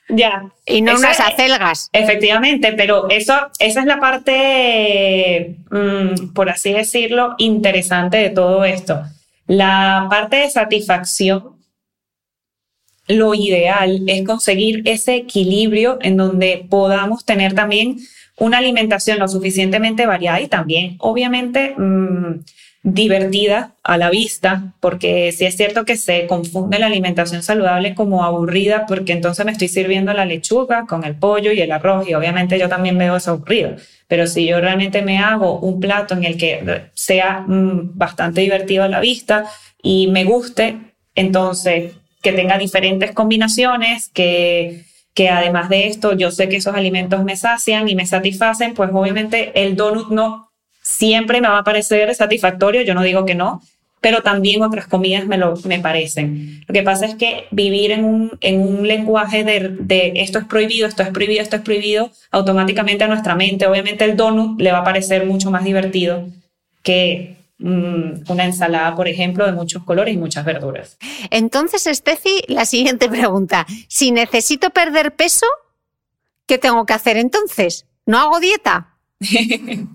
ya. 0.08 0.50
Y 0.64 0.82
no 0.82 0.96
unas 0.96 1.20
acelgas. 1.20 1.90
Efectivamente, 1.92 2.72
pero 2.72 3.08
eso, 3.10 3.34
esa 3.58 3.80
es 3.80 3.86
la 3.86 3.98
parte, 3.98 5.56
mm, 5.70 6.32
por 6.32 6.48
así 6.48 6.72
decirlo, 6.72 7.34
interesante 7.38 8.18
de 8.18 8.30
todo 8.30 8.64
esto. 8.64 9.02
La 9.46 10.06
parte 10.10 10.36
de 10.36 10.50
satisfacción 10.50 11.56
lo 13.08 13.34
ideal 13.34 14.02
es 14.06 14.26
conseguir 14.26 14.82
ese 14.84 15.16
equilibrio 15.16 15.98
en 16.02 16.16
donde 16.16 16.66
podamos 16.68 17.24
tener 17.24 17.54
también 17.54 17.98
una 18.38 18.58
alimentación 18.58 19.18
lo 19.18 19.28
suficientemente 19.28 20.06
variada 20.06 20.40
y 20.40 20.48
también, 20.48 20.96
obviamente, 20.98 21.74
mm, 21.76 22.44
divertida 22.88 23.72
a 23.82 23.98
la 23.98 24.10
vista, 24.10 24.72
porque 24.78 25.32
sí 25.32 25.44
es 25.44 25.56
cierto 25.56 25.84
que 25.84 25.96
se 25.96 26.28
confunde 26.28 26.78
la 26.78 26.86
alimentación 26.86 27.42
saludable 27.42 27.96
como 27.96 28.22
aburrida, 28.22 28.86
porque 28.86 29.12
entonces 29.12 29.44
me 29.44 29.50
estoy 29.50 29.66
sirviendo 29.66 30.12
la 30.12 30.24
lechuga 30.24 30.86
con 30.86 31.02
el 31.02 31.16
pollo 31.16 31.50
y 31.50 31.60
el 31.60 31.72
arroz, 31.72 32.08
y 32.08 32.14
obviamente 32.14 32.60
yo 32.60 32.68
también 32.68 32.96
veo 32.96 33.16
eso 33.16 33.32
aburrido. 33.32 33.74
Pero 34.06 34.28
si 34.28 34.46
yo 34.46 34.60
realmente 34.60 35.02
me 35.02 35.18
hago 35.18 35.58
un 35.58 35.80
plato 35.80 36.14
en 36.14 36.22
el 36.22 36.36
que 36.36 36.84
sea 36.94 37.40
mm, 37.40 37.98
bastante 37.98 38.42
divertido 38.42 38.84
a 38.84 38.88
la 38.88 39.00
vista 39.00 39.46
y 39.82 40.06
me 40.06 40.22
guste, 40.22 40.76
entonces 41.16 41.92
que 42.22 42.32
tenga 42.32 42.56
diferentes 42.56 43.10
combinaciones, 43.10 44.10
que, 44.14 44.84
que 45.12 45.28
además 45.28 45.68
de 45.70 45.88
esto 45.88 46.12
yo 46.12 46.30
sé 46.30 46.48
que 46.48 46.56
esos 46.56 46.76
alimentos 46.76 47.24
me 47.24 47.36
sacian 47.36 47.88
y 47.88 47.96
me 47.96 48.06
satisfacen, 48.06 48.74
pues 48.74 48.90
obviamente 48.92 49.50
el 49.60 49.74
donut 49.74 50.10
no 50.10 50.45
siempre 50.86 51.40
me 51.40 51.48
va 51.48 51.58
a 51.58 51.64
parecer 51.64 52.14
satisfactorio, 52.14 52.82
yo 52.82 52.94
no 52.94 53.02
digo 53.02 53.24
que 53.24 53.34
no, 53.34 53.62
pero 54.00 54.22
también 54.22 54.62
otras 54.62 54.86
comidas 54.86 55.26
me, 55.26 55.36
lo, 55.36 55.56
me 55.64 55.80
parecen. 55.80 56.62
Lo 56.68 56.72
que 56.72 56.82
pasa 56.82 57.06
es 57.06 57.14
que 57.14 57.46
vivir 57.50 57.90
en 57.90 58.04
un, 58.04 58.38
en 58.40 58.60
un 58.60 58.86
lenguaje 58.86 59.42
de, 59.42 59.76
de, 59.80 60.12
esto 60.16 60.38
es 60.38 60.44
prohibido, 60.44 60.86
esto 60.86 61.02
es 61.02 61.08
prohibido, 61.10 61.42
esto 61.42 61.56
es 61.56 61.62
prohibido, 61.62 62.10
automáticamente 62.30 63.04
a 63.04 63.08
nuestra 63.08 63.34
mente, 63.34 63.66
obviamente 63.66 64.04
el 64.04 64.16
donut 64.16 64.60
le 64.60 64.72
va 64.72 64.78
a 64.78 64.84
parecer 64.84 65.26
mucho 65.26 65.50
más 65.50 65.64
divertido 65.64 66.28
que 66.82 67.36
Mm, 67.58 68.24
una 68.28 68.44
ensalada, 68.44 68.94
por 68.94 69.08
ejemplo, 69.08 69.46
de 69.46 69.52
muchos 69.52 69.82
colores 69.82 70.14
y 70.14 70.18
muchas 70.18 70.44
verduras. 70.44 70.98
Entonces, 71.30 71.84
Steffi, 71.84 72.42
la 72.48 72.66
siguiente 72.66 73.08
pregunta. 73.08 73.66
Si 73.88 74.10
necesito 74.10 74.70
perder 74.70 75.14
peso, 75.14 75.46
¿qué 76.46 76.58
tengo 76.58 76.84
que 76.84 76.92
hacer 76.92 77.16
entonces? 77.16 77.86
¿No 78.04 78.18
hago 78.18 78.40
dieta? 78.40 78.94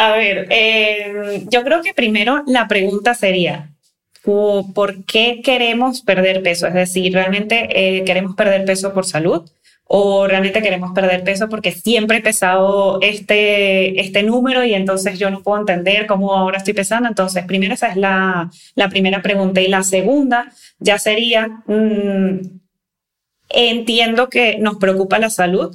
A 0.00 0.12
ver, 0.12 0.46
eh, 0.50 1.44
yo 1.50 1.64
creo 1.64 1.82
que 1.82 1.92
primero 1.92 2.44
la 2.46 2.68
pregunta 2.68 3.14
sería, 3.14 3.72
¿por 4.22 5.04
qué 5.04 5.40
queremos 5.42 6.02
perder 6.02 6.40
peso? 6.40 6.68
Es 6.68 6.74
decir, 6.74 7.12
¿realmente 7.12 7.66
eh, 7.72 8.04
queremos 8.04 8.36
perder 8.36 8.64
peso 8.64 8.94
por 8.94 9.04
salud? 9.04 9.50
o 9.90 10.26
realmente 10.26 10.60
queremos 10.60 10.92
perder 10.92 11.24
peso 11.24 11.48
porque 11.48 11.72
siempre 11.72 12.18
he 12.18 12.20
pesado 12.20 12.98
este, 13.00 13.98
este 13.98 14.22
número 14.22 14.62
y 14.62 14.74
entonces 14.74 15.18
yo 15.18 15.30
no 15.30 15.42
puedo 15.42 15.60
entender 15.60 16.06
cómo 16.06 16.34
ahora 16.34 16.58
estoy 16.58 16.74
pesando. 16.74 17.08
Entonces, 17.08 17.46
primero 17.46 17.72
esa 17.72 17.88
es 17.88 17.96
la, 17.96 18.50
la 18.74 18.88
primera 18.90 19.22
pregunta. 19.22 19.62
Y 19.62 19.68
la 19.68 19.82
segunda 19.82 20.52
ya 20.78 20.98
sería, 20.98 21.62
mm, 21.66 22.40
entiendo 23.48 24.28
que 24.28 24.58
nos 24.58 24.76
preocupa 24.76 25.18
la 25.18 25.30
salud, 25.30 25.74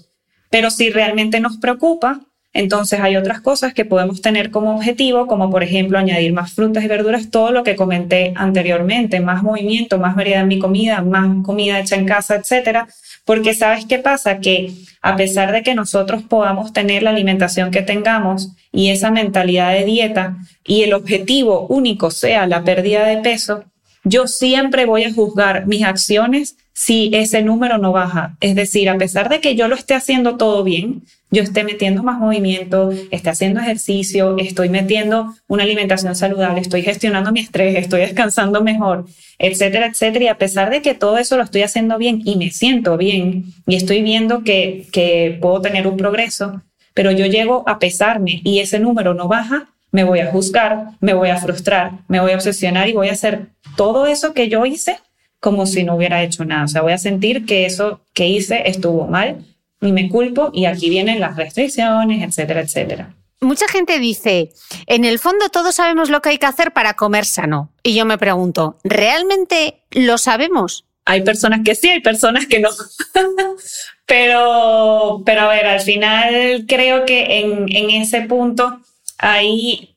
pero 0.51 0.69
si 0.69 0.91
realmente 0.91 1.39
nos 1.39 1.57
preocupa, 1.57 2.21
entonces 2.53 2.99
hay 2.99 3.15
otras 3.15 3.41
cosas 3.41 3.73
que 3.73 3.83
podemos 3.83 4.21
tener 4.21 4.51
como 4.51 4.75
objetivo, 4.75 5.25
como 5.25 5.49
por 5.49 5.63
ejemplo 5.63 5.97
añadir 5.97 6.33
más 6.33 6.53
frutas 6.53 6.83
y 6.83 6.87
verduras, 6.87 7.31
todo 7.31 7.51
lo 7.51 7.63
que 7.63 7.75
comenté 7.75 8.31
anteriormente, 8.35 9.19
más 9.19 9.41
movimiento, 9.41 9.97
más 9.97 10.15
variedad 10.15 10.41
en 10.41 10.49
mi 10.49 10.59
comida, 10.59 11.01
más 11.01 11.43
comida 11.43 11.79
hecha 11.79 11.95
en 11.95 12.05
casa, 12.05 12.35
etcétera. 12.35 12.87
Porque 13.25 13.55
sabes 13.55 13.85
qué 13.85 13.97
pasa? 13.97 14.39
Que 14.39 14.71
a 15.01 15.15
pesar 15.15 15.51
de 15.51 15.63
que 15.63 15.73
nosotros 15.73 16.23
podamos 16.23 16.73
tener 16.73 17.01
la 17.01 17.09
alimentación 17.09 17.71
que 17.71 17.81
tengamos 17.81 18.51
y 18.71 18.89
esa 18.89 19.09
mentalidad 19.09 19.73
de 19.73 19.85
dieta 19.85 20.37
y 20.63 20.83
el 20.83 20.93
objetivo 20.93 21.65
único 21.67 22.11
sea 22.11 22.45
la 22.45 22.63
pérdida 22.63 23.05
de 23.05 23.17
peso, 23.17 23.63
yo 24.03 24.27
siempre 24.27 24.85
voy 24.85 25.05
a 25.05 25.13
juzgar 25.13 25.65
mis 25.65 25.83
acciones 25.83 26.57
si 26.73 27.11
ese 27.13 27.41
número 27.41 27.77
no 27.77 27.91
baja. 27.91 28.35
Es 28.41 28.55
decir, 28.55 28.89
a 28.89 28.97
pesar 28.97 29.29
de 29.29 29.39
que 29.39 29.55
yo 29.55 29.67
lo 29.67 29.75
esté 29.75 29.93
haciendo 29.93 30.37
todo 30.37 30.63
bien, 30.63 31.03
yo 31.33 31.41
esté 31.41 31.63
metiendo 31.63 32.03
más 32.03 32.19
movimiento, 32.19 32.91
esté 33.09 33.31
haciendo 33.31 33.59
ejercicio, 33.59 34.37
estoy 34.37 34.69
metiendo 34.69 35.33
una 35.47 35.63
alimentación 35.63 36.15
saludable, 36.15 36.61
estoy 36.61 36.83
gestionando 36.83 37.31
mi 37.31 37.39
estrés, 37.39 37.75
estoy 37.75 38.01
descansando 38.01 38.63
mejor, 38.63 39.05
etcétera, 39.39 39.87
etcétera. 39.87 40.25
Y 40.25 40.27
a 40.27 40.37
pesar 40.37 40.69
de 40.69 40.83
que 40.83 40.93
todo 40.93 41.17
eso 41.17 41.35
lo 41.35 41.41
estoy 41.41 41.63
haciendo 41.63 41.97
bien 41.97 42.21
y 42.23 42.35
me 42.35 42.51
siento 42.51 42.97
bien 42.97 43.45
y 43.65 43.75
estoy 43.75 44.03
viendo 44.03 44.43
que, 44.43 44.85
que 44.91 45.39
puedo 45.41 45.59
tener 45.59 45.87
un 45.87 45.97
progreso, 45.97 46.61
pero 46.93 47.09
yo 47.09 47.25
llego 47.25 47.63
a 47.67 47.79
pesarme 47.79 48.41
y 48.43 48.59
ese 48.59 48.77
número 48.77 49.15
no 49.15 49.27
baja, 49.27 49.69
me 49.91 50.03
voy 50.03 50.19
a 50.19 50.27
juzgar, 50.29 50.89
me 50.99 51.15
voy 51.15 51.29
a 51.29 51.37
frustrar, 51.37 51.93
me 52.07 52.19
voy 52.19 52.33
a 52.33 52.35
obsesionar 52.35 52.89
y 52.89 52.93
voy 52.93 53.09
a 53.09 53.13
hacer 53.13 53.47
todo 53.75 54.05
eso 54.05 54.33
que 54.33 54.49
yo 54.49 54.67
hice 54.67 54.99
como 55.39 55.65
si 55.65 55.83
no 55.83 55.95
hubiera 55.95 56.21
hecho 56.21 56.45
nada. 56.45 56.65
O 56.65 56.67
sea, 56.67 56.83
voy 56.83 56.93
a 56.93 56.99
sentir 56.99 57.47
que 57.47 57.65
eso 57.65 58.01
que 58.13 58.27
hice 58.27 58.69
estuvo 58.69 59.07
mal 59.07 59.43
y 59.83 59.91
me 59.91 60.09
culpo 60.09 60.49
y 60.53 60.65
aquí 60.65 60.89
vienen 60.89 61.19
las 61.19 61.35
restricciones, 61.35 62.23
etcétera, 62.23 62.61
etcétera. 62.61 63.13
Mucha 63.41 63.67
gente 63.67 63.99
dice, 63.99 64.51
en 64.87 65.03
el 65.03 65.19
fondo 65.19 65.49
todos 65.49 65.75
sabemos 65.75 66.09
lo 66.09 66.21
que 66.21 66.29
hay 66.29 66.37
que 66.37 66.45
hacer 66.45 66.71
para 66.71 66.93
comer 66.93 67.25
sano. 67.25 67.69
Y 67.83 67.93
yo 67.93 68.05
me 68.05 68.17
pregunto, 68.17 68.77
¿realmente 68.83 69.83
lo 69.91 70.17
sabemos? 70.17 70.85
Hay 71.05 71.21
personas 71.21 71.59
que 71.65 71.75
sí, 71.75 71.89
hay 71.89 71.99
personas 71.99 72.47
que 72.47 72.59
no. 72.59 72.69
pero, 74.05 75.21
pero 75.25 75.41
a 75.41 75.47
ver, 75.49 75.65
al 75.65 75.81
final 75.81 76.65
creo 76.67 77.05
que 77.05 77.39
en, 77.39 77.65
en 77.75 77.89
ese 77.89 78.21
punto 78.21 78.79
ahí 79.17 79.93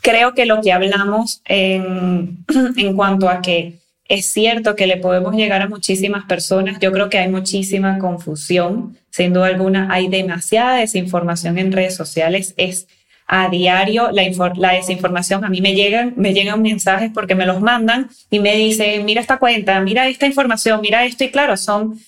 creo 0.00 0.34
que 0.34 0.46
lo 0.46 0.60
que 0.60 0.72
hablamos 0.72 1.42
en, 1.44 2.44
en 2.76 2.96
cuanto 2.96 3.28
a 3.28 3.42
que 3.42 3.81
es 4.08 4.26
cierto 4.26 4.76
que 4.76 4.86
le 4.86 4.96
podemos 4.96 5.34
llegar 5.34 5.62
a 5.62 5.68
muchísimas 5.68 6.24
personas, 6.24 6.78
yo 6.80 6.92
creo 6.92 7.08
que 7.08 7.18
hay 7.18 7.28
muchísima 7.28 7.98
confusión, 7.98 8.96
sin 9.10 9.32
duda 9.32 9.46
alguna 9.46 9.88
hay 9.92 10.08
demasiada 10.08 10.76
desinformación 10.76 11.58
en 11.58 11.72
redes 11.72 11.94
sociales, 11.94 12.54
es 12.56 12.88
a 13.26 13.48
diario 13.48 14.10
la, 14.10 14.72
desinformación. 14.72 15.44
A 15.44 15.48
mí 15.48 15.62
me 15.62 15.74
llegan, 15.74 16.12
me 16.16 16.34
llegan 16.34 16.60
mensajes 16.60 17.10
porque 17.14 17.34
me 17.34 17.46
los 17.46 17.62
mandan 17.62 18.10
y 18.30 18.40
me 18.40 18.54
dicen, 18.56 19.04
mira 19.06 19.22
esta 19.22 19.38
cuenta, 19.38 19.80
mira 19.80 20.06
esta 20.08 20.26
información, 20.26 20.80
mira 20.82 21.06
esto. 21.06 21.24
Y 21.24 21.30
claro, 21.30 21.56
son 21.56 21.98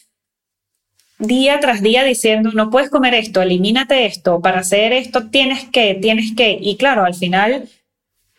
día 1.19 1.61
tras 1.61 1.83
día 1.83 2.05
diciendo, 2.05 2.51
no 2.53 2.69
puedes 2.71 2.91
comer 2.91 3.15
esto, 3.15 3.41
elimínate 3.41 4.05
esto, 4.05 4.41
para 4.41 4.61
hacer 4.61 4.93
esto 4.93 5.31
tienes 5.31 5.65
que, 5.65 5.95
tienes 5.95 6.35
que. 6.37 6.59
Y 6.61 6.77
claro, 6.77 7.05
al 7.05 7.15
final, 7.15 7.69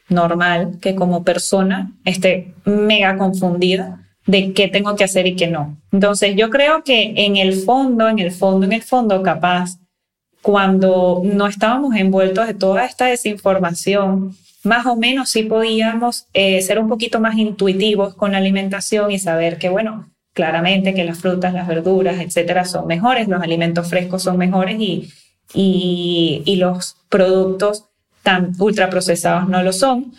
normal 0.10 0.78
que 0.82 0.96
como 0.96 1.24
persona 1.24 1.92
esté 2.04 2.54
mega 2.66 3.18
confundida 3.18 4.02
de 4.26 4.54
qué 4.54 4.68
tengo 4.68 4.96
que 4.96 5.04
hacer 5.04 5.28
y 5.28 5.36
qué 5.36 5.48
no. 5.48 5.78
Entonces, 5.92 6.36
yo 6.36 6.50
creo 6.50 6.84
que 6.84 7.14
en 7.16 7.38
el 7.38 7.54
fondo, 7.54 8.10
en 8.10 8.20
el 8.20 8.32
fondo, 8.32 8.66
en 8.66 8.74
el 8.74 8.82
fondo, 8.82 9.22
capaz, 9.22 9.78
cuando 10.42 11.22
no 11.24 11.48
estábamos 11.48 11.96
envueltos 11.96 12.48
de 12.48 12.54
toda 12.54 12.86
esta 12.86 13.06
desinformación, 13.06 14.36
más 14.64 14.86
o 14.86 14.96
menos 14.96 15.30
sí 15.30 15.44
podíamos 15.44 16.28
eh, 16.34 16.62
ser 16.62 16.80
un 16.80 16.90
poquito 16.90 17.20
más 17.20 17.38
intuitivos 17.38 18.16
con 18.16 18.32
la 18.32 18.40
alimentación 18.40 19.12
y 19.12 19.20
saber 19.20 19.58
que, 19.58 19.70
bueno, 19.70 20.10
claramente 20.34 20.94
que 20.94 21.06
las 21.06 21.20
frutas, 21.20 21.54
las 21.54 21.68
verduras, 21.68 22.20
etcétera, 22.20 22.66
son 22.66 22.88
mejores, 22.88 23.28
los 23.28 23.42
alimentos 23.42 23.88
frescos 23.88 24.24
son 24.24 24.38
mejores 24.38 24.80
y, 24.80 25.10
y, 25.54 26.56
los 26.58 26.98
productos 27.10 27.86
tan 28.26 28.52
ultraprocesados 28.60 29.48
no 29.48 29.64
lo 29.64 29.72
son. 29.72 30.14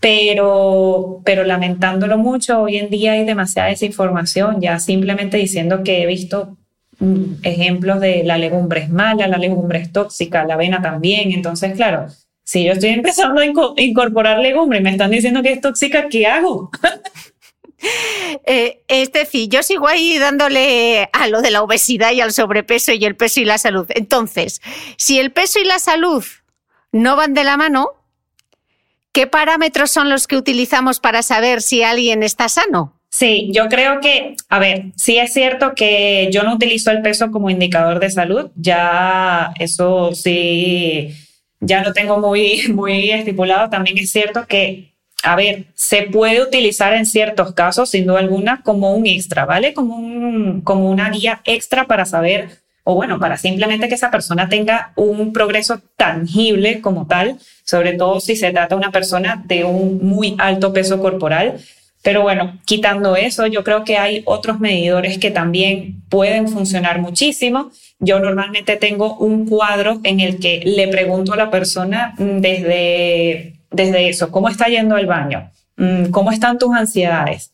Pero, 0.00 1.20
pero 1.24 1.44
lamentándolo 1.44 2.16
mucho, 2.16 2.62
hoy 2.62 2.78
en 2.78 2.88
día 2.88 3.12
hay 3.12 3.26
demasiada 3.26 3.68
desinformación, 3.68 4.60
ya 4.60 4.78
simplemente 4.80 5.36
diciendo 5.36 5.82
que 5.84 6.02
he 6.02 6.06
visto 6.06 6.56
mm, 7.00 7.42
ejemplos 7.42 8.00
de 8.00 8.24
la 8.24 8.38
legumbre 8.38 8.80
es 8.80 8.88
mala, 8.88 9.28
la 9.28 9.36
legumbre 9.36 9.78
es 9.78 9.92
tóxica, 9.92 10.44
la 10.44 10.54
avena 10.54 10.80
también. 10.80 11.32
Entonces, 11.32 11.74
claro, 11.74 12.06
si 12.42 12.64
yo 12.64 12.72
estoy 12.72 12.90
empezando 13.00 13.42
a 13.42 13.46
incorporar 13.76 14.38
legumbre 14.38 14.78
y 14.78 14.82
me 14.82 14.90
están 14.90 15.10
diciendo 15.10 15.42
que 15.42 15.52
es 15.52 15.60
tóxica, 15.60 16.08
¿qué 16.08 16.26
hago? 16.26 16.70
Eh, 18.44 18.82
Estefi, 18.88 19.48
yo 19.48 19.62
sigo 19.62 19.88
ahí 19.88 20.18
dándole 20.18 21.08
a 21.14 21.28
lo 21.28 21.40
de 21.40 21.50
la 21.50 21.62
obesidad 21.62 22.12
y 22.12 22.20
al 22.20 22.30
sobrepeso 22.30 22.92
y 22.92 23.02
el 23.06 23.16
peso 23.16 23.40
y 23.40 23.46
la 23.46 23.56
salud. 23.56 23.86
Entonces, 23.94 24.60
si 24.98 25.18
el 25.18 25.32
peso 25.32 25.58
y 25.60 25.64
la 25.64 25.78
salud 25.78 26.22
no 26.92 27.16
van 27.16 27.34
de 27.34 27.44
la 27.44 27.56
mano, 27.56 27.90
¿qué 29.12 29.26
parámetros 29.26 29.90
son 29.90 30.08
los 30.08 30.26
que 30.26 30.36
utilizamos 30.36 31.00
para 31.00 31.22
saber 31.22 31.62
si 31.62 31.82
alguien 31.82 32.22
está 32.22 32.48
sano? 32.48 32.96
Sí, 33.08 33.50
yo 33.52 33.68
creo 33.68 34.00
que, 34.00 34.36
a 34.48 34.58
ver, 34.60 34.92
sí 34.96 35.18
es 35.18 35.32
cierto 35.32 35.74
que 35.74 36.28
yo 36.30 36.44
no 36.44 36.54
utilizo 36.54 36.92
el 36.92 37.02
peso 37.02 37.30
como 37.32 37.50
indicador 37.50 37.98
de 37.98 38.10
salud, 38.10 38.50
ya 38.54 39.52
eso 39.58 40.14
sí, 40.14 41.12
ya 41.58 41.82
lo 41.82 41.92
tengo 41.92 42.18
muy, 42.18 42.68
muy 42.72 43.10
estipulado. 43.10 43.68
También 43.68 43.98
es 43.98 44.12
cierto 44.12 44.46
que 44.46 44.90
a 45.22 45.36
ver, 45.36 45.66
se 45.74 46.04
puede 46.04 46.42
utilizar 46.42 46.94
en 46.94 47.06
ciertos 47.06 47.52
casos, 47.54 47.90
sin 47.90 48.06
duda 48.06 48.20
alguna, 48.20 48.62
como 48.62 48.94
un 48.94 49.06
extra, 49.06 49.44
¿vale? 49.44 49.74
Como, 49.74 49.96
un, 49.96 50.62
como 50.62 50.90
una 50.90 51.10
guía 51.10 51.42
extra 51.44 51.86
para 51.86 52.06
saber, 52.06 52.62
o 52.84 52.94
bueno, 52.94 53.18
para 53.18 53.36
simplemente 53.36 53.88
que 53.88 53.94
esa 53.94 54.10
persona 54.10 54.48
tenga 54.48 54.92
un 54.96 55.32
progreso 55.32 55.80
tangible 55.96 56.80
como 56.80 57.06
tal, 57.06 57.38
sobre 57.64 57.94
todo 57.94 58.20
si 58.20 58.36
se 58.36 58.50
trata 58.50 58.74
de 58.74 58.78
una 58.78 58.90
persona 58.90 59.42
de 59.46 59.64
un 59.64 59.98
muy 60.02 60.34
alto 60.38 60.72
peso 60.72 61.00
corporal. 61.00 61.60
Pero 62.02 62.22
bueno, 62.22 62.58
quitando 62.64 63.14
eso, 63.14 63.46
yo 63.46 63.62
creo 63.62 63.84
que 63.84 63.98
hay 63.98 64.22
otros 64.24 64.58
medidores 64.58 65.18
que 65.18 65.30
también 65.30 66.02
pueden 66.08 66.48
funcionar 66.48 66.98
muchísimo. 66.98 67.70
Yo 67.98 68.20
normalmente 68.20 68.76
tengo 68.76 69.18
un 69.18 69.46
cuadro 69.46 70.00
en 70.02 70.20
el 70.20 70.40
que 70.40 70.62
le 70.64 70.88
pregunto 70.88 71.34
a 71.34 71.36
la 71.36 71.50
persona 71.50 72.14
desde 72.16 73.60
desde 73.70 74.08
eso, 74.08 74.30
¿cómo 74.30 74.48
está 74.48 74.66
yendo 74.66 74.96
el 74.96 75.06
baño? 75.06 75.50
Mm, 75.76 76.06
¿Cómo 76.06 76.32
están 76.32 76.58
tus 76.58 76.74
ansiedades? 76.74 77.52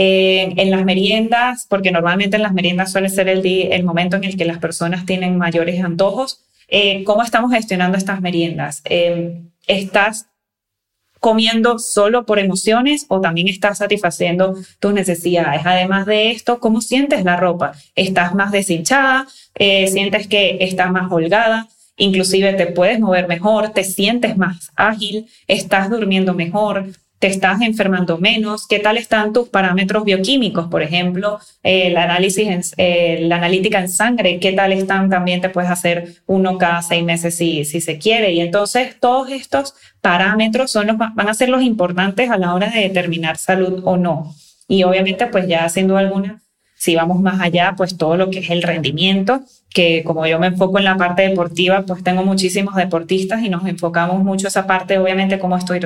En 0.00 0.70
las 0.70 0.84
meriendas, 0.84 1.66
porque 1.68 1.90
normalmente 1.90 2.36
en 2.36 2.42
las 2.42 2.52
meriendas 2.52 2.92
suele 2.92 3.08
ser 3.08 3.28
el, 3.28 3.82
momento 3.82 4.16
en 4.16 4.22
el 4.22 4.36
que 4.36 4.44
las 4.44 4.58
personas 4.58 5.04
tienen 5.04 5.36
mayores 5.36 5.82
antojos, 5.82 6.44
eh, 6.68 7.02
¿cómo 7.02 7.24
estamos 7.24 7.52
gestionando 7.52 7.98
estas 7.98 8.20
meriendas? 8.20 8.80
Em, 8.84 9.50
¿Estás 9.66 10.26
comiendo 11.18 11.80
solo 11.80 12.26
por 12.26 12.38
emociones 12.38 13.06
o 13.08 13.20
también 13.20 13.48
estás 13.48 13.78
satisfaciendo 13.78 14.54
tus 14.78 14.92
necesidades? 14.92 15.62
Además 15.64 16.06
de 16.06 16.30
esto, 16.30 16.60
¿cómo 16.60 16.80
sientes 16.80 17.24
la 17.24 17.36
ropa? 17.36 17.72
¿Estás 17.96 18.34
más 18.36 18.52
deshinchada? 18.52 19.26
Eh, 19.56 19.88
¿Sientes 19.88 20.28
que 20.28 20.58
estás 20.60 20.92
más 20.92 21.10
holgada? 21.10 21.68
inclusive 21.98 22.52
te 22.54 22.66
puedes 22.66 23.00
mover 23.00 23.26
mejor, 23.28 23.70
te 23.70 23.84
sientes 23.84 24.36
más 24.36 24.70
ágil, 24.76 25.26
estás 25.48 25.90
durmiendo 25.90 26.32
mejor, 26.32 26.86
te 27.18 27.26
estás 27.26 27.60
enfermando 27.62 28.18
menos, 28.18 28.66
qué 28.66 28.78
tal 28.78 28.96
están 28.96 29.32
tus 29.32 29.48
parámetros 29.48 30.04
bioquímicos, 30.04 30.68
por 30.68 30.82
ejemplo, 30.82 31.40
el 31.62 31.96
análisis, 31.96 32.74
eh, 32.76 33.20
la 33.22 33.36
analítica 33.36 33.80
en 33.80 33.88
sangre, 33.88 34.38
qué 34.38 34.52
tal 34.52 34.72
están, 34.72 35.10
también 35.10 35.40
te 35.40 35.48
puedes 35.48 35.70
hacer 35.70 36.14
uno 36.26 36.58
cada 36.58 36.82
seis 36.82 37.02
meses 37.02 37.34
si, 37.34 37.64
si 37.64 37.80
se 37.80 37.98
quiere. 37.98 38.32
Y 38.32 38.40
entonces 38.40 38.96
todos 39.00 39.30
estos 39.30 39.74
parámetros 40.00 40.70
son 40.70 40.86
los, 40.86 40.96
van 40.96 41.28
a 41.28 41.34
ser 41.34 41.48
los 41.48 41.62
importantes 41.62 42.30
a 42.30 42.38
la 42.38 42.54
hora 42.54 42.70
de 42.70 42.82
determinar 42.82 43.36
salud 43.36 43.82
o 43.84 43.96
no. 43.96 44.34
Y 44.68 44.84
obviamente, 44.84 45.26
pues 45.26 45.48
ya 45.48 45.64
haciendo 45.64 45.96
alguna, 45.96 46.40
si 46.78 46.94
vamos 46.94 47.20
más 47.20 47.40
allá, 47.40 47.74
pues 47.76 47.96
todo 47.98 48.16
lo 48.16 48.30
que 48.30 48.38
es 48.38 48.50
el 48.50 48.62
rendimiento, 48.62 49.40
que 49.74 50.04
como 50.04 50.26
yo 50.26 50.38
me 50.38 50.46
enfoco 50.46 50.78
en 50.78 50.84
la 50.84 50.96
parte 50.96 51.22
deportiva, 51.28 51.82
pues 51.82 52.04
tengo 52.04 52.22
muchísimos 52.22 52.76
deportistas 52.76 53.42
y 53.42 53.48
nos 53.48 53.66
enfocamos 53.66 54.22
mucho 54.22 54.46
esa 54.46 54.66
parte, 54.66 54.96
obviamente, 54.96 55.40
cómo 55.40 55.56
estoy 55.56 55.80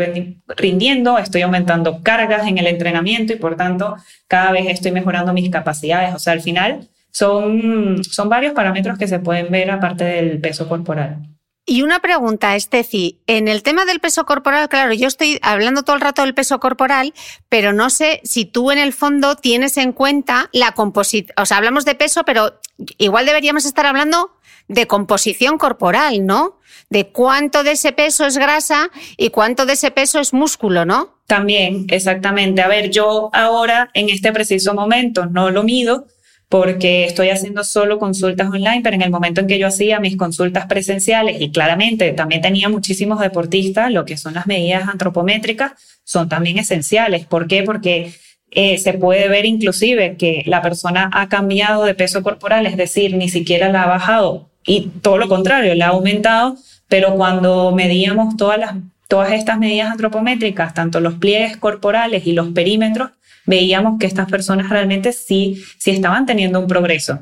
rindiendo, 0.48 1.16
estoy 1.16 1.42
aumentando 1.42 2.02
cargas 2.02 2.46
en 2.46 2.58
el 2.58 2.66
entrenamiento 2.66 3.32
y 3.32 3.36
por 3.36 3.56
tanto 3.56 3.96
cada 4.28 4.52
vez 4.52 4.66
estoy 4.68 4.92
mejorando 4.92 5.32
mis 5.32 5.48
capacidades. 5.48 6.14
O 6.14 6.18
sea, 6.18 6.34
al 6.34 6.42
final 6.42 6.86
son, 7.10 8.04
son 8.04 8.28
varios 8.28 8.52
parámetros 8.52 8.98
que 8.98 9.08
se 9.08 9.18
pueden 9.18 9.50
ver 9.50 9.70
aparte 9.70 10.04
del 10.04 10.40
peso 10.40 10.68
corporal. 10.68 11.31
Y 11.64 11.82
una 11.82 12.00
pregunta, 12.00 12.56
Estefi, 12.56 13.20
en 13.28 13.46
el 13.46 13.62
tema 13.62 13.84
del 13.84 14.00
peso 14.00 14.24
corporal, 14.24 14.68
claro, 14.68 14.92
yo 14.94 15.06
estoy 15.06 15.38
hablando 15.42 15.84
todo 15.84 15.94
el 15.94 16.02
rato 16.02 16.22
del 16.22 16.34
peso 16.34 16.58
corporal, 16.58 17.14
pero 17.48 17.72
no 17.72 17.88
sé 17.88 18.20
si 18.24 18.44
tú 18.44 18.72
en 18.72 18.78
el 18.78 18.92
fondo 18.92 19.36
tienes 19.36 19.76
en 19.76 19.92
cuenta 19.92 20.50
la 20.52 20.72
composición, 20.72 21.32
o 21.36 21.46
sea, 21.46 21.58
hablamos 21.58 21.84
de 21.84 21.94
peso, 21.94 22.24
pero 22.24 22.58
igual 22.98 23.26
deberíamos 23.26 23.64
estar 23.64 23.86
hablando 23.86 24.32
de 24.66 24.88
composición 24.88 25.56
corporal, 25.56 26.26
¿no? 26.26 26.58
De 26.90 27.08
cuánto 27.10 27.62
de 27.62 27.72
ese 27.72 27.92
peso 27.92 28.26
es 28.26 28.38
grasa 28.38 28.90
y 29.16 29.30
cuánto 29.30 29.64
de 29.64 29.74
ese 29.74 29.92
peso 29.92 30.18
es 30.18 30.32
músculo, 30.32 30.84
¿no? 30.84 31.14
También, 31.26 31.86
exactamente. 31.90 32.60
A 32.62 32.68
ver, 32.68 32.90
yo 32.90 33.30
ahora 33.32 33.90
en 33.94 34.08
este 34.08 34.32
preciso 34.32 34.74
momento 34.74 35.26
no 35.26 35.50
lo 35.50 35.62
mido, 35.62 36.06
porque 36.52 37.06
estoy 37.06 37.30
haciendo 37.30 37.64
solo 37.64 37.98
consultas 37.98 38.48
online, 38.48 38.82
pero 38.84 38.94
en 38.94 39.00
el 39.00 39.10
momento 39.10 39.40
en 39.40 39.46
que 39.46 39.58
yo 39.58 39.68
hacía 39.68 40.00
mis 40.00 40.18
consultas 40.18 40.66
presenciales 40.66 41.40
y 41.40 41.50
claramente 41.50 42.12
también 42.12 42.42
tenía 42.42 42.68
muchísimos 42.68 43.20
deportistas, 43.20 43.90
lo 43.90 44.04
que 44.04 44.18
son 44.18 44.34
las 44.34 44.46
medidas 44.46 44.86
antropométricas 44.86 45.72
son 46.04 46.28
también 46.28 46.58
esenciales. 46.58 47.24
¿Por 47.24 47.46
qué? 47.46 47.62
Porque 47.62 48.12
eh, 48.50 48.76
se 48.76 48.92
puede 48.92 49.28
ver 49.28 49.46
inclusive 49.46 50.18
que 50.18 50.42
la 50.44 50.60
persona 50.60 51.08
ha 51.14 51.30
cambiado 51.30 51.84
de 51.84 51.94
peso 51.94 52.22
corporal, 52.22 52.66
es 52.66 52.76
decir, 52.76 53.16
ni 53.16 53.30
siquiera 53.30 53.72
la 53.72 53.84
ha 53.84 53.88
bajado 53.88 54.50
y 54.66 54.90
todo 55.00 55.16
lo 55.16 55.28
contrario, 55.28 55.74
la 55.74 55.86
ha 55.86 55.92
aumentado, 55.92 56.58
pero 56.86 57.14
cuando 57.14 57.72
medíamos 57.72 58.36
todas, 58.36 58.58
las, 58.58 58.74
todas 59.08 59.32
estas 59.32 59.58
medidas 59.58 59.90
antropométricas, 59.90 60.74
tanto 60.74 61.00
los 61.00 61.14
pliegues 61.14 61.56
corporales 61.56 62.26
y 62.26 62.32
los 62.32 62.48
perímetros, 62.48 63.12
veíamos 63.46 63.98
que 63.98 64.06
estas 64.06 64.30
personas 64.30 64.68
realmente 64.68 65.12
sí, 65.12 65.62
sí 65.78 65.90
estaban 65.90 66.26
teniendo 66.26 66.60
un 66.60 66.66
progreso 66.66 67.20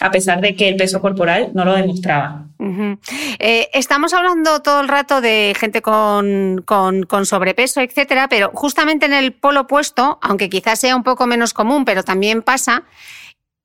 a 0.00 0.10
pesar 0.10 0.40
de 0.40 0.54
que 0.54 0.68
el 0.68 0.76
peso 0.76 1.00
corporal 1.00 1.50
no 1.54 1.64
lo 1.64 1.74
demostraba. 1.74 2.46
Eh, 3.38 3.68
estamos 3.72 4.12
hablando 4.12 4.60
todo 4.60 4.80
el 4.80 4.88
rato 4.88 5.20
de 5.20 5.54
gente 5.58 5.82
con, 5.82 6.62
con, 6.64 7.26
sobrepeso, 7.26 7.80
etcétera, 7.80 8.28
pero 8.28 8.50
justamente 8.54 9.06
en 9.06 9.12
el 9.12 9.32
polo 9.32 9.62
opuesto, 9.62 10.18
aunque 10.22 10.48
quizás 10.48 10.80
sea 10.80 10.96
un 10.96 11.04
poco 11.04 11.26
menos 11.26 11.52
común, 11.54 11.84
pero 11.84 12.02
también 12.02 12.42
pasa, 12.42 12.84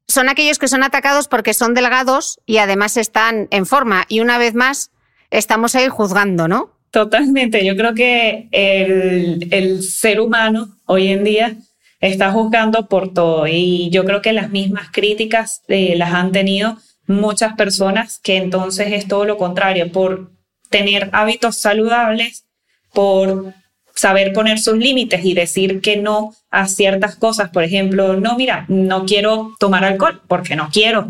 son 0.08 0.30
aquellos 0.30 0.60
que 0.60 0.68
son 0.68 0.84
atacados 0.84 1.28
porque 1.28 1.54
son 1.54 1.74
delgados 1.74 2.40
y 2.46 2.58
además 2.58 2.98
están 2.98 3.48
en 3.52 3.66
forma. 3.66 4.06
Y 4.08 4.20
una 4.20 4.38
vez 4.38 4.54
más, 4.54 4.92
estamos 5.32 5.76
ahí 5.76 5.88
juzgando, 5.88 6.48
¿no? 6.48 6.72
Totalmente. 6.92 7.64
Yo 7.64 7.76
creo 7.76 7.94
que 7.94 8.48
el, 8.52 9.48
el 9.52 9.84
ser 9.84 10.20
humano 10.20 10.70
hoy 10.86 11.10
en 11.10 11.24
día 11.24 11.56
está 12.00 12.32
juzgando 12.32 12.88
por 12.88 13.14
todo. 13.14 13.48
Y 13.48 13.90
yo 13.90 14.06
creo 14.06 14.22
que 14.22 14.34
las 14.34 14.50
mismas 14.50 14.90
críticas 14.92 15.62
eh, 15.68 15.96
las 15.96 16.14
han 16.14 16.32
tenido 16.32 16.78
muchas 17.08 17.54
personas 17.56 18.20
que 18.20 18.38
entonces 18.38 18.92
es 18.92 19.08
todo 19.08 19.26
lo 19.26 19.38
contrario, 19.38 19.92
por 19.92 20.32
tener 20.70 21.10
hábitos 21.14 21.58
saludables, 21.58 22.46
por 22.94 23.54
saber 23.96 24.32
poner 24.32 24.60
sus 24.60 24.78
límites 24.78 25.26
y 25.26 25.34
decir 25.34 25.82
que 25.82 25.98
no 25.98 26.34
a 26.52 26.68
ciertas 26.68 27.16
cosas. 27.16 27.50
Por 27.50 27.64
ejemplo, 27.64 28.16
no, 28.16 28.36
mira, 28.38 28.66
no 28.70 29.06
quiero 29.06 29.56
tomar 29.60 29.84
alcohol 29.84 30.22
porque 30.28 30.56
no 30.56 30.70
quiero. 30.72 31.10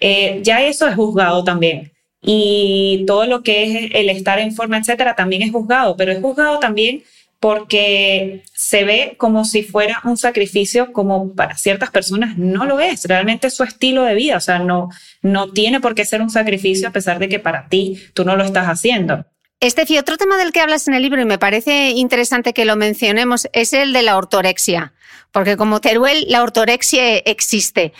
Eh, 0.00 0.40
ya 0.42 0.62
eso 0.62 0.86
es 0.86 0.94
juzgado 0.94 1.42
también. 1.44 1.92
Y 2.20 3.04
todo 3.06 3.26
lo 3.26 3.42
que 3.42 3.64
es 3.64 3.90
el 3.94 4.08
estar 4.10 4.38
en 4.38 4.54
forma, 4.54 4.78
etcétera, 4.78 5.14
también 5.14 5.42
es 5.42 5.52
juzgado, 5.52 5.96
pero 5.96 6.12
es 6.12 6.20
juzgado 6.20 6.58
también 6.58 7.02
porque 7.40 8.42
se 8.52 8.84
ve 8.84 9.14
como 9.16 9.44
si 9.44 9.62
fuera 9.62 10.00
un 10.04 10.16
sacrificio, 10.16 10.92
como 10.92 11.34
para 11.34 11.56
ciertas 11.56 11.90
personas 11.90 12.36
no 12.36 12.64
lo 12.64 12.80
es, 12.80 13.04
realmente 13.04 13.46
es 13.46 13.54
su 13.54 13.62
estilo 13.62 14.02
de 14.02 14.14
vida, 14.14 14.36
o 14.36 14.40
sea, 14.40 14.58
no, 14.58 14.88
no 15.22 15.52
tiene 15.52 15.80
por 15.80 15.94
qué 15.94 16.04
ser 16.04 16.20
un 16.20 16.30
sacrificio 16.30 16.88
a 16.88 16.92
pesar 16.92 17.18
de 17.18 17.28
que 17.28 17.38
para 17.38 17.68
ti 17.68 18.00
tú 18.14 18.24
no 18.24 18.36
lo 18.36 18.44
estás 18.44 18.66
haciendo. 18.66 19.24
Estefi, 19.60 19.98
otro 19.98 20.16
tema 20.16 20.36
del 20.36 20.52
que 20.52 20.60
hablas 20.60 20.86
en 20.86 20.94
el 20.94 21.02
libro 21.02 21.20
y 21.20 21.24
me 21.24 21.38
parece 21.38 21.90
interesante 21.90 22.52
que 22.52 22.64
lo 22.64 22.76
mencionemos 22.76 23.48
es 23.52 23.72
el 23.72 23.92
de 23.92 24.02
la 24.02 24.16
ortorexia, 24.16 24.92
porque 25.32 25.56
como 25.56 25.80
Teruel, 25.80 26.26
la 26.28 26.44
ortorexia 26.44 27.18
existe. 27.18 27.92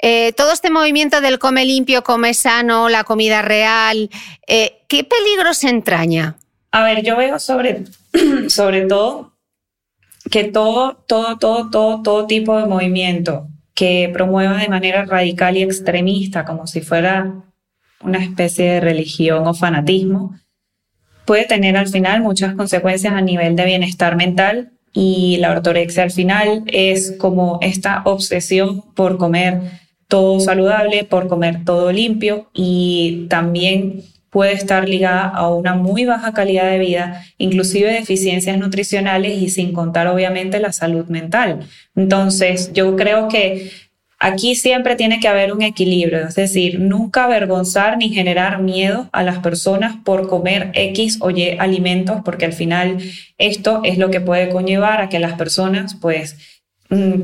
Eh, 0.00 0.32
todo 0.32 0.52
este 0.52 0.70
movimiento 0.70 1.20
del 1.20 1.38
come 1.38 1.66
limpio, 1.66 2.02
come 2.04 2.32
sano, 2.32 2.88
la 2.88 3.04
comida 3.04 3.42
real, 3.42 4.08
eh, 4.46 4.82
¿qué 4.88 5.04
peligros 5.04 5.64
entraña? 5.64 6.38
A 6.74 6.82
ver, 6.82 7.04
yo 7.04 7.16
veo 7.16 7.38
sobre 7.38 7.84
sobre 8.48 8.86
todo 8.86 9.32
que 10.28 10.42
todo, 10.42 10.96
todo, 11.06 11.38
todo, 11.38 11.70
todo, 11.70 12.02
todo 12.02 12.26
tipo 12.26 12.58
de 12.58 12.66
movimiento 12.66 13.46
que 13.74 14.10
promueva 14.12 14.56
de 14.56 14.68
manera 14.68 15.04
radical 15.04 15.56
y 15.56 15.62
extremista, 15.62 16.44
como 16.44 16.66
si 16.66 16.80
fuera 16.80 17.44
una 18.00 18.18
especie 18.18 18.64
de 18.72 18.80
religión 18.80 19.46
o 19.46 19.54
fanatismo, 19.54 20.34
puede 21.24 21.44
tener 21.44 21.76
al 21.76 21.86
final 21.86 22.22
muchas 22.22 22.56
consecuencias 22.56 23.12
a 23.12 23.20
nivel 23.20 23.54
de 23.54 23.66
bienestar 23.66 24.16
mental 24.16 24.72
y 24.92 25.36
la 25.36 25.52
ortorexia 25.52 26.02
al 26.02 26.10
final 26.10 26.64
es 26.66 27.12
como 27.20 27.60
esta 27.62 28.02
obsesión 28.04 28.82
por 28.96 29.16
comer 29.16 29.60
todo 30.08 30.40
saludable, 30.40 31.04
por 31.04 31.28
comer 31.28 31.64
todo 31.64 31.92
limpio 31.92 32.50
y 32.52 33.28
también 33.30 34.02
puede 34.34 34.52
estar 34.52 34.88
ligada 34.88 35.28
a 35.28 35.48
una 35.48 35.76
muy 35.76 36.04
baja 36.06 36.34
calidad 36.34 36.68
de 36.68 36.80
vida, 36.80 37.24
inclusive 37.38 37.92
deficiencias 37.92 38.58
nutricionales 38.58 39.40
y 39.40 39.48
sin 39.48 39.72
contar 39.72 40.08
obviamente 40.08 40.58
la 40.58 40.72
salud 40.72 41.06
mental. 41.06 41.60
Entonces, 41.94 42.72
yo 42.72 42.96
creo 42.96 43.28
que 43.28 43.70
aquí 44.18 44.56
siempre 44.56 44.96
tiene 44.96 45.20
que 45.20 45.28
haber 45.28 45.52
un 45.52 45.62
equilibrio, 45.62 46.26
es 46.26 46.34
decir, 46.34 46.80
nunca 46.80 47.24
avergonzar 47.24 47.96
ni 47.96 48.08
generar 48.08 48.60
miedo 48.60 49.08
a 49.12 49.22
las 49.22 49.38
personas 49.38 49.94
por 50.04 50.26
comer 50.28 50.72
X 50.74 51.18
o 51.20 51.30
Y 51.30 51.56
alimentos, 51.60 52.22
porque 52.24 52.46
al 52.46 52.54
final 52.54 52.98
esto 53.38 53.82
es 53.84 53.98
lo 53.98 54.10
que 54.10 54.20
puede 54.20 54.48
conllevar 54.48 55.00
a 55.00 55.08
que 55.08 55.20
las 55.20 55.34
personas 55.34 55.94
pues 55.94 56.53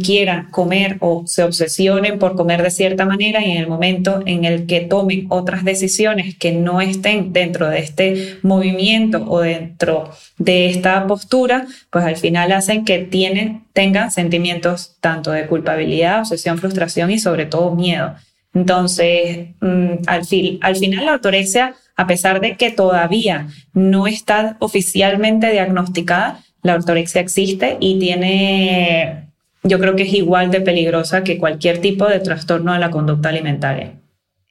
quieran 0.03 0.51
comer 0.51 0.97
o 1.01 1.25
se 1.27 1.45
obsesionen 1.45 2.19
por 2.19 2.35
comer 2.35 2.63
de 2.63 2.71
cierta 2.71 3.05
manera 3.05 3.45
y 3.45 3.53
en 3.53 3.59
el 3.59 3.69
momento 3.69 4.23
en 4.27 4.45
el 4.45 4.67
que 4.67 4.81
tomen 4.81 5.27
otras 5.29 5.65
decisiones 5.65 6.37
que 6.37 6.53
no 6.53 6.81
estén 6.81 7.33
dentro 7.33 7.69
de 7.69 7.79
este 7.79 8.39
movimiento 8.43 9.25
o 9.29 9.41
dentro 9.41 10.11
de 10.39 10.71
esta 10.71 11.07
postura, 11.07 11.67
pues 11.91 12.05
al 12.05 12.17
final 12.17 12.53
hacen 12.53 12.85
que 12.85 12.99
tienen, 12.99 13.65
tengan 13.73 14.11
sentimientos 14.11 14.97
tanto 15.01 15.31
de 15.31 15.47
culpabilidad, 15.47 16.21
obsesión, 16.21 16.59
frustración 16.59 17.11
y 17.11 17.19
sobre 17.19 17.47
todo 17.47 17.75
miedo. 17.75 18.15
Entonces, 18.55 19.49
mm, 19.61 20.03
al, 20.07 20.25
fin, 20.25 20.59
al 20.63 20.77
final 20.77 21.07
la 21.07 21.15
ortorexia, 21.15 21.75
a 21.97 22.07
pesar 22.07 22.41
de 22.41 22.57
que 22.57 22.71
todavía 22.71 23.49
no 23.75 24.07
está 24.07 24.57
oficialmente 24.59 25.53
diagnosticada, 25.53 26.43
la 26.63 26.75
ortorexia 26.75 27.21
existe 27.21 27.77
y 27.79 27.99
tiene 27.99 29.30
yo 29.63 29.79
creo 29.79 29.97
que 29.97 30.05
es 30.05 30.13
igual 30.15 30.51
de 30.51 30.61
peligrosa 30.61 31.25
que 31.25 31.39
cualquier 31.39 31.79
tipo 31.79 32.07
de 32.07 32.21
trastorno 32.21 32.73
de 32.73 32.79
la 32.79 32.91
conducta 32.91 33.29
alimentaria. 33.29 33.95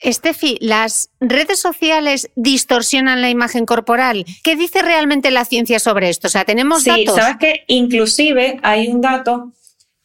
Estefi, 0.01 0.57
¿las 0.61 1.09
redes 1.19 1.59
sociales 1.59 2.29
distorsionan 2.35 3.21
la 3.21 3.29
imagen 3.29 3.65
corporal? 3.65 4.25
¿Qué 4.43 4.55
dice 4.55 4.81
realmente 4.81 5.29
la 5.29 5.43
ciencia 5.43 5.79
sobre 5.79 6.09
esto? 6.09 6.27
O 6.27 6.29
sea, 6.29 6.45
tenemos 6.45 6.83
sí, 6.83 6.89
datos. 6.89 7.15
Sabes 7.15 7.37
que 7.37 7.63
inclusive 7.67 8.59
hay 8.63 8.87
un 8.87 9.01
dato 9.01 9.51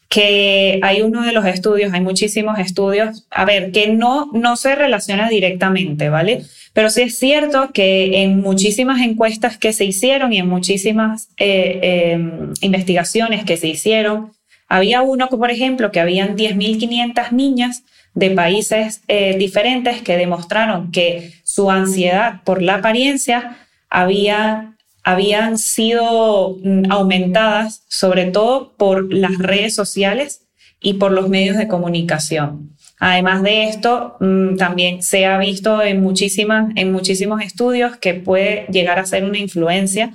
que 0.09 0.78
hay 0.82 1.02
uno 1.02 1.22
de 1.22 1.32
los 1.32 1.44
estudios, 1.44 1.92
hay 1.92 2.00
muchísimos 2.00 2.59
estudios, 2.59 3.26
a 3.30 3.44
ver, 3.44 3.72
que 3.72 3.88
no, 3.88 4.30
no 4.32 4.57
se 4.57 4.74
relaciona 4.74 5.28
directamente, 5.28 6.09
¿vale? 6.09 6.44
Pero 6.72 6.90
sí 6.90 7.02
es 7.02 7.18
cierto 7.18 7.70
que 7.72 8.22
en 8.22 8.40
muchísimas 8.40 9.00
encuestas 9.00 9.59
que 9.59 9.72
se 9.72 9.84
hicieron 9.84 10.32
y 10.32 10.38
en 10.38 10.48
muchísimas 10.48 11.30
eh, 11.36 12.12
em, 12.12 12.52
investigaciones 12.61 13.44
que 13.44 13.57
se 13.57 13.68
hicieron, 13.68 14.32
había 14.75 15.03
uno, 15.03 15.29
por 15.29 15.53
ejemplo, 15.53 15.93
que 15.93 16.01
habían 16.01 16.37
10.500 16.37 17.31
niñas 17.31 17.85
de 18.12 18.31
países 18.31 19.03
eh, 19.07 19.37
diferentes 19.39 20.03
que 20.03 20.16
demostraron 20.16 20.91
que 20.91 21.33
su 21.45 21.70
ansiedad 21.70 22.43
por 22.43 22.61
la 22.61 22.77
apariencia 22.77 23.57
había, 23.89 24.75
habían 25.05 25.59
sido 25.59 26.57
mm, 26.61 26.91
aumentadas 26.91 27.85
sobre 27.87 28.25
todo 28.33 28.75
por 28.77 29.14
las 29.14 29.39
redes 29.39 29.77
sociales 29.77 30.49
y 30.81 30.95
por 30.95 31.12
los 31.12 31.29
medios 31.29 31.57
de 31.57 31.68
comunicación. 31.68 32.75
Además 32.99 33.45
de 33.45 33.68
esto, 33.68 34.16
mm, 34.18 34.57
también 34.57 35.05
se 35.05 35.25
ha 35.27 35.39
visto 35.39 35.83
en, 35.83 36.01
muchísimas, 36.01 36.72
en 36.75 36.91
muchísimos 36.91 37.43
estudios 37.43 37.97
que 37.99 38.14
puede 38.14 38.66
llegar 38.72 38.99
a 38.99 39.07
ser 39.07 39.22
una 39.22 39.39
influencia 39.39 40.14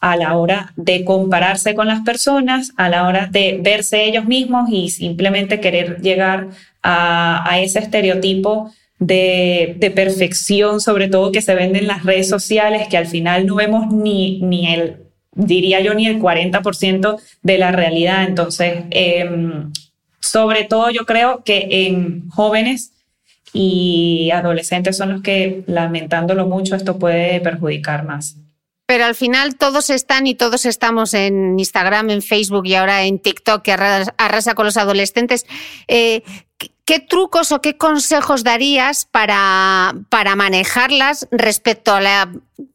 a 0.00 0.16
la 0.16 0.36
hora 0.36 0.72
de 0.76 1.04
compararse 1.04 1.74
con 1.74 1.86
las 1.86 2.00
personas, 2.00 2.72
a 2.76 2.88
la 2.88 3.06
hora 3.06 3.28
de 3.30 3.60
verse 3.62 4.04
ellos 4.04 4.24
mismos 4.24 4.70
y 4.70 4.88
simplemente 4.88 5.60
querer 5.60 6.00
llegar 6.00 6.48
a, 6.82 7.60
ese 7.60 7.80
estereotipo 7.80 8.72
de, 8.98 9.92
perfección, 9.94 10.80
sobre 10.80 11.08
todo 11.08 11.32
que 11.32 11.42
se 11.42 11.54
vende 11.54 11.80
en 11.80 11.86
las 11.86 12.04
redes 12.04 12.28
sociales, 12.28 12.88
que 12.88 12.96
al 12.96 13.06
final 13.06 13.46
no 13.46 13.56
vemos 13.56 13.92
ni, 13.92 14.40
ni 14.40 14.72
el, 14.72 14.96
diría 15.32 15.80
yo, 15.80 15.92
ni 15.92 16.06
el 16.06 16.18
40% 16.18 17.20
de 17.42 17.58
la 17.58 17.70
realidad. 17.70 18.24
Entonces, 18.24 18.84
em, 18.90 19.70
sobre 20.20 20.64
todo 20.64 20.90
yo 20.90 21.04
creo 21.04 21.44
que 21.44 21.86
en 21.86 22.28
jóvenes 22.30 22.92
y 23.52 24.30
adolescentes 24.32 24.96
son 24.96 25.12
los 25.12 25.22
que, 25.22 25.62
lamentándolo 25.66 26.46
mucho, 26.46 26.74
esto 26.74 26.98
puede 26.98 27.40
perjudicar 27.40 28.04
más. 28.06 28.36
Pero 28.90 29.04
al 29.04 29.14
final 29.14 29.54
todos 29.54 29.88
están 29.88 30.26
y 30.26 30.34
todos 30.34 30.66
estamos 30.66 31.14
en 31.14 31.56
Instagram, 31.60 32.10
en 32.10 32.22
Facebook 32.22 32.66
y 32.66 32.74
ahora 32.74 33.04
en 33.04 33.20
TikTok 33.20 33.62
que 33.62 33.70
arrasa, 33.70 34.54
con 34.56 34.66
los 34.66 34.76
adolescentes. 34.76 35.46
Eh, 35.86 36.24
¿Qué 36.84 36.98
trucos 36.98 37.52
o 37.52 37.60
qué 37.60 37.76
consejos 37.76 38.42
darías 38.42 39.04
para, 39.04 39.94
para 40.08 40.34
manejarlas 40.34 41.28
respecto 41.30 41.94
a 41.94 42.00
la, 42.00 42.32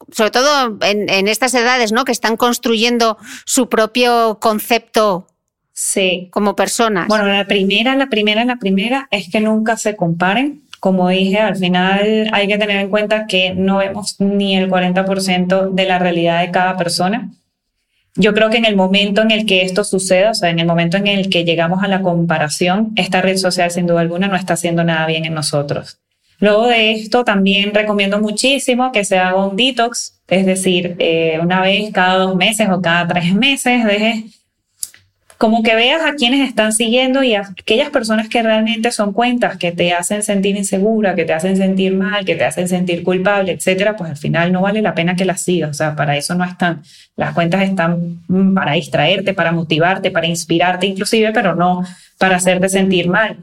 sobre 0.09 0.31
todo 0.31 0.77
en, 0.83 1.27
estas 1.27 1.53
edades, 1.53 1.91
¿no? 1.91 2.05
Que 2.05 2.13
están 2.13 2.37
construyendo 2.37 3.17
su 3.43 3.67
propio 3.67 4.39
concepto 4.39 5.27
sí. 5.73 6.29
como 6.31 6.55
personas. 6.55 7.09
Bueno, 7.09 7.25
la 7.25 7.45
primera, 7.45 7.93
la 7.97 8.07
primera, 8.07 8.45
la 8.45 8.55
primera 8.55 9.09
es 9.11 9.29
que 9.29 9.41
nunca 9.41 9.75
se 9.75 9.97
comparen 9.97 10.63
como 10.79 11.09
dije, 11.09 11.39
al 11.39 11.55
final 11.55 12.29
hay 12.31 12.47
que 12.47 12.57
tener 12.57 12.77
en 12.77 12.89
cuenta 12.89 13.25
que 13.27 13.53
no 13.53 13.77
vemos 13.77 14.15
ni 14.19 14.55
el 14.55 14.69
40% 14.69 15.71
de 15.71 15.85
la 15.85 15.99
realidad 15.99 16.41
de 16.41 16.51
cada 16.51 16.77
persona. 16.77 17.31
yo 18.17 18.33
creo 18.33 18.49
que 18.49 18.57
en 18.57 18.65
el 18.65 18.77
momento 18.77 19.21
en 19.21 19.31
el 19.31 19.45
que 19.45 19.63
esto 19.63 19.83
suceda, 19.83 20.31
o 20.31 20.33
sea, 20.33 20.49
en 20.49 20.59
el 20.59 20.65
momento 20.65 20.95
en 20.97 21.07
el 21.07 21.29
que 21.29 21.43
llegamos 21.43 21.83
a 21.83 21.87
la 21.89 22.01
comparación, 22.01 22.93
esta 22.95 23.21
red 23.21 23.37
social 23.37 23.71
sin 23.71 23.87
duda 23.87 24.01
alguna 24.01 24.27
no 24.29 24.37
está 24.37 24.53
haciendo 24.53 24.83
nada 24.85 25.05
bien 25.05 25.25
en 25.25 25.33
nosotros. 25.33 25.99
Luego 26.39 26.67
de 26.67 26.91
esto, 26.91 27.23
también 27.23 27.73
recomiendo 27.73 28.19
muchísimo 28.19 28.91
que 28.91 29.05
se 29.05 29.17
haga 29.17 29.45
un 29.45 29.55
detox, 29.55 30.21
es 30.27 30.45
decir, 30.45 30.95
eh, 30.99 31.39
una 31.41 31.61
vez 31.61 31.91
cada 31.93 32.17
dos 32.19 32.35
meses 32.35 32.69
o 32.69 32.81
cada 32.81 33.07
tres 33.07 33.33
meses, 33.33 33.83
deje 33.85 34.25
como 35.45 35.61
que 35.61 35.75
veas 35.75 36.01
a 36.03 36.15
quienes 36.15 36.49
están 36.49 36.73
siguiendo 36.73 37.21
y 37.21 37.35
a 37.35 37.41
aquellas 37.41 37.91
personas 37.91 38.29
que 38.29 38.41
realmente 38.41 38.91
son 38.91 39.13
cuentas 39.13 39.57
que 39.57 39.71
te 39.71 39.93
hacen 39.93 40.23
sentir 40.23 40.57
insegura, 40.57 41.13
que 41.13 41.23
te 41.23 41.33
hacen 41.33 41.55
sentir 41.55 41.93
mal, 41.93 42.25
que 42.25 42.35
te 42.35 42.45
hacen 42.45 42.67
sentir 42.67 43.03
culpable, 43.03 43.51
etcétera, 43.51 43.95
pues 43.95 44.09
al 44.09 44.17
final 44.17 44.51
no 44.51 44.61
vale 44.61 44.81
la 44.81 44.95
pena 44.95 45.15
que 45.15 45.23
las 45.23 45.43
sigas. 45.43 45.69
O 45.69 45.73
sea, 45.75 45.95
para 45.95 46.17
eso 46.17 46.33
no 46.33 46.45
están. 46.45 46.81
Las 47.15 47.35
cuentas 47.35 47.61
están 47.61 48.23
para 48.55 48.71
distraerte, 48.71 49.35
para 49.35 49.51
motivarte, 49.51 50.09
para 50.09 50.25
inspirarte 50.25 50.87
inclusive, 50.87 51.31
pero 51.31 51.53
no 51.53 51.83
para 52.17 52.37
hacerte 52.37 52.67
sentir 52.67 53.07
mal. 53.07 53.37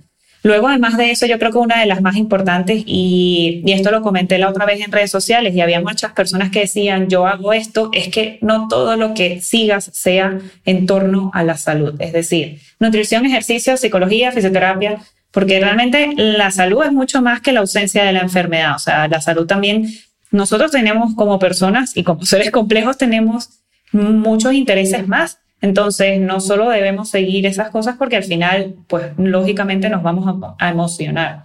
Luego, 0.45 0.69
además 0.69 0.97
de 0.97 1.13
eso, 1.13 1.27
yo 1.27 1.39
creo 1.39 1.53
que 1.53 1.59
una 1.59 1.81
de 1.81 1.87
las 1.87 2.03
más 2.03 2.17
importantes, 2.17 2.83
y, 2.85 3.63
esto 3.67 3.93
lo 3.93 4.03
comenté 4.03 4.39
la 4.39 4.49
otra 4.49 4.67
vez 4.67 4.81
en 4.81 4.91
redes 4.91 5.11
sociales, 5.11 5.55
y 5.55 5.61
había 5.61 5.81
muchas 5.81 6.13
personas 6.13 6.51
que 6.51 6.61
decían, 6.61 7.09
yo 7.09 7.27
hago 7.27 7.53
esto, 7.53 7.91
es 7.93 8.09
que 8.09 8.39
no 8.43 8.67
todo 8.69 8.97
lo 8.97 9.15
que 9.15 9.41
sigas 9.41 9.91
sea 9.93 10.39
en 10.65 10.87
torno 10.87 11.31
a 11.33 11.45
la 11.45 11.57
salud. 11.57 11.95
Es 12.01 12.13
decir, 12.13 12.61
nutrición, 12.81 13.25
ejercicio, 13.25 13.77
psicología, 13.77 14.33
fisioterapia, 14.33 14.99
porque 15.31 15.61
realmente 15.61 16.13
la 16.17 16.51
salud 16.51 16.83
es 16.85 16.93
mucho 16.93 17.23
más 17.23 17.41
que 17.41 17.53
la 17.53 17.61
ausencia 17.61 18.05
de 18.05 18.13
la 18.13 18.21
enfermedad. 18.21 18.75
O 18.75 18.81
sea, 18.81 19.07
la 19.07 19.21
salud 19.21 19.47
también, 19.47 19.89
nosotros 20.33 20.73
tenemos 20.73 21.15
como 21.15 21.39
personas 21.39 21.97
y 21.97 22.03
como 22.03 22.25
seres 22.27 22.51
complejos 22.51 22.99
tenemos 22.99 23.49
muchos 23.93 24.55
intereses 24.55 25.07
más 25.07 25.39
entonces, 25.63 26.21
no 26.21 26.41
solo 26.41 26.69
debemos 26.69 27.09
seguir 27.09 27.47
esas 27.47 27.71
cosas 27.71 27.97
porque 27.97 28.17
al 28.17 28.25
final, 28.25 28.75
pues 28.89 29.13
lógicamente 29.17 29.89
nos 29.89 30.03
vamos 30.03 30.57
a, 30.59 30.69
emocionar, 30.69 31.45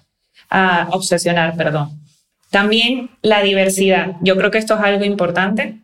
a 0.50 0.88
obsesionar, 0.92 1.56
perdón. 1.56 2.02
También 2.50 3.12
la 3.22 3.44
diversidad. 3.44 4.16
Yo 4.22 4.36
creo 4.36 4.50
que 4.50 4.58
esto 4.58 4.74
es 4.74 4.82
algo 4.82 5.06
importante 5.06 5.76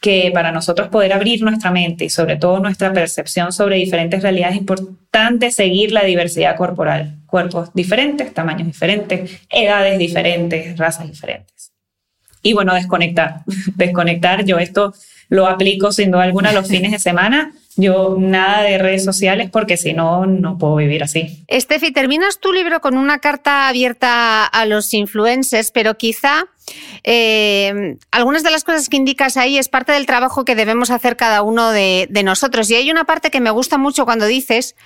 que 0.00 0.32
para 0.34 0.50
nosotros 0.50 0.88
poder 0.88 1.12
abrir 1.12 1.42
nuestra 1.42 1.70
mente 1.70 2.04
y 2.04 2.10
sobre 2.10 2.36
todo 2.36 2.58
nuestra 2.58 2.92
percepción 2.92 3.52
sobre 3.52 3.76
diferentes 3.76 4.22
realidades 4.22 4.56
es 4.56 4.60
importante 4.60 5.52
seguir 5.52 5.92
la 5.92 6.02
diversidad 6.02 6.56
corporal. 6.56 7.20
Cuerpos 7.26 7.72
diferentes, 7.72 8.34
tamaños 8.34 8.66
diferentes, 8.66 9.42
edades 9.48 9.96
diferentes, 9.96 10.76
razas 10.76 11.08
diferentes. 11.08 11.72
Y 12.42 12.52
bueno, 12.52 12.74
desconectar. 12.74 13.42
desconectar, 13.76 14.44
yo 14.44 14.58
esto 14.58 14.92
lo 15.28 15.46
aplico 15.46 15.92
sin 15.92 16.10
duda 16.10 16.24
alguna 16.24 16.52
los 16.52 16.68
fines 16.68 16.92
de 16.92 16.98
semana. 16.98 17.52
Yo 17.76 18.16
nada 18.18 18.62
de 18.62 18.78
redes 18.78 19.04
sociales 19.04 19.50
porque 19.50 19.76
si 19.76 19.92
no, 19.92 20.26
no 20.26 20.58
puedo 20.58 20.76
vivir 20.76 21.02
así. 21.02 21.44
Estefi, 21.48 21.90
terminas 21.92 22.38
tu 22.38 22.52
libro 22.52 22.80
con 22.80 22.96
una 22.96 23.18
carta 23.18 23.66
abierta 23.68 24.44
a 24.44 24.66
los 24.66 24.94
influencers, 24.94 25.72
pero 25.72 25.96
quizá 25.96 26.44
eh, 27.02 27.96
algunas 28.10 28.42
de 28.42 28.50
las 28.50 28.64
cosas 28.64 28.88
que 28.88 28.96
indicas 28.96 29.36
ahí 29.36 29.58
es 29.58 29.68
parte 29.68 29.92
del 29.92 30.06
trabajo 30.06 30.44
que 30.44 30.54
debemos 30.54 30.90
hacer 30.90 31.16
cada 31.16 31.42
uno 31.42 31.70
de, 31.70 32.08
nosotros. 32.24 32.70
Y 32.70 32.76
hay 32.76 32.90
una 32.90 33.04
parte 33.04 33.30
que 33.30 33.40
me 33.40 33.50
gusta 33.50 33.76
mucho 33.76 34.06
cuando 34.06 34.24
dices, 34.24 34.76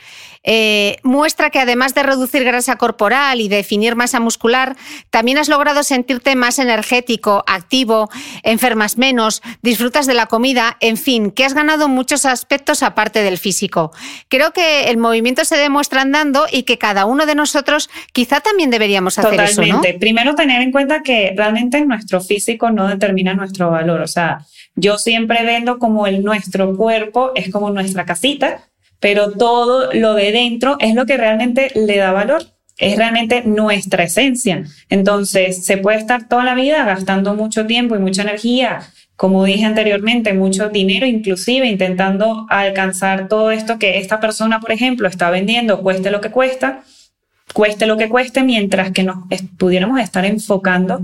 eh, 0.43 0.97
muestra 1.05 1.51
que 1.51 1.61
además 1.61 1.95
de 1.95 2.03
reducir 2.03 2.43
grasa 2.43 2.77
corporal 2.77 3.41
y 3.41 3.49
definir 3.49 3.95
masa 3.95 4.19
muscular, 4.19 4.77
también 5.11 5.39
has 5.39 5.49
logrado 5.49 5.85
sentirte 5.85 6.35
más 6.35 6.59
energético, 6.59 7.45
activo, 7.47 8.11
enfermas 8.43 8.99
menos, 8.99 9.43
disfrutas 9.63 10.07
de 10.07 10.15
la 10.15 10.27
comida, 10.27 10.77
en 10.81 10.97
fin, 10.97 11.31
que 11.31 11.45
has 11.45 11.55
ganado 11.55 11.89
muchos 11.89 12.27
aspectos 12.27 12.83
aparte 12.83 13.23
del 13.23 13.39
físico. 13.39 13.93
Creo 14.29 14.53
que 14.53 14.91
el 14.91 14.97
movimiento 14.97 15.45
se 15.45 15.57
demuestra 15.57 16.03
andando 16.03 16.47
y 16.51 16.65
que 16.65 16.79
cada 16.79 17.07
uno 17.07 17.27
de 17.27 17.35
nosotros 17.35 17.91
quizá 18.13 18.41
también 18.41 18.71
deberíamos 18.71 19.19
hacer 19.19 19.41
eso. 19.41 19.63
Totalmente. 19.63 19.99
Primero 19.99 20.35
tener 20.35 20.63
en 20.63 20.73
cuenta 20.73 21.03
que 21.03 21.35
realmente 21.37 21.68
nuestro 21.87 22.21
físico 22.21 22.71
no 22.71 22.89
determina 22.89 23.35
nuestro 23.35 23.71
valor. 23.71 24.01
O 24.01 24.07
sea, 24.07 24.45
yo 24.75 24.99
siempre 24.99 25.45
vendo 25.45 25.79
como 25.79 26.07
el 26.07 26.23
nuestro 26.23 26.77
cuerpo 26.77 27.33
es 27.35 27.51
como 27.51 27.71
nuestra 27.71 28.05
casita, 28.05 28.63
pero 29.01 29.33
todo 29.33 29.93
lo 29.93 30.15
de 30.15 30.33
dentro 30.33 30.77
es 30.81 30.95
lo 30.95 31.07
que 31.07 31.17
realmente 31.17 31.71
le 31.75 31.97
da 31.97 32.13
valor. 32.13 32.43
Es 32.77 32.97
realmente 32.97 33.43
nuestra 33.45 34.05
esencia. 34.05 34.65
Entonces, 34.89 35.65
se 35.65 35.79
puede 35.79 35.99
estar 35.99 36.29
toda 36.29 36.45
la 36.45 36.55
vida 36.55 36.85
gastando 36.85 37.35
mucho 37.35 37.67
tiempo 37.67 37.97
y 37.97 37.99
mucha 37.99 38.23
energía, 38.23 38.83
como 39.17 39.43
dije 39.43 39.65
anteriormente, 39.65 40.33
mucho 40.33 40.69
dinero, 40.69 41.05
inclusive 41.05 41.67
intentando 41.67 42.47
alcanzar 42.49 43.27
todo 43.27 43.51
esto 43.51 43.81
que 43.81 43.99
esta 43.99 44.21
persona, 44.21 44.61
por 44.61 44.71
ejemplo, 44.71 45.09
está 45.09 45.29
vendiendo, 45.29 45.81
cueste 45.83 46.13
lo 46.13 46.21
que 46.21 46.31
cuesta, 46.31 46.85
cueste 47.53 47.87
lo 47.87 47.97
que 47.97 48.09
cueste, 48.09 48.45
mientras 48.45 48.93
que 48.93 49.03
nos 49.03 49.25
pudiéramos 49.59 49.99
estar 49.99 50.25
enfocando 50.25 51.03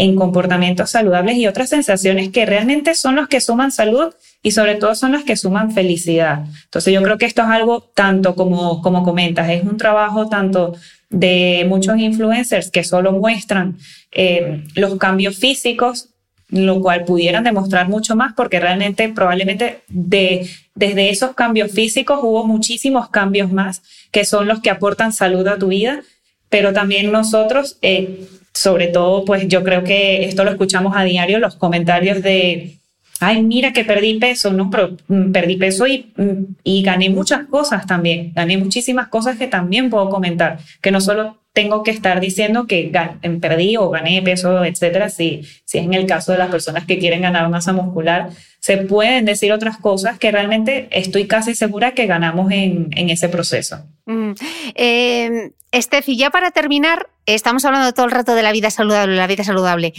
en 0.00 0.16
comportamientos 0.16 0.88
saludables 0.88 1.36
y 1.36 1.46
otras 1.46 1.68
sensaciones 1.68 2.30
que 2.30 2.46
realmente 2.46 2.94
son 2.94 3.16
los 3.16 3.28
que 3.28 3.42
suman 3.42 3.70
salud 3.70 4.14
y 4.42 4.52
sobre 4.52 4.76
todo 4.76 4.94
son 4.94 5.12
los 5.12 5.24
que 5.24 5.36
suman 5.36 5.72
felicidad. 5.72 6.46
Entonces 6.64 6.94
yo 6.94 7.02
creo 7.02 7.18
que 7.18 7.26
esto 7.26 7.42
es 7.42 7.48
algo 7.48 7.82
tanto 7.94 8.34
como, 8.34 8.80
como 8.80 9.02
comentas, 9.02 9.50
es 9.50 9.62
un 9.62 9.76
trabajo 9.76 10.26
tanto 10.30 10.74
de 11.10 11.66
muchos 11.68 11.98
influencers 11.98 12.70
que 12.70 12.82
solo 12.82 13.12
muestran 13.12 13.76
eh, 14.10 14.64
los 14.74 14.96
cambios 14.96 15.36
físicos, 15.36 16.08
lo 16.48 16.80
cual 16.80 17.04
pudieran 17.04 17.44
demostrar 17.44 17.90
mucho 17.90 18.16
más 18.16 18.32
porque 18.32 18.58
realmente 18.58 19.06
probablemente 19.10 19.82
de, 19.88 20.48
desde 20.74 21.10
esos 21.10 21.34
cambios 21.34 21.72
físicos 21.72 22.20
hubo 22.22 22.46
muchísimos 22.46 23.10
cambios 23.10 23.52
más 23.52 23.82
que 24.10 24.24
son 24.24 24.48
los 24.48 24.62
que 24.62 24.70
aportan 24.70 25.12
salud 25.12 25.46
a 25.46 25.58
tu 25.58 25.68
vida, 25.68 26.00
pero 26.48 26.72
también 26.72 27.12
nosotros... 27.12 27.76
Eh, 27.82 28.26
sobre 28.60 28.88
todo, 28.88 29.24
pues 29.24 29.48
yo 29.48 29.64
creo 29.64 29.84
que 29.84 30.26
esto 30.26 30.44
lo 30.44 30.50
escuchamos 30.50 30.94
a 30.94 31.02
diario, 31.04 31.38
los 31.38 31.56
comentarios 31.56 32.22
de, 32.22 32.76
ay, 33.18 33.42
mira 33.42 33.72
que 33.72 33.86
perdí 33.86 34.18
peso, 34.18 34.52
¿no? 34.52 34.68
Pero 34.68 34.98
mm, 35.08 35.32
perdí 35.32 35.56
peso 35.56 35.86
y, 35.86 36.12
mm, 36.14 36.56
y 36.62 36.82
gané 36.82 37.08
muchas 37.08 37.46
cosas 37.46 37.86
también, 37.86 38.34
gané 38.34 38.58
muchísimas 38.58 39.08
cosas 39.08 39.38
que 39.38 39.46
también 39.46 39.88
puedo 39.88 40.10
comentar, 40.10 40.58
que 40.82 40.90
no 40.90 41.00
solo 41.00 41.38
tengo 41.54 41.82
que 41.82 41.90
estar 41.90 42.20
diciendo 42.20 42.66
que 42.66 42.92
em, 43.22 43.40
perdí 43.40 43.78
o 43.78 43.88
gané 43.88 44.20
peso, 44.20 44.62
etcétera, 44.62 45.08
si, 45.08 45.40
si 45.64 45.78
es 45.78 45.84
en 45.86 45.94
el 45.94 46.04
caso 46.04 46.32
de 46.32 46.38
las 46.38 46.50
personas 46.50 46.84
que 46.84 46.98
quieren 46.98 47.22
ganar 47.22 47.48
masa 47.48 47.72
muscular, 47.72 48.28
se 48.58 48.76
pueden 48.76 49.24
decir 49.24 49.54
otras 49.54 49.78
cosas 49.78 50.18
que 50.18 50.30
realmente 50.30 50.86
estoy 50.90 51.26
casi 51.26 51.54
segura 51.54 51.92
que 51.92 52.06
ganamos 52.06 52.52
en, 52.52 52.90
en 52.94 53.08
ese 53.08 53.30
proceso. 53.30 53.86
Mm. 54.04 54.32
Eh, 54.74 55.50
Estefi, 55.72 56.16
ya 56.16 56.30
para 56.30 56.50
terminar, 56.50 57.08
estamos 57.34 57.64
hablando 57.64 57.92
todo 57.92 58.06
el 58.06 58.12
rato 58.12 58.34
de 58.34 58.42
la 58.42 58.52
vida 58.52 58.70
saludable, 58.70 59.16
la 59.16 59.26
vida 59.26 59.44
saludable. 59.44 59.92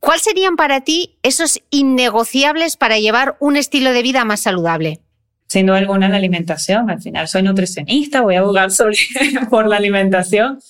¿Cuáles 0.00 0.22
serían 0.22 0.56
para 0.56 0.82
ti 0.82 1.16
esos 1.22 1.60
innegociables 1.70 2.76
para 2.76 2.98
llevar 2.98 3.36
un 3.40 3.56
estilo 3.56 3.92
de 3.92 4.02
vida 4.02 4.24
más 4.24 4.40
saludable? 4.40 5.00
Sin 5.48 5.66
duda 5.66 5.78
alguna 5.78 6.08
la 6.08 6.16
alimentación. 6.16 6.90
Al 6.90 7.00
final 7.00 7.26
soy 7.26 7.42
nutricionista, 7.42 8.20
voy 8.20 8.36
a 8.36 8.40
abogar 8.40 8.70
sobre, 8.70 8.96
por 9.50 9.66
la 9.66 9.76
alimentación. 9.76 10.60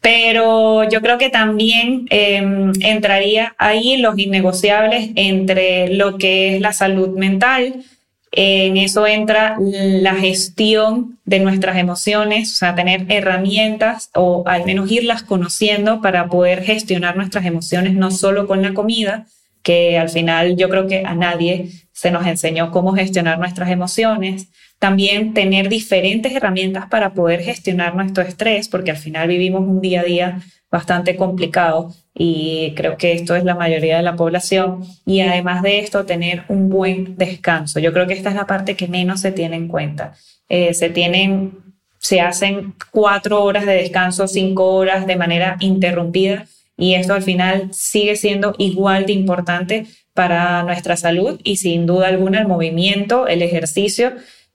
Pero 0.00 0.82
yo 0.88 1.00
creo 1.00 1.16
que 1.16 1.30
también 1.30 2.06
em, 2.10 2.72
entraría 2.80 3.54
ahí 3.56 3.98
los 3.98 4.18
innegociables 4.18 5.10
entre 5.14 5.94
lo 5.94 6.18
que 6.18 6.56
es 6.56 6.60
la 6.60 6.72
salud 6.72 7.16
mental, 7.16 7.84
en 8.32 8.78
eso 8.78 9.06
entra 9.06 9.56
la 9.60 10.14
gestión 10.14 11.18
de 11.26 11.38
nuestras 11.38 11.76
emociones, 11.76 12.52
o 12.52 12.56
sea, 12.56 12.74
tener 12.74 13.04
herramientas 13.10 14.10
o 14.14 14.42
al 14.46 14.64
menos 14.64 14.90
irlas 14.90 15.22
conociendo 15.22 16.00
para 16.00 16.28
poder 16.28 16.62
gestionar 16.62 17.14
nuestras 17.14 17.44
emociones, 17.44 17.92
no 17.92 18.10
solo 18.10 18.46
con 18.46 18.62
la 18.62 18.72
comida, 18.72 19.26
que 19.62 19.98
al 19.98 20.08
final 20.08 20.56
yo 20.56 20.70
creo 20.70 20.86
que 20.86 21.04
a 21.04 21.14
nadie 21.14 21.70
se 21.92 22.10
nos 22.10 22.26
enseñó 22.26 22.70
cómo 22.70 22.94
gestionar 22.94 23.38
nuestras 23.38 23.70
emociones. 23.70 24.48
También 24.82 25.32
tener 25.32 25.68
diferentes 25.68 26.34
herramientas 26.34 26.86
para 26.88 27.14
poder 27.14 27.40
gestionar 27.40 27.94
nuestro 27.94 28.24
estrés, 28.24 28.66
porque 28.66 28.90
al 28.90 28.96
final 28.96 29.28
vivimos 29.28 29.60
un 29.60 29.80
día 29.80 30.00
a 30.00 30.02
día 30.02 30.42
bastante 30.72 31.14
complicado 31.14 31.94
y 32.12 32.72
creo 32.74 32.96
que 32.96 33.12
esto 33.12 33.36
es 33.36 33.44
la 33.44 33.54
mayoría 33.54 33.98
de 33.98 34.02
la 34.02 34.16
población 34.16 34.82
y 35.06 35.20
además 35.20 35.62
de 35.62 35.78
esto 35.78 36.04
tener 36.04 36.42
un 36.48 36.68
buen 36.68 37.16
descanso. 37.16 37.78
Yo 37.78 37.92
creo 37.92 38.08
que 38.08 38.14
esta 38.14 38.30
es 38.30 38.34
la 38.34 38.48
parte 38.48 38.74
que 38.74 38.88
menos 38.88 39.20
se 39.20 39.30
tiene 39.30 39.54
en 39.54 39.68
cuenta. 39.68 40.14
Eh, 40.48 40.74
se 40.74 40.90
tienen, 40.90 41.58
se 41.98 42.20
hacen 42.20 42.74
cuatro 42.90 43.44
horas 43.44 43.66
de 43.66 43.74
descanso, 43.74 44.26
cinco 44.26 44.74
horas 44.74 45.06
de 45.06 45.14
manera 45.14 45.58
interrumpida 45.60 46.46
y 46.76 46.94
esto 46.94 47.14
al 47.14 47.22
final 47.22 47.68
sigue 47.72 48.16
siendo 48.16 48.56
igual 48.58 49.06
de 49.06 49.12
importante 49.12 49.86
para 50.12 50.64
nuestra 50.64 50.96
salud 50.96 51.40
y 51.44 51.58
sin 51.58 51.86
duda 51.86 52.08
alguna 52.08 52.40
el 52.40 52.48
movimiento, 52.48 53.28
el 53.28 53.42
ejercicio 53.42 54.14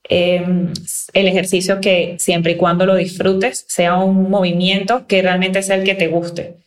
Em, 0.09 0.71
el 1.13 1.27
ejercicio 1.27 1.81
que 1.81 2.15
siempre 2.17 2.53
y 2.53 2.57
cuando 2.57 2.85
lo 2.85 2.95
disfrutes 2.95 3.65
sea 3.67 3.97
un 3.97 4.29
movimiento 4.29 5.05
que 5.05 5.21
realmente 5.21 5.61
sea 5.61 5.75
el 5.75 5.83
que 5.83 5.95
te 5.95 6.07
guste. 6.07 6.57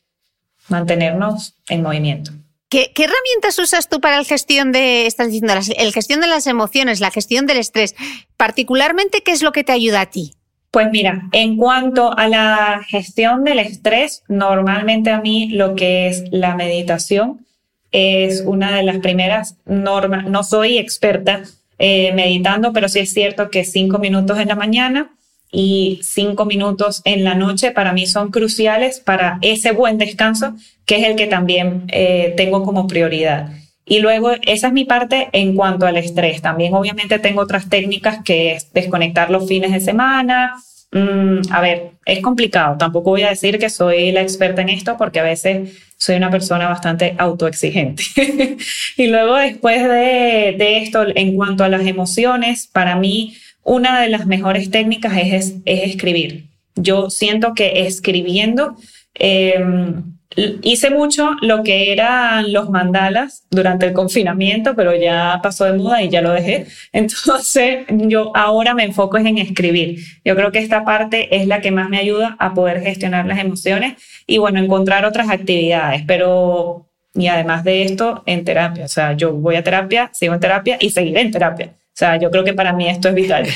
Mantenernos 0.69 1.55
en 1.69 1.83
movimiento. 1.83 2.33
¿Qué, 2.69 2.93
herramientas 2.95 3.59
usas 3.59 3.89
tú 3.89 4.01
para 4.01 4.19
la 4.19 4.25
gestión 4.25 4.73
de, 4.73 5.07
estás 5.07 5.29
diciendo, 5.29 5.55
la, 5.55 5.63
gestión 5.91 6.21
de 6.21 6.29
las 6.29 6.47
emociones, 6.47 7.01
la 7.01 7.11
gestión 7.11 7.47
del 7.47 7.57
estrés? 7.57 7.97
Particularmente, 8.37 9.23
¿qué 9.23 9.33
es 9.33 9.43
lo 9.43 9.53
que 9.53 9.65
te 9.65 9.73
ayuda 9.73 10.03
a 10.03 10.11
ti? 10.11 10.35
Pues 10.71 10.89
mira, 10.93 11.29
en 11.33 11.57
cuanto 11.57 12.17
a 12.17 12.29
la 12.29 12.83
gestión 12.87 13.43
del 13.43 13.59
estrés, 13.59 14.23
normalmente 14.29 15.11
a 15.11 15.21
mí 15.21 15.49
lo 15.49 15.75
que 15.75 16.09
es 16.09 16.25
la 16.31 16.55
meditación 16.55 17.45
es 17.91 18.43
una 18.47 18.77
de 18.77 18.85
las 18.85 18.99
primeras 18.99 19.57
normas. 19.65 20.27
No 20.27 20.45
soy 20.45 20.79
experta 20.79 21.43
eh, 21.83 22.13
meditando, 22.13 22.75
pero 22.75 22.91
sí 22.91 22.99
es 22.99 23.13
cierto 23.15 23.49
que 23.49 23.65
cinco 23.65 23.99
minutos 23.99 24.39
en 24.39 24.49
la 24.49 24.55
mañana 24.55 25.13
y 25.51 25.99
cinco 26.03 26.45
minutos 26.45 27.01
en 27.07 27.25
la 27.25 27.35
noche 27.35 27.71
para 27.71 27.95
mí 27.95 28.07
son 28.07 28.31
cruciales 28.31 29.01
para 29.01 29.39
ese 29.41 29.73
buen 29.73 29.97
descanso, 29.97 30.55
que 30.85 30.97
es 30.97 31.07
el 31.07 31.17
que 31.17 31.27
también 31.27 31.87
eh, 31.89 32.35
tengo 32.37 32.63
como 32.65 32.87
prioridad. 32.87 33.49
Y 33.87 34.01
luego, 34.01 34.33
esa 34.43 34.67
es 34.67 34.73
mi 34.75 34.85
parte 34.85 35.31
en 35.33 35.57
cuanto 35.57 35.87
al 35.87 35.97
estrés. 35.97 36.43
También 36.43 36.75
obviamente 36.75 37.19
tengo 37.19 37.41
otras 37.41 37.71
técnicas 37.71 38.19
que 38.23 38.53
es 38.53 38.71
desconectar 38.75 39.31
los 39.31 39.49
fines 39.49 39.73
de 39.73 39.81
semana. 39.81 40.55
Mm, 40.93 41.41
a 41.51 41.61
ver, 41.61 41.93
es 42.05 42.21
complicado. 42.21 42.77
Tampoco 42.77 43.11
voy 43.11 43.23
a 43.23 43.31
decir 43.31 43.59
que 43.59 43.71
soy 43.71 44.13
la 44.13 44.23
experta 44.23 44.63
en 44.63 44.71
esto 44.71 44.97
porque 44.97 45.21
a 45.21 45.25
veces 45.25 45.79
soy 45.97 46.17
una 46.17 46.31
persona 46.31 46.69
bastante 46.69 47.15
autoexigente. 47.19 48.03
y 48.97 49.07
luego 49.07 49.37
después 49.37 49.83
de, 49.83 50.79
esto, 50.79 51.05
en 51.15 51.37
cuanto 51.37 51.63
a 51.63 51.69
las 51.69 51.87
emociones, 51.87 52.67
para 52.67 52.97
mí 52.97 53.37
una 53.63 54.01
de 54.01 54.09
las 54.09 54.27
mejores 54.27 54.71
técnicas 54.71 55.13
es, 55.17 55.57
es, 55.65 55.91
escribir. 55.91 56.49
Yo 56.75 57.11
siento 57.11 57.55
que 57.55 57.87
escribiendo 57.87 58.77
em, 59.15 60.19
hice 60.37 60.91
mucho 60.91 61.37
lo 61.43 61.63
que 61.63 61.93
eran 61.93 62.53
los 62.53 62.71
mandalas 62.71 63.47
durante 63.51 63.87
el 63.87 63.93
confinamiento, 63.93 64.75
pero 64.77 64.95
ya 64.95 65.41
pasó 65.43 65.65
de 65.65 65.73
moda 65.73 66.03
y 66.03 66.09
ya 66.09 66.23
lo 66.23 66.33
dejé. 66.33 66.67
Entonces 66.93 67.87
yo 67.89 68.33
ahora 68.37 68.75
me 68.75 68.85
enfoco 68.85 69.19
en 69.19 69.39
escribir. 69.39 70.01
Yo 70.25 70.37
creo 70.37 70.53
que 70.53 70.61
esta 70.61 70.85
parte 70.85 71.37
es 71.37 71.47
la 71.47 71.61
que 71.61 71.71
más 71.71 71.89
me 71.89 71.99
ayuda 71.99 72.37
a 72.39 72.55
poder 72.55 72.81
gestionar 72.81 73.27
las 73.27 73.39
emociones 73.39 73.95
y 74.27 74.39
bueno, 74.39 74.61
encontrar 74.61 75.05
otras 75.05 75.29
actividades, 75.31 76.03
pero 76.07 76.87
y 77.15 77.27
además 77.27 77.65
de 77.65 77.83
esto, 77.83 78.23
en 78.27 78.45
terapia. 78.45 78.85
O 78.85 78.89
sea, 78.89 79.15
yo 79.15 79.33
voy 79.33 79.57
a 79.57 79.65
terapia, 79.65 80.11
sigo 80.13 80.35
en 80.35 80.41
terapia 80.41 80.77
y 80.81 80.91
seguiré 80.91 81.23
en 81.23 81.31
terapia. 81.33 81.75
O 81.93 81.99
sea, 82.01 82.17
yo 82.19 82.31
creo 82.31 82.45
que 82.45 82.55
para 82.55 82.73
mí 82.73 82.89
esto 82.89 83.09
es 83.09 83.15
vital. 83.15 83.47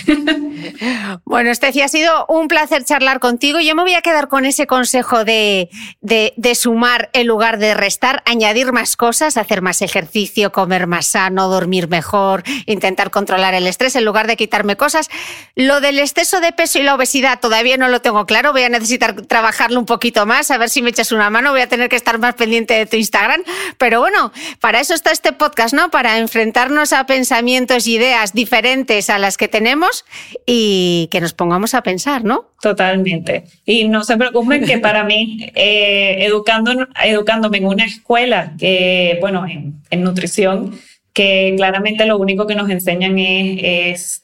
bueno, 1.25 1.55
Steffi, 1.55 1.81
ha 1.81 1.89
sido 1.89 2.27
un 2.29 2.49
placer 2.49 2.85
charlar 2.85 3.19
contigo. 3.19 3.61
Yo 3.61 3.75
me 3.75 3.83
voy 3.83 3.95
a 3.95 4.03
quedar 4.03 4.29
con 4.29 4.45
ese 4.45 4.67
consejo 4.67 5.25
de, 5.25 5.71
de, 6.03 6.55
sumar 6.55 7.09
en 7.15 7.27
lugar 7.27 7.59
de 7.59 7.73
restar, 7.73 8.23
añadir 8.27 8.73
más 8.73 8.97
cosas, 8.97 9.39
hacer 9.39 9.63
más 9.63 9.81
ejercicio, 9.81 10.53
comer 10.53 10.87
más 10.87 11.07
sano, 11.07 11.49
dormir 11.49 11.89
mejor, 11.89 12.43
intentar 12.67 13.11
controlar 13.11 13.55
el 13.55 13.67
estrés 13.67 13.97
en 13.97 14.05
lugar 14.05 14.27
de 14.27 14.37
quitarme 14.37 14.77
cosas. 14.77 15.09
Lo 15.55 15.81
del 15.81 15.99
exceso 15.99 16.41
de 16.41 16.53
peso 16.53 16.79
y 16.79 16.83
la 16.83 16.97
obesidad 16.97 17.41
todavía 17.41 17.79
no 17.79 17.89
lo 17.89 18.03
tengo 18.03 18.27
claro. 18.27 18.53
Voy 18.53 18.65
a 18.65 18.69
necesitar 18.69 19.23
trabajarlo 19.23 19.79
un 19.79 19.87
poquito 19.87 20.27
más, 20.27 20.51
a 20.51 20.59
ver 20.59 20.69
si 20.69 20.83
me 20.83 20.91
echas 20.91 21.13
una 21.13 21.31
mano. 21.31 21.53
Voy 21.53 21.63
a 21.63 21.69
tener 21.69 21.89
que 21.89 21.97
estar 21.97 22.19
más 22.19 22.35
pendiente 22.35 22.75
de 22.75 22.85
tu 22.85 22.97
Instagram. 22.97 23.43
Pero 23.79 24.01
bueno, 24.01 24.33
para 24.61 24.81
eso 24.81 24.93
está 24.93 25.13
este 25.13 25.33
podcast, 25.33 25.73
¿no? 25.73 25.91
Para 25.91 26.19
enfrentarnos 26.19 26.93
a 26.93 27.07
pensamientos 27.07 27.87
y 27.87 27.95
ideas 27.95 28.34
diferentes 28.35 29.09
a 29.09 29.19
las 29.19 29.39
que 29.39 29.49
tenemos 29.49 30.05
y 30.45 31.09
que 31.11 31.21
nos 31.21 31.33
pongamos 31.33 31.73
a 31.73 31.83
pensar, 31.83 32.25
¿no? 32.25 32.51
Totalmente. 32.61 33.45
Y 33.65 33.89
no 33.89 34.05
se 34.05 34.17
preocupen 34.17 34.67
que 34.67 34.79
para 34.79 35.05
mí, 35.05 35.51
eh, 35.55 36.17
educando, 36.21 36.73
educándome 37.03 37.59
en 37.59 37.67
una 37.67 37.85
escuela, 37.85 38.53
que, 38.59 39.19
bueno, 39.21 39.47
en, 39.47 40.03
nutrición, 40.03 40.79
que 41.13 41.55
claramente 41.57 42.05
lo 42.05 42.19
único 42.19 42.47
que 42.47 42.57
nos 42.57 42.69
enseñan 42.69 43.19
es, 43.19 43.61
es 43.63 44.24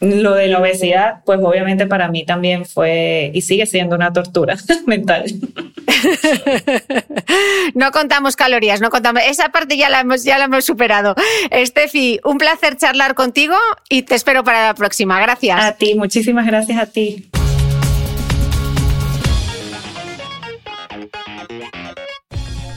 lo 0.00 0.34
de 0.34 0.48
la 0.48 0.60
obesidad, 0.60 1.20
pues 1.24 1.40
obviamente 1.42 1.86
para 1.86 2.08
mí 2.08 2.24
también 2.24 2.66
fue 2.66 3.30
y 3.34 3.42
sigue 3.42 3.66
siendo 3.66 3.96
una 3.96 4.12
tortura 4.12 4.56
mental. 4.86 5.24
no 7.74 7.90
contamos 7.92 8.36
calorías, 8.36 8.80
no 8.80 8.90
contamos. 8.90 9.22
Esa 9.26 9.48
parte 9.48 9.76
ya 9.76 9.88
la 9.88 10.00
hemos, 10.00 10.24
ya 10.24 10.38
la 10.38 10.44
hemos 10.44 10.64
superado. 10.64 11.14
Estefi, 11.50 12.20
un 12.24 12.38
placer 12.38 12.76
charlar 12.76 13.14
contigo 13.14 13.56
y 13.88 14.02
te 14.02 14.14
espero 14.14 14.44
para 14.44 14.66
la 14.66 14.74
próxima. 14.74 15.20
Gracias. 15.20 15.62
A 15.62 15.72
ti, 15.72 15.94
muchísimas 15.94 16.46
gracias 16.46 16.78
a 16.78 16.86
ti. 16.86 17.28